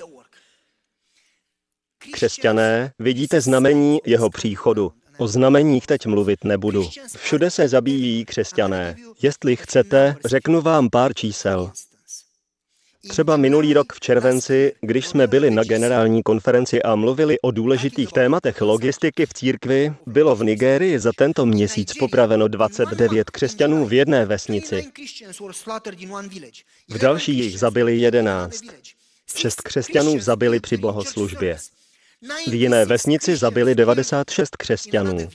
Křesťané, 2.13 2.93
vidíte 2.99 3.41
znamení 3.41 3.99
jeho 4.07 4.31
příchodu. 4.31 4.93
O 5.19 5.29
znameních 5.29 5.87
teď 5.87 6.07
mluvit 6.07 6.45
nebudu. 6.45 6.91
Všude 7.17 7.51
se 7.51 7.69
zabíjí 7.69 8.25
křesťané. 8.25 8.97
Jestli 9.23 9.57
chcete, 9.57 10.17
řeknu 10.25 10.61
vám 10.61 10.91
pár 10.91 11.15
čísel. 11.15 11.73
Třeba 13.09 13.37
minulý 13.37 13.75
rok 13.75 13.93
v 13.93 14.01
červenci, 14.01 14.73
když 14.81 15.07
jsme 15.07 15.27
byli 15.27 15.51
na 15.51 15.65
generální 15.65 16.23
konferenci 16.23 16.83
a 16.83 16.97
mluvili 16.97 17.41
o 17.41 17.51
důležitých 17.51 18.13
tématech 18.13 18.61
logistiky 18.61 19.27
v 19.27 19.35
církvi, 19.35 19.95
bylo 20.07 20.37
v 20.37 20.45
Nigérii 20.45 20.99
za 20.99 21.13
tento 21.17 21.47
měsíc 21.47 21.93
popraveno 21.99 22.49
29 22.49 23.31
křesťanů 23.31 23.87
v 23.87 23.93
jedné 23.93 24.27
vesnici. 24.27 24.93
V 26.89 26.99
další 26.99 27.39
jich 27.39 27.59
zabili 27.59 27.97
11. 27.97 28.61
Šest 29.37 29.61
křesťanů 29.61 30.21
zabili 30.21 30.61
při 30.61 30.77
bohoslužbě. 30.77 31.59
V 32.49 32.55
jiné 32.55 32.85
vesnici 32.85 33.37
zabili 33.37 33.75
96 33.75 34.57
křesťanů. 34.57 35.29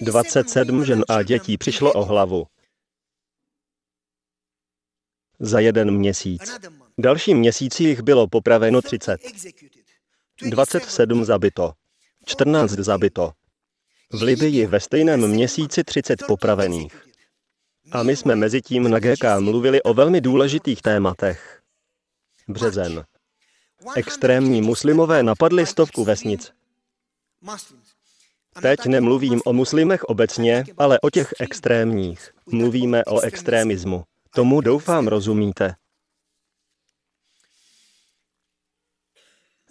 27 0.00 0.84
žen 0.84 1.04
a 1.08 1.22
dětí 1.22 1.58
přišlo 1.58 1.92
o 1.92 2.04
hlavu. 2.04 2.46
Za 5.44 5.60
jeden 5.60 5.90
měsíc. 5.90 6.58
Další 6.98 7.34
měsíci 7.34 7.84
jich 7.84 8.00
bylo 8.02 8.28
popraveno 8.28 8.82
30. 8.82 9.20
27 10.42 11.24
zabito. 11.24 11.72
14 12.26 12.70
zabito. 12.70 13.32
V 14.12 14.22
Libii 14.22 14.66
ve 14.66 14.80
stejném 14.80 15.28
měsíci 15.28 15.84
30 15.84 16.22
popravených. 16.26 17.06
A 17.92 18.02
my 18.02 18.16
jsme 18.16 18.36
mezi 18.36 18.60
tím 18.62 18.90
na 18.90 18.98
GK 18.98 19.24
mluvili 19.40 19.82
o 19.82 19.94
velmi 19.94 20.20
důležitých 20.20 20.82
tématech. 20.82 21.62
Březen. 22.48 23.04
Extrémní 23.96 24.62
muslimové 24.62 25.22
napadli 25.22 25.66
stovku 25.66 26.04
vesnic. 26.04 26.52
Teď 28.62 28.86
nemluvím 28.86 29.40
o 29.44 29.52
muslimech 29.52 30.04
obecně, 30.04 30.64
ale 30.78 31.00
o 31.00 31.10
těch 31.10 31.34
extrémních. 31.40 32.30
Mluvíme 32.46 33.04
o 33.04 33.20
extrémismu. 33.20 34.04
Tomu 34.34 34.60
doufám 34.60 35.08
rozumíte. 35.08 35.74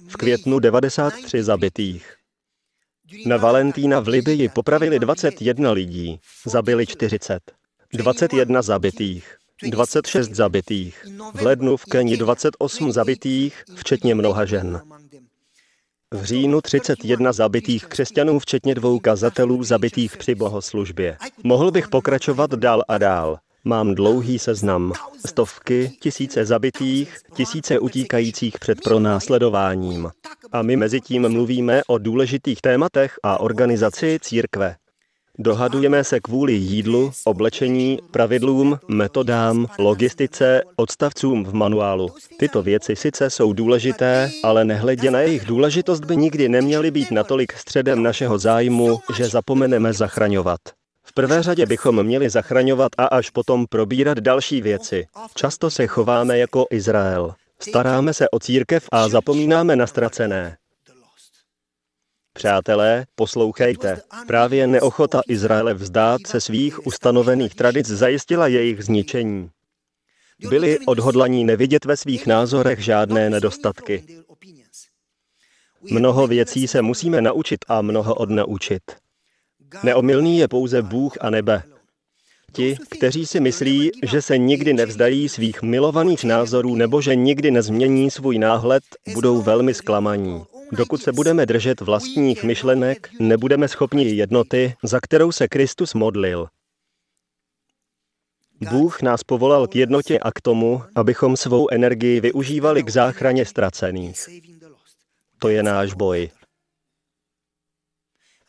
V 0.08 0.16
květnu 0.16 0.60
93 0.60 1.44
zabitých. 1.44 2.16
Na 3.26 3.38
Valentína 3.38 4.00
v 4.00 4.08
Libii 4.08 4.50
popravili 4.50 5.00
21 5.00 5.72
lidí, 5.72 6.20
zabili 6.46 6.88
40. 6.88 7.52
21 7.94 8.62
zabitých. 8.62 9.38
26 9.64 10.32
zabitých. 10.32 11.06
V 11.34 11.42
lednu 11.42 11.78
v 11.78 11.86
Keni 11.86 12.18
28 12.18 12.92
zabitých, 12.92 13.64
včetně 13.76 14.16
mnoha 14.16 14.46
žen. 14.46 14.82
V 16.12 16.24
říjnu 16.24 16.62
31 16.62 17.32
zabitých 17.32 17.86
křesťanů, 17.86 18.40
včetně 18.40 18.76
dvou 18.76 19.00
kazatelů 19.00 19.64
zabitých 19.64 20.18
při 20.18 20.36
bohoslužbě. 20.36 21.18
Mohl 21.44 21.72
bych 21.72 21.88
pokračovat 21.88 22.52
dál 22.52 22.84
a 22.88 22.98
dál. 22.98 23.40
Mám 23.64 23.96
dlouhý 23.96 24.40
seznam. 24.40 24.94
Stovky, 25.26 25.92
tisíce 26.00 26.46
zabitých, 26.46 27.18
tisíce 27.34 27.80
utíkajících 27.80 28.60
před 28.60 28.82
pronásledováním. 28.82 30.10
A 30.52 30.62
my 30.62 30.76
mezi 30.76 31.02
tím 31.02 31.30
mluvíme 31.30 31.82
o 31.88 31.98
důležitých 31.98 32.62
tématech 32.62 33.16
a 33.24 33.40
organizaci 33.40 34.18
církve. 34.22 34.76
Dohadujeme 35.40 36.04
se 36.04 36.20
kvůli 36.20 36.54
jídlu, 36.54 37.12
oblečení, 37.26 38.00
pravidlům, 38.12 38.80
metodám, 38.88 39.68
logistice, 39.80 40.62
odstavcům 40.76 41.44
v 41.44 41.54
manuálu. 41.54 42.08
Tyto 42.40 42.62
věci 42.64 42.96
sice 42.96 43.30
jsou 43.30 43.54
důležité, 43.54 44.30
ale 44.44 44.66
nehledě 44.66 45.12
na 45.12 45.20
jejich 45.20 45.46
důležitost 45.46 46.00
by 46.06 46.18
nikdy 46.18 46.50
neměly 46.50 46.92
být 46.92 47.12
natolik 47.12 47.54
středem 47.54 48.04
našeho 48.04 48.38
zájmu, 48.38 49.00
že 49.16 49.28
zapomeneme 49.28 49.94
zachraňovat. 49.94 50.60
V 51.12 51.14
prvé 51.14 51.44
řadě 51.44 51.66
bychom 51.66 52.04
měli 52.04 52.30
zachraňovat 52.30 52.92
a 52.98 53.06
až 53.06 53.30
potom 53.30 53.66
probírat 53.70 54.18
další 54.18 54.62
věci. 54.62 55.08
Často 55.36 55.70
se 55.70 55.88
chováme 55.88 56.38
jako 56.38 56.66
Izrael. 56.72 57.36
Staráme 57.60 58.14
se 58.14 58.30
o 58.30 58.40
církev 58.40 58.88
a 58.92 59.10
zapomínáme 59.10 59.76
na 59.76 59.88
ztracené. 59.88 60.58
Přátelé, 62.34 63.06
poslouchejte. 63.16 64.02
Právě 64.28 64.68
neochota 64.68 65.22
Izraele 65.28 65.74
vzdát 65.74 66.22
se 66.28 66.42
svých 66.42 66.88
ustanovených 66.88 67.56
tradic 67.56 67.88
zajistila 67.88 68.48
jejich 68.48 68.84
zničení. 68.84 69.50
Byli 70.50 70.80
odhodlaní 70.80 71.44
nevidět 71.44 71.86
ve 71.86 71.98
svých 71.98 72.28
názorech 72.28 72.80
žádné 72.80 73.30
nedostatky. 73.30 74.24
Mnoho 75.92 76.28
věcí 76.28 76.68
se 76.68 76.82
musíme 76.82 77.22
naučit 77.22 77.60
a 77.68 77.82
mnoho 77.82 78.16
odnaučit. 78.16 78.82
Neomylný 79.84 80.38
je 80.38 80.48
pouze 80.48 80.82
Bůh 80.82 81.14
a 81.22 81.30
nebe. 81.30 81.64
Ti, 82.54 82.78
kteří 82.90 83.26
si 83.26 83.40
myslí, 83.40 83.92
že 84.04 84.22
se 84.22 84.38
nikdy 84.38 84.74
nevzdají 84.74 85.30
svých 85.30 85.62
milovaných 85.62 86.24
názorů 86.24 86.76
nebo 86.76 87.02
že 87.02 87.16
nikdy 87.16 87.52
nezmění 87.52 88.12
svůj 88.12 88.40
náhled, 88.40 88.84
budou 89.14 89.42
velmi 89.42 89.74
zklamaní. 89.74 90.44
Dokud 90.72 91.02
se 91.02 91.12
budeme 91.12 91.46
držet 91.46 91.82
vlastních 91.82 92.44
myšlenek, 92.44 93.10
nebudeme 93.20 93.68
schopni 93.68 94.10
jednoty, 94.10 94.74
za 94.84 95.00
kterou 95.02 95.32
se 95.32 95.48
Kristus 95.48 95.94
modlil. 95.94 96.48
Bůh 98.70 99.02
nás 99.02 99.24
povolal 99.24 99.68
k 99.68 99.76
jednotě 99.76 100.20
a 100.20 100.32
k 100.32 100.42
tomu, 100.42 100.84
abychom 100.96 101.38
svou 101.38 101.68
energii 101.72 102.20
využívali 102.20 102.84
k 102.84 102.90
záchraně 102.90 103.46
ztracených. 103.46 104.30
To 105.40 105.50
je 105.50 105.64
náš 105.64 105.94
boj. 105.94 106.30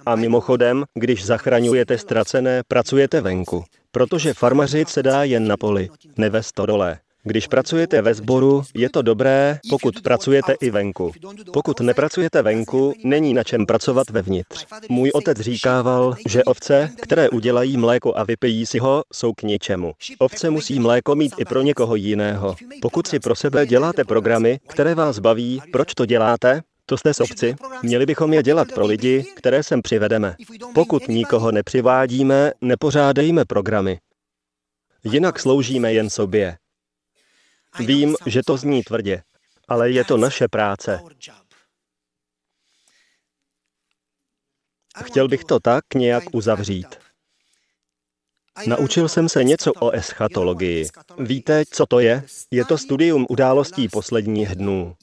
A 0.07 0.17
mimochodem, 0.17 0.85
když 0.95 1.27
zachraňujete 1.27 1.99
ztracené, 1.99 2.63
pracujete 2.69 3.21
venku, 3.21 3.65
protože 3.91 4.35
farmařit 4.35 4.89
se 4.89 5.03
dá 5.03 5.25
jen 5.25 5.49
na 5.49 5.57
poli, 5.57 5.89
ne 6.17 6.31
ve 6.31 6.43
stodole. 6.43 6.99
Když 7.25 7.47
pracujete 7.47 8.03
ve 8.03 8.15
sboru, 8.15 8.63
je 8.75 8.91
to 8.91 9.03
dobré, 9.03 9.59
pokud 9.71 10.01
pracujete 10.03 10.53
i 10.61 10.71
venku. 10.71 11.13
Pokud 11.53 11.81
nepracujete 11.81 12.43
venku, 12.43 12.95
není 13.05 13.35
na 13.35 13.43
čem 13.45 13.67
pracovat 13.67 14.11
vevnitř. 14.11 14.67
Můj 14.89 15.11
otec 15.15 15.39
říkával, 15.41 16.15
že 16.29 16.45
ovce, 16.45 16.91
které 17.03 17.31
udělají 17.31 17.77
mléko 17.77 18.17
a 18.17 18.25
vypijí 18.25 18.67
si 18.67 18.79
ho, 18.79 19.03
jsou 19.13 19.33
k 19.33 19.43
ničemu. 19.43 19.93
Ovce 20.19 20.51
musí 20.51 20.79
mléko 20.79 21.15
mít 21.15 21.35
i 21.39 21.45
pro 21.45 21.63
někoho 21.63 21.97
jiného. 21.97 22.57
Pokud 22.81 23.07
si 23.07 23.21
pro 23.21 23.35
sebe 23.35 23.67
děláte 23.67 24.05
programy, 24.05 24.61
které 24.69 24.95
vás 24.95 25.19
baví, 25.19 25.63
proč 25.73 25.95
to 25.95 26.07
děláte? 26.07 26.63
To 26.93 26.97
jste 26.97 27.22
ovci. 27.22 27.57
Měli 27.82 28.07
bychom 28.07 28.32
je 28.32 28.43
dělat 28.43 28.68
pro 28.74 28.86
lidi, 28.86 29.24
které 29.36 29.62
sem 29.62 29.82
přivedeme. 29.82 30.36
Pokud 30.74 31.09
nikoho 31.09 31.53
nepřivádíme, 31.53 32.53
nepořádejme 32.61 33.45
programy. 33.45 34.01
Jinak 35.05 35.40
sloužíme 35.40 35.93
jen 35.93 36.11
sobě. 36.11 36.59
Vím, 37.78 38.16
že 38.26 38.40
to 38.47 38.57
zní 38.57 38.82
tvrdě, 38.82 39.22
ale 39.68 39.90
je 39.90 40.05
to 40.05 40.16
naše 40.16 40.49
práce. 40.49 41.01
Chtěl 45.05 45.28
bych 45.28 45.45
to 45.45 45.61
tak 45.61 45.84
nějak 45.95 46.24
uzavřít. 46.32 46.86
Naučil 48.66 49.09
jsem 49.09 49.28
se 49.28 49.45
něco 49.45 49.72
o 49.72 49.90
eschatologii. 49.90 50.88
Víte, 51.18 51.62
co 51.70 51.86
to 51.86 52.01
je? 52.01 52.24
Je 52.51 52.64
to 52.64 52.78
studium 52.78 53.26
událostí 53.28 53.88
posledních 53.88 54.55
dnů. 54.55 54.97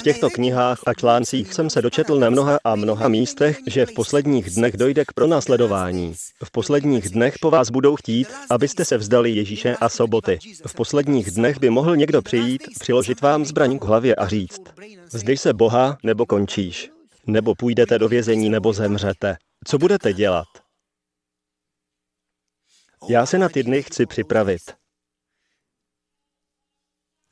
V 0.00 0.02
těchto 0.02 0.30
knihách 0.30 0.80
a 0.86 0.94
článcích 0.94 1.54
jsem 1.54 1.70
se 1.70 1.82
dočetl 1.82 2.18
na 2.18 2.30
mnoha 2.30 2.58
a 2.64 2.76
mnoha 2.76 3.08
místech, 3.08 3.58
že 3.66 3.86
v 3.86 3.94
posledních 3.94 4.50
dnech 4.50 4.76
dojde 4.76 5.04
k 5.04 5.12
pronásledování. 5.12 6.14
V 6.44 6.50
posledních 6.50 7.10
dnech 7.10 7.34
po 7.40 7.50
vás 7.50 7.70
budou 7.70 7.96
chtít, 7.96 8.28
abyste 8.50 8.84
se 8.84 8.96
vzdali 8.96 9.30
Ježíše 9.30 9.76
a 9.76 9.88
soboty. 9.88 10.38
V 10.66 10.74
posledních 10.74 11.30
dnech 11.30 11.60
by 11.60 11.70
mohl 11.70 11.96
někdo 11.96 12.22
přijít, 12.22 12.62
přiložit 12.80 13.20
vám 13.20 13.44
zbraň 13.44 13.78
k 13.78 13.84
hlavě 13.84 14.14
a 14.14 14.28
říct, 14.28 14.60
vzdej 15.12 15.36
se 15.36 15.52
Boha, 15.52 15.98
nebo 16.02 16.26
končíš. 16.26 16.90
Nebo 17.26 17.54
půjdete 17.54 17.98
do 17.98 18.08
vězení, 18.08 18.50
nebo 18.50 18.72
zemřete. 18.72 19.36
Co 19.66 19.78
budete 19.78 20.12
dělat? 20.12 20.46
Já 23.08 23.26
se 23.26 23.38
na 23.38 23.48
ty 23.48 23.62
dny 23.62 23.82
chci 23.82 24.06
připravit. 24.06 24.79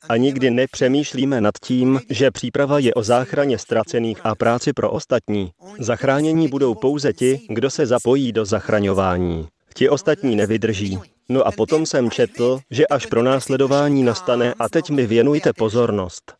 A 0.09 0.17
nikdy 0.17 0.51
nepřemýšlíme 0.51 1.41
nad 1.41 1.53
tím, 1.63 1.99
že 2.09 2.31
příprava 2.31 2.79
je 2.79 2.93
o 2.93 3.03
záchraně 3.03 3.57
ztracených 3.57 4.19
a 4.23 4.35
práci 4.35 4.73
pro 4.73 4.91
ostatní. 4.91 5.51
Zachránění 5.79 6.47
budou 6.47 6.75
pouze 6.75 7.13
ti, 7.13 7.41
kdo 7.49 7.69
se 7.69 7.85
zapojí 7.85 8.31
do 8.31 8.45
zachraňování. 8.45 9.47
Ti 9.73 9.89
ostatní 9.89 10.35
nevydrží. 10.35 10.99
No 11.29 11.47
a 11.47 11.51
potom 11.51 11.85
jsem 11.85 12.11
četl, 12.11 12.59
že 12.71 12.87
až 12.87 13.05
pro 13.05 13.23
následování 13.23 14.03
nastane 14.03 14.53
a 14.59 14.69
teď 14.69 14.89
mi 14.89 15.07
věnujte 15.07 15.53
pozornost. 15.53 16.33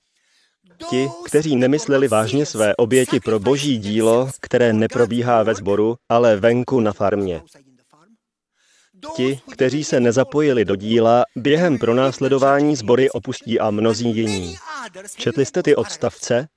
Ti, 0.90 1.10
kteří 1.26 1.56
nemysleli 1.56 2.08
vážně 2.08 2.46
své 2.46 2.76
oběti 2.76 3.20
pro 3.20 3.40
boží 3.40 3.78
dílo, 3.78 4.30
které 4.42 4.74
neprobíhá 4.74 5.44
ve 5.44 5.56
sboru, 5.56 5.96
ale 6.10 6.36
venku 6.36 6.80
na 6.80 6.94
farmě. 6.94 7.42
Ti, 9.16 9.40
kteří 9.52 9.84
se 9.84 10.00
nezapojili 10.00 10.66
do 10.66 10.76
díla, 10.76 11.24
během 11.36 11.78
pronásledování 11.78 12.76
sbory 12.76 13.10
opustí 13.10 13.60
a 13.60 13.72
mnozí 13.72 14.16
jiní. 14.16 14.56
Četli 15.16 15.46
jste 15.46 15.64
ty 15.64 15.76
odstavce? 15.76 16.48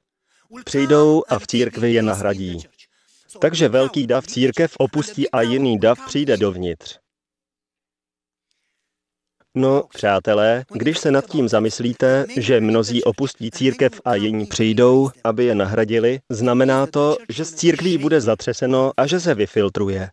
Přijdou 0.64 1.22
a 1.28 1.38
v 1.38 1.46
církvi 1.46 1.92
je 1.92 2.02
nahradí. 2.02 2.58
Takže 3.40 3.68
velký 3.68 4.06
dav 4.06 4.26
církev 4.26 4.74
opustí 4.78 5.30
a 5.30 5.42
jiný 5.42 5.78
dav 5.78 5.98
přijde 6.06 6.36
dovnitř. 6.36 6.98
No, 9.54 9.82
přátelé, 9.94 10.64
když 10.72 10.98
se 10.98 11.10
nad 11.10 11.26
tím 11.26 11.48
zamyslíte, 11.48 12.26
že 12.36 12.60
mnozí 12.60 13.04
opustí 13.04 13.50
církev 13.50 14.00
a 14.04 14.14
jiní 14.14 14.46
přijdou, 14.46 15.10
aby 15.24 15.44
je 15.44 15.54
nahradili, 15.54 16.20
znamená 16.30 16.86
to, 16.86 17.16
že 17.28 17.44
z 17.44 17.54
církví 17.54 17.98
bude 17.98 18.20
zatřeseno 18.20 18.92
a 18.96 19.06
že 19.06 19.20
se 19.20 19.34
vyfiltruje. 19.34 20.10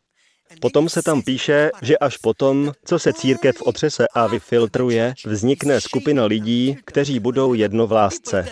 Potom 0.61 0.89
se 0.89 1.01
tam 1.01 1.21
píše, 1.21 1.69
že 1.81 1.97
až 1.97 2.17
potom, 2.17 2.71
co 2.85 2.99
se 2.99 3.13
církev 3.13 3.61
otřese 3.61 4.07
a 4.13 4.27
vyfiltruje, 4.27 5.13
vznikne 5.25 5.81
skupina 5.81 6.25
lidí, 6.25 6.77
kteří 6.85 7.19
budou 7.19 7.53
jedno 7.53 7.87
v 7.87 7.91
lásce. 7.91 8.45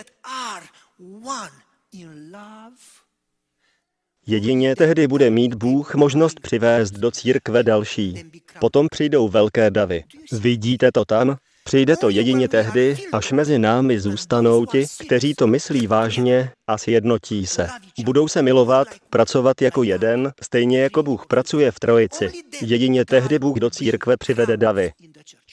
Jedině 4.26 4.76
tehdy 4.76 5.06
bude 5.06 5.30
mít 5.30 5.54
Bůh 5.54 5.94
možnost 5.94 6.40
přivést 6.40 6.90
do 6.90 7.10
církve 7.10 7.62
další. 7.62 8.24
Potom 8.60 8.86
přijdou 8.90 9.28
velké 9.28 9.70
davy. 9.70 10.04
Vidíte 10.32 10.92
to 10.92 11.04
tam? 11.04 11.36
Přijde 11.68 11.96
to 11.96 12.08
jedině 12.08 12.48
tehdy, 12.48 12.96
až 13.12 13.32
mezi 13.32 13.58
námi 13.58 14.00
zůstanou 14.00 14.66
ti, 14.66 14.86
kteří 15.06 15.34
to 15.34 15.46
myslí 15.46 15.86
vážně 15.86 16.50
a 16.66 16.78
sjednotí 16.78 17.46
se. 17.46 17.68
Budou 18.04 18.28
se 18.28 18.42
milovat, 18.42 18.88
pracovat 19.10 19.62
jako 19.62 19.82
jeden, 19.82 20.32
stejně 20.42 20.80
jako 20.80 21.02
Bůh 21.02 21.26
pracuje 21.26 21.70
v 21.70 21.80
trojici. 21.80 22.30
Jedině 22.62 23.04
tehdy 23.04 23.38
Bůh 23.38 23.58
do 23.58 23.70
církve 23.70 24.16
přivede 24.16 24.56
davy. 24.56 24.92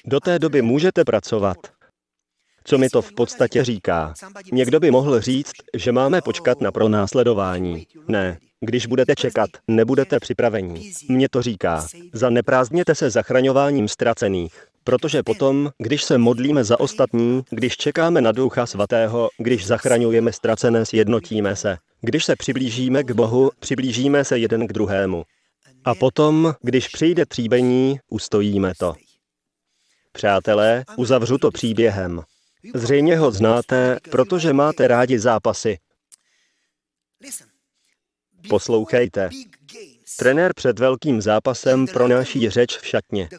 Do 0.06 0.20
té 0.20 0.40
doby 0.40 0.62
můžete 0.62 1.04
pracovat. 1.04 1.58
Co 2.64 2.78
mi 2.78 2.90
to 2.90 3.02
v 3.02 3.14
podstatě 3.14 3.64
říká? 3.64 4.14
Někdo 4.52 4.80
by 4.80 4.92
mohl 4.92 5.22
říct, 5.22 5.54
že 5.78 5.92
máme 5.92 6.22
počkat 6.22 6.62
na 6.62 6.72
pronásledování. 6.72 7.88
Ne, 8.08 8.38
když 8.66 8.86
budete 8.86 9.16
čekat, 9.16 9.50
nebudete 9.68 10.20
připraveni. 10.20 10.94
Mně 11.10 11.30
to 11.30 11.42
říká. 11.42 11.88
Zaneprázdněte 12.14 12.96
se 12.96 13.10
zachraňováním 13.10 13.88
ztracených. 13.88 14.75
Protože 14.86 15.24
potom, 15.24 15.72
když 15.78 16.04
se 16.04 16.18
modlíme 16.18 16.64
za 16.64 16.80
ostatní, 16.80 17.44
když 17.50 17.78
čekáme 17.78 18.22
na 18.22 18.32
Ducha 18.32 18.66
Svatého, 18.66 19.30
když 19.38 19.68
zachraňujeme 19.68 20.34
ztracené, 20.34 20.86
sjednotíme 20.86 21.56
se. 21.56 21.78
Když 22.02 22.26
se 22.26 22.36
přiblížíme 22.36 23.04
k 23.04 23.12
Bohu, 23.12 23.52
přiblížíme 23.60 24.24
se 24.24 24.38
jeden 24.38 24.68
k 24.68 24.74
druhému. 24.74 25.24
A 25.86 25.96
potom, 25.96 26.54
když 26.62 26.88
přijde 26.88 27.26
tříbení, 27.26 28.00
ustojíme 28.10 28.74
to. 28.78 28.96
Přátelé, 30.12 30.84
uzavřu 30.98 31.38
to 31.38 31.52
příběhem. 31.52 32.22
Zřejmě 32.76 33.18
ho 33.18 33.32
znáte, 33.32 34.00
protože 34.12 34.54
máte 34.54 34.88
rádi 34.88 35.20
zápasy. 35.20 35.78
Poslouchejte. 38.50 39.30
Trenér 40.18 40.54
před 40.56 40.80
velkým 40.80 41.22
zápasem 41.22 41.88
pronáší 41.88 42.50
řeč 42.50 42.78
v 42.78 42.88
šatně. 42.88 43.30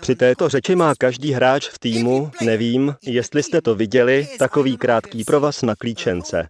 Při 0.00 0.14
této 0.14 0.48
řeči 0.48 0.76
má 0.76 0.94
každý 0.94 1.32
hráč 1.32 1.68
v 1.68 1.78
týmu, 1.78 2.30
nevím, 2.42 2.94
jestli 3.02 3.42
jste 3.42 3.60
to 3.62 3.74
viděli, 3.74 4.28
takový 4.38 4.76
krátký 4.76 5.24
provaz 5.24 5.62
na 5.62 5.76
klíčence. 5.76 6.48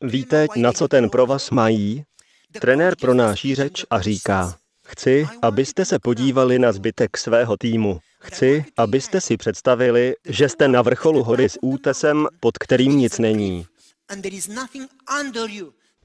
Víte, 0.00 0.46
na 0.56 0.72
co 0.72 0.88
ten 0.88 1.10
provaz 1.10 1.50
mají? 1.50 2.04
Trenér 2.60 2.96
pronáší 2.96 3.54
řeč 3.54 3.84
a 3.90 4.00
říká, 4.00 4.56
chci, 4.86 5.28
abyste 5.42 5.84
se 5.84 5.98
podívali 5.98 6.58
na 6.58 6.72
zbytek 6.72 7.16
svého 7.16 7.56
týmu. 7.56 7.98
Chci, 8.20 8.64
abyste 8.76 9.20
si 9.20 9.36
představili, 9.36 10.14
že 10.24 10.48
jste 10.48 10.68
na 10.68 10.82
vrcholu 10.82 11.22
hory 11.22 11.48
s 11.48 11.58
útesem, 11.62 12.26
pod 12.40 12.58
kterým 12.58 12.96
nic 12.98 13.18
není. 13.18 13.66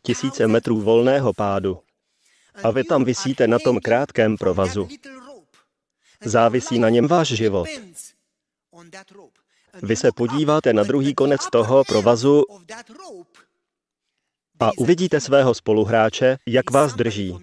Tisíce 0.02 0.48
metrů 0.48 0.82
volného 0.82 1.34
pádu. 1.34 1.80
A 2.64 2.72
vy 2.72 2.84
tam 2.84 3.04
visíte 3.04 3.48
na 3.48 3.60
tom 3.60 3.80
krátkém 3.80 4.38
provazu. 4.38 4.88
Závisí 6.26 6.80
na 6.80 6.90
něm 6.90 7.08
váš 7.08 7.28
život. 7.28 7.68
Vy 9.84 9.96
se 9.96 10.12
podíváte 10.12 10.74
na 10.74 10.84
druhý 10.84 11.16
konec 11.16 11.42
toho 11.52 11.84
provazu 11.84 12.44
a 14.60 14.72
uvidíte 14.78 15.20
svého 15.20 15.54
spoluhráče, 15.54 16.38
jak 16.46 16.72
vás 16.72 16.94
drží. 16.94 17.38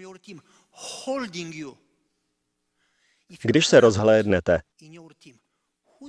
Když 3.42 3.66
se 3.66 3.80
rozhlédnete, 3.80 4.62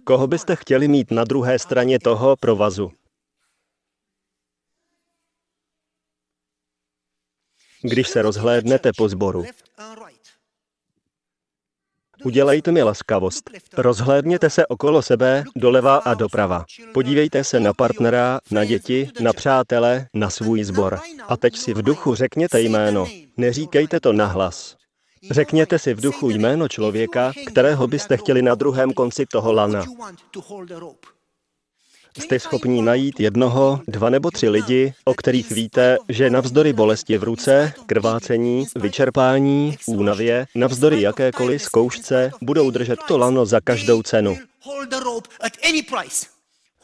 koho 0.04 0.28
byste 0.28 0.56
chtěli 0.56 0.88
mít 0.88 1.12
na 1.12 1.24
druhé 1.24 1.60
straně 1.60 2.00
toho 2.00 2.36
provazu? 2.38 2.92
Když 7.84 8.08
se 8.08 8.22
rozhlédnete 8.22 8.92
po 8.98 9.10
sboru, 9.10 9.46
Udělejte 12.26 12.72
mi 12.72 12.84
laskavost. 12.84 13.50
Rozhlédněte 13.78 14.50
se 14.50 14.68
okolo 14.68 15.02
sebe, 15.02 15.44
doleva 15.56 15.96
a 15.96 16.14
doprava. 16.14 16.66
Podívejte 16.94 17.44
se 17.44 17.60
na 17.60 17.74
partnera, 17.74 18.40
na 18.52 18.66
děti, 18.66 19.10
na 19.20 19.34
přátele, 19.34 20.08
na 20.14 20.30
svůj 20.30 20.64
sbor. 20.64 21.00
A 21.28 21.38
teď 21.38 21.58
si 21.58 21.74
v 21.74 21.82
duchu 21.82 22.16
řekněte 22.16 22.62
jméno. 22.62 23.08
Neříkejte 23.38 24.00
to 24.00 24.14
nahlas. 24.14 24.76
Řekněte 25.32 25.80
si 25.80 25.94
v 25.94 26.02
duchu 26.02 26.30
jméno 26.30 26.68
člověka, 26.68 27.32
kterého 27.48 27.88
byste 27.88 28.18
chtěli 28.18 28.42
na 28.42 28.56
druhém 28.56 28.94
konci 28.94 29.26
toho 29.26 29.54
lana. 29.54 29.86
Jste 32.20 32.40
schopni 32.40 32.82
najít 32.82 33.20
jednoho, 33.20 33.80
dva 33.88 34.10
nebo 34.10 34.32
tři 34.32 34.50
lidi, 34.50 34.94
o 35.06 35.14
kterých 35.14 35.52
víte, 35.52 35.98
že 36.10 36.30
navzdory 36.30 36.74
bolesti 36.74 37.18
v 37.18 37.24
ruce, 37.24 37.74
krvácení, 37.86 38.66
vyčerpání, 38.76 39.78
únavě, 39.86 40.46
navzdory 40.56 41.02
jakékoliv 41.02 41.62
zkoušce, 41.62 42.32
budou 42.42 42.72
držet 42.72 43.00
to 43.08 43.18
lano 43.18 43.46
za 43.46 43.62
každou 43.62 44.04
cenu. 44.04 44.38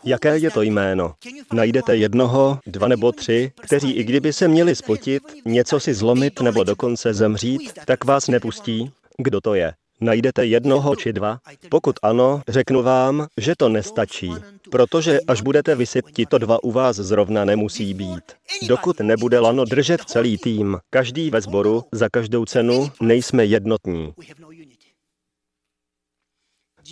Jaké 0.04 0.38
je 0.38 0.52
to 0.52 0.62
jméno? 0.62 1.14
Najdete 1.54 1.96
jednoho, 1.96 2.60
dva 2.66 2.88
nebo 2.88 3.12
tři, 3.12 3.52
kteří 3.62 3.92
i 3.92 4.04
kdyby 4.04 4.34
se 4.34 4.48
měli 4.48 4.76
spotit, 4.76 5.24
něco 5.46 5.80
si 5.80 5.94
zlomit 5.94 6.42
nebo 6.42 6.64
dokonce 6.64 7.14
zemřít, 7.14 7.74
tak 7.86 8.06
vás 8.06 8.28
nepustí? 8.28 8.92
Kdo 9.18 9.42
to 9.42 9.54
je? 9.54 9.74
Najdete 10.02 10.46
jednoho 10.46 10.96
či 10.96 11.14
dva? 11.14 11.40
Pokud 11.70 11.96
ano, 12.04 12.42
řeknu 12.48 12.84
vám, 12.84 13.28
že 13.38 13.54
to 13.58 13.70
nestačí, 13.70 14.32
protože 14.72 15.20
až 15.28 15.42
budete 15.42 15.76
vysit, 15.76 16.06
to 16.30 16.38
dva 16.38 16.64
u 16.64 16.72
vás 16.72 16.96
zrovna 16.96 17.46
nemusí 17.46 17.94
být. 17.94 18.24
Dokud 18.68 19.00
nebude 19.00 19.40
lano 19.40 19.66
držet 19.66 20.02
celý 20.02 20.38
tým, 20.38 20.78
každý 20.90 21.30
ve 21.30 21.42
sboru, 21.42 21.84
za 21.92 22.10
každou 22.10 22.46
cenu, 22.46 22.92
nejsme 23.02 23.46
jednotní. 23.46 24.14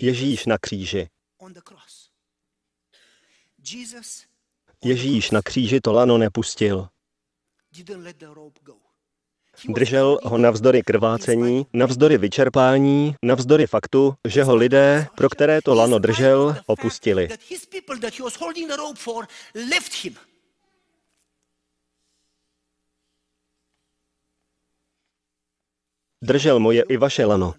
Ježíš 0.02 0.46
na 0.46 0.58
kříži. 0.58 1.08
Ježíš 4.84 5.32
na 5.32 5.42
kříži 5.42 5.82
to 5.82 5.94
lano 5.94 6.18
nepustil. 6.18 6.88
Držel 9.66 10.20
ho 10.24 10.38
navzdory 10.38 10.84
krvácení, 10.84 11.66
navzdory 11.74 12.18
vyčerpání, 12.18 13.16
navzdory 13.24 13.68
faktu, 13.68 14.14
že 14.28 14.44
ho 14.44 14.56
lidé, 14.56 15.08
pro 15.16 15.30
které 15.30 15.62
to 15.62 15.76
lano 15.76 16.00
držel, 16.00 16.56
opustili. 16.66 17.28
Držel 26.22 26.60
moje 26.60 26.84
i 26.90 26.98
vaše 26.98 27.26
lano. 27.26 27.54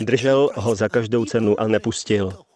Držel 0.00 0.50
ho 0.54 0.74
za 0.74 0.88
každou 0.88 1.24
cenu 1.24 1.60
a 1.60 1.66
nepustil. 1.66 2.49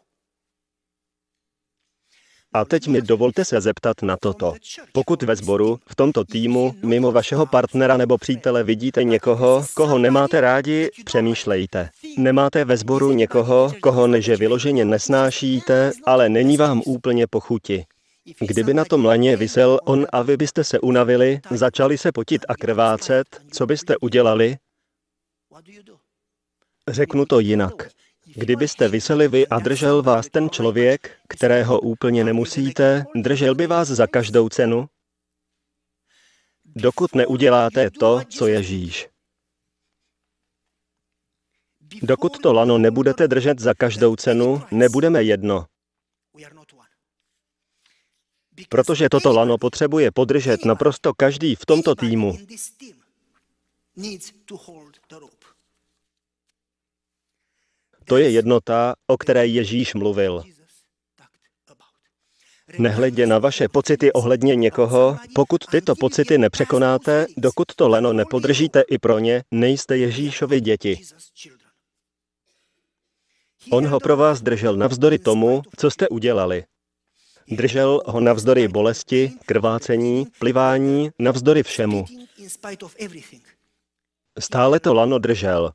A 2.55 2.65
teď 2.65 2.89
mi 2.89 3.03
dovolte 3.03 3.45
se 3.45 3.61
zeptat 3.61 4.03
na 4.03 4.17
toto. 4.17 4.55
Pokud 4.93 5.23
ve 5.23 5.37
sboru, 5.37 5.79
v 5.87 5.97
tomto 5.97 6.25
týmu, 6.25 6.75
mimo 6.83 7.13
vašeho 7.13 7.47
partnera 7.47 7.97
nebo 7.97 8.19
přítele 8.19 8.65
vidíte 8.65 9.05
někoho, 9.05 9.65
koho 9.75 9.99
nemáte 9.99 10.41
rádi, 10.41 10.91
přemýšlejte. 11.05 11.91
Nemáte 12.19 12.65
ve 12.65 12.77
sboru 12.77 13.13
někoho, 13.13 13.73
koho 13.81 14.07
neže 14.07 14.37
vyloženě 14.37 14.85
nesnášíte, 14.85 15.93
ale 16.05 16.29
není 16.29 16.57
vám 16.57 16.83
úplně 16.87 17.27
pochuti. 17.27 17.85
Kdyby 18.41 18.75
na 18.75 18.85
tom 18.85 19.05
laně 19.05 19.37
vysel 19.37 19.79
on 19.85 20.07
a 20.13 20.23
vy 20.23 20.37
byste 20.37 20.65
se 20.65 20.81
unavili, 20.81 21.41
začali 21.51 21.99
se 21.99 22.13
potit 22.13 22.45
a 22.49 22.55
krvácet, 22.55 23.41
co 23.53 23.67
byste 23.67 23.97
udělali? 24.01 24.57
Řeknu 26.89 27.27
to 27.27 27.41
jinak. 27.41 27.89
Kdybyste 28.27 28.89
vyseli 28.89 29.29
vy 29.29 29.49
a 29.49 29.59
držel 29.59 30.03
vás 30.03 30.29
ten 30.29 30.51
člověk, 30.51 31.17
kterého 31.29 31.81
úplně 31.81 32.25
nemusíte, 32.25 33.05
držel 33.15 33.55
by 33.55 33.67
vás 33.67 33.89
za 33.89 34.07
každou 34.07 34.49
cenu? 34.49 34.87
Dokud 36.65 37.15
neuděláte 37.15 37.91
to, 37.91 38.21
co 38.29 38.47
Ježíš. 38.47 39.09
Dokud 42.03 42.39
to 42.39 42.53
lano 42.53 42.79
nebudete 42.79 43.29
držet 43.29 43.59
za 43.59 43.75
každou 43.75 44.17
cenu, 44.17 44.63
nebudeme 44.71 45.23
jedno. 45.23 45.67
Protože 48.69 49.09
toto 49.09 49.33
lano 49.33 49.59
potřebuje 49.59 50.11
podržet 50.13 50.65
naprosto 50.65 51.15
každý 51.15 51.55
v 51.55 51.67
tomto 51.67 51.95
týmu. 51.95 52.39
To 58.05 58.17
je 58.17 58.31
jednota, 58.31 58.95
o 59.07 59.17
které 59.17 59.47
Ježíš 59.47 59.95
mluvil. 59.95 60.43
Nehledě 62.79 63.27
na 63.27 63.39
vaše 63.39 63.69
pocity 63.69 64.13
ohledně 64.13 64.57
někoho, 64.57 65.17
pokud 65.35 65.67
tyto 65.67 65.95
pocity 65.95 66.39
nepřekonáte, 66.39 67.27
dokud 67.37 67.75
to 67.77 67.89
leno 67.89 68.13
nepodržíte 68.13 68.81
i 68.81 68.99
pro 68.99 69.19
ně, 69.19 69.43
nejste 69.51 69.97
Ježíšovi 69.97 70.61
děti. 70.61 71.01
On 73.71 73.87
ho 73.87 74.01
pro 74.01 74.17
vás 74.17 74.43
držel 74.43 74.77
navzdory 74.77 75.19
tomu, 75.19 75.63
co 75.77 75.91
jste 75.91 76.09
udělali. 76.09 76.65
Držel 77.49 78.03
ho 78.07 78.21
navzdory 78.21 78.69
bolesti, 78.69 79.33
krvácení, 79.47 80.27
plivání, 80.39 81.11
navzdory 81.19 81.63
všemu. 81.63 82.05
Stále 84.39 84.81
to 84.81 84.95
lano 84.95 85.19
držel, 85.19 85.73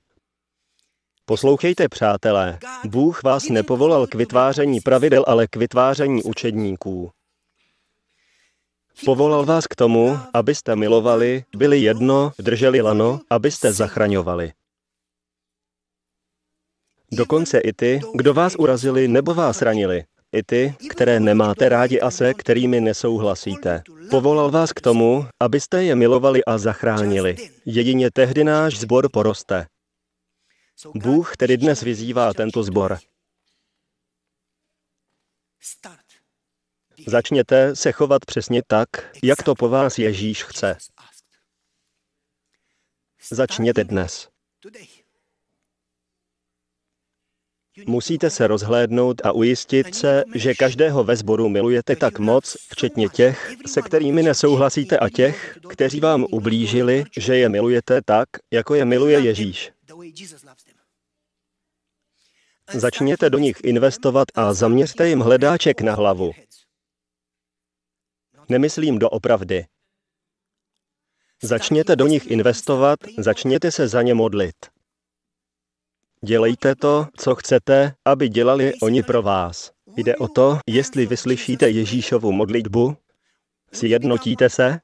Poslouchejte, 1.30 1.90
přátelé, 1.90 2.60
Bůh 2.86 3.24
vás 3.24 3.50
nepovolal 3.50 4.08
k 4.08 4.16
vytváření 4.16 4.80
pravidel, 4.82 5.24
ale 5.28 5.48
k 5.48 5.56
vytváření 5.56 6.24
učedníků. 6.24 7.12
Povolal 9.06 9.46
vás 9.46 9.68
k 9.68 9.76
tomu, 9.76 10.20
abyste 10.34 10.76
milovali, 10.76 11.44
byli 11.56 11.80
jedno, 11.80 12.32
drželi 12.40 12.82
lano, 12.82 13.20
abyste 13.30 13.74
zachraňovali. 13.74 14.52
Dokonce 17.12 17.60
i 17.60 17.74
ty, 17.74 18.00
kdo 18.14 18.34
vás 18.34 18.56
urazili 18.56 19.08
nebo 19.08 19.34
vás 19.34 19.62
ranili, 19.62 20.04
i 20.32 20.44
ty, 20.44 20.76
které 20.90 21.20
nemáte 21.20 21.70
rádi 21.70 22.02
a 22.02 22.12
se 22.12 22.34
kterými 22.34 22.82
nesouhlasíte. 22.82 23.84
Povolal 24.10 24.52
vás 24.52 24.74
k 24.74 24.82
tomu, 24.82 25.26
abyste 25.40 25.84
je 25.84 25.96
milovali 25.96 26.46
a 26.46 26.58
zachránili. 26.58 27.36
Jedině 27.66 28.10
tehdy 28.14 28.44
náš 28.44 28.80
zbor 28.80 29.10
poroste. 29.10 29.66
Bůh 30.96 31.38
tedy 31.38 31.58
dnes 31.58 31.82
vyzývá 31.82 32.34
tento 32.34 32.64
sbor. 32.64 32.98
Začněte 37.08 37.76
se 37.76 37.92
chovat 37.92 38.26
přesně 38.26 38.62
tak, 38.68 38.90
jak 39.24 39.44
to 39.44 39.56
po 39.56 39.70
vás 39.70 40.00
Ježíš 40.00 40.44
chce. 40.44 40.78
Začněte 43.32 43.84
dnes. 43.84 44.30
Musíte 47.86 48.30
se 48.30 48.48
rozhlédnout 48.48 49.26
a 49.26 49.32
ujistit 49.32 49.96
se, 49.96 50.24
že 50.36 50.54
každého 50.54 51.04
ve 51.04 51.16
sboru 51.16 51.50
milujete 51.50 51.96
tak 51.96 52.20
moc, 52.20 52.58
včetně 52.70 53.10
těch, 53.10 53.54
se 53.66 53.82
kterými 53.82 54.24
nesouhlasíte 54.24 54.98
a 54.98 55.10
těch, 55.10 55.58
kteří 55.70 56.00
vám 56.00 56.26
ublížili, 56.32 57.04
že 57.18 57.38
je 57.38 57.50
milujete 57.50 58.02
tak, 58.06 58.30
jako 58.52 58.76
je 58.76 58.86
miluje 58.86 59.20
Ježíš. 59.20 59.72
Začněte 62.74 63.30
do 63.30 63.38
nich 63.38 63.58
investovat 63.64 64.28
a 64.36 64.54
zaměřte 64.54 65.10
jim 65.10 65.20
hledáček 65.20 65.82
na 65.82 65.96
hlavu. 65.96 66.32
Nemyslím 68.50 69.00
do 69.00 69.10
opravdy. 69.10 69.66
Začněte 71.44 71.96
do 71.96 72.08
nich 72.08 72.32
investovat, 72.32 73.00
začněte 73.18 73.72
se 73.72 73.88
za 73.88 74.02
ně 74.02 74.14
modlit. 74.14 74.56
Dělejte 76.26 76.76
to, 76.76 77.08
co 77.18 77.36
chcete, 77.36 77.94
aby 78.06 78.30
dělali 78.30 78.74
oni 78.82 79.04
pro 79.04 79.22
vás. 79.22 79.72
Jde 79.98 80.16
o 80.16 80.28
to, 80.28 80.60
jestli 80.68 81.06
vyslyšíte 81.06 81.70
Ježíšovu 81.70 82.32
modlitbu, 82.32 82.98
sjednotíte 83.74 84.50
se, 84.50 84.80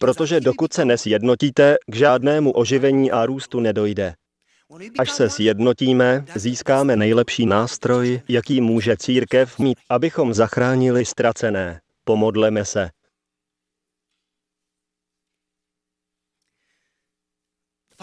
protože 0.00 0.40
dokud 0.40 0.72
se 0.72 0.84
nesjednotíte, 0.84 1.76
k 1.86 1.94
žádnému 1.94 2.52
oživení 2.52 3.10
a 3.10 3.26
růstu 3.26 3.60
nedojde. 3.60 4.14
Až 4.98 5.10
se 5.10 5.30
sjednotíme, 5.30 6.24
získáme 6.34 6.96
nejlepší 6.96 7.46
nástroj, 7.46 8.22
jaký 8.28 8.60
může 8.60 8.96
církev 8.96 9.58
mít, 9.58 9.78
abychom 9.88 10.34
zachránili 10.34 11.04
ztracené. 11.04 11.80
Pomodleme 12.04 12.64
se. 12.64 12.90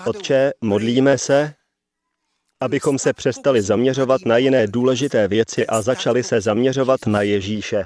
Otče, 0.05 0.51
modlíme 0.61 1.17
se, 1.17 1.53
abychom 2.59 2.99
se 2.99 3.13
přestali 3.13 3.61
zaměřovat 3.61 4.21
na 4.25 4.37
jiné 4.37 4.67
důležité 4.67 5.27
věci 5.27 5.67
a 5.67 5.81
začali 5.81 6.23
se 6.23 6.41
zaměřovat 6.41 6.99
na 7.07 7.21
Ježíše. 7.21 7.85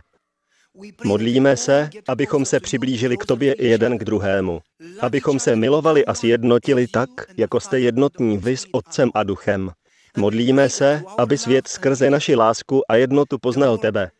Modlíme 1.03 1.57
se, 1.57 1.89
abychom 2.07 2.45
se 2.45 2.59
přiblížili 2.59 3.17
k 3.17 3.25
tobě 3.25 3.53
i 3.53 3.67
jeden 3.67 3.97
k 3.97 4.03
druhému. 4.03 4.61
Abychom 4.99 5.39
se 5.39 5.55
milovali 5.55 6.05
a 6.05 6.13
sjednotili 6.13 6.87
tak, 6.87 7.09
jako 7.37 7.59
jste 7.59 7.79
jednotní 7.79 8.37
vy 8.37 8.57
s 8.57 8.67
Otcem 8.71 9.09
a 9.13 9.23
Duchem. 9.23 9.71
Modlíme 10.17 10.69
se, 10.69 11.03
aby 11.17 11.37
svět 11.37 11.67
skrze 11.67 12.09
naši 12.09 12.35
lásku 12.35 12.91
a 12.91 12.95
jednotu 12.95 13.37
poznal 13.37 13.77
tebe. 13.77 14.11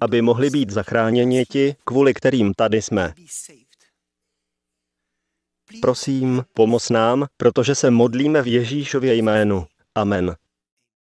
Aby 0.00 0.22
mohli 0.22 0.50
být 0.50 0.70
zachráněni 0.70 1.44
ti, 1.44 1.76
kvůli 1.84 2.14
kterým 2.14 2.54
tady 2.54 2.82
jsme. 2.82 3.14
Prosím, 5.80 6.44
pomoz 6.52 6.90
nám, 6.90 7.26
protože 7.36 7.74
se 7.74 7.90
modlíme 7.90 8.42
v 8.42 8.46
Ježíšově 8.46 9.14
jménu. 9.14 9.66
Amen. 9.94 10.36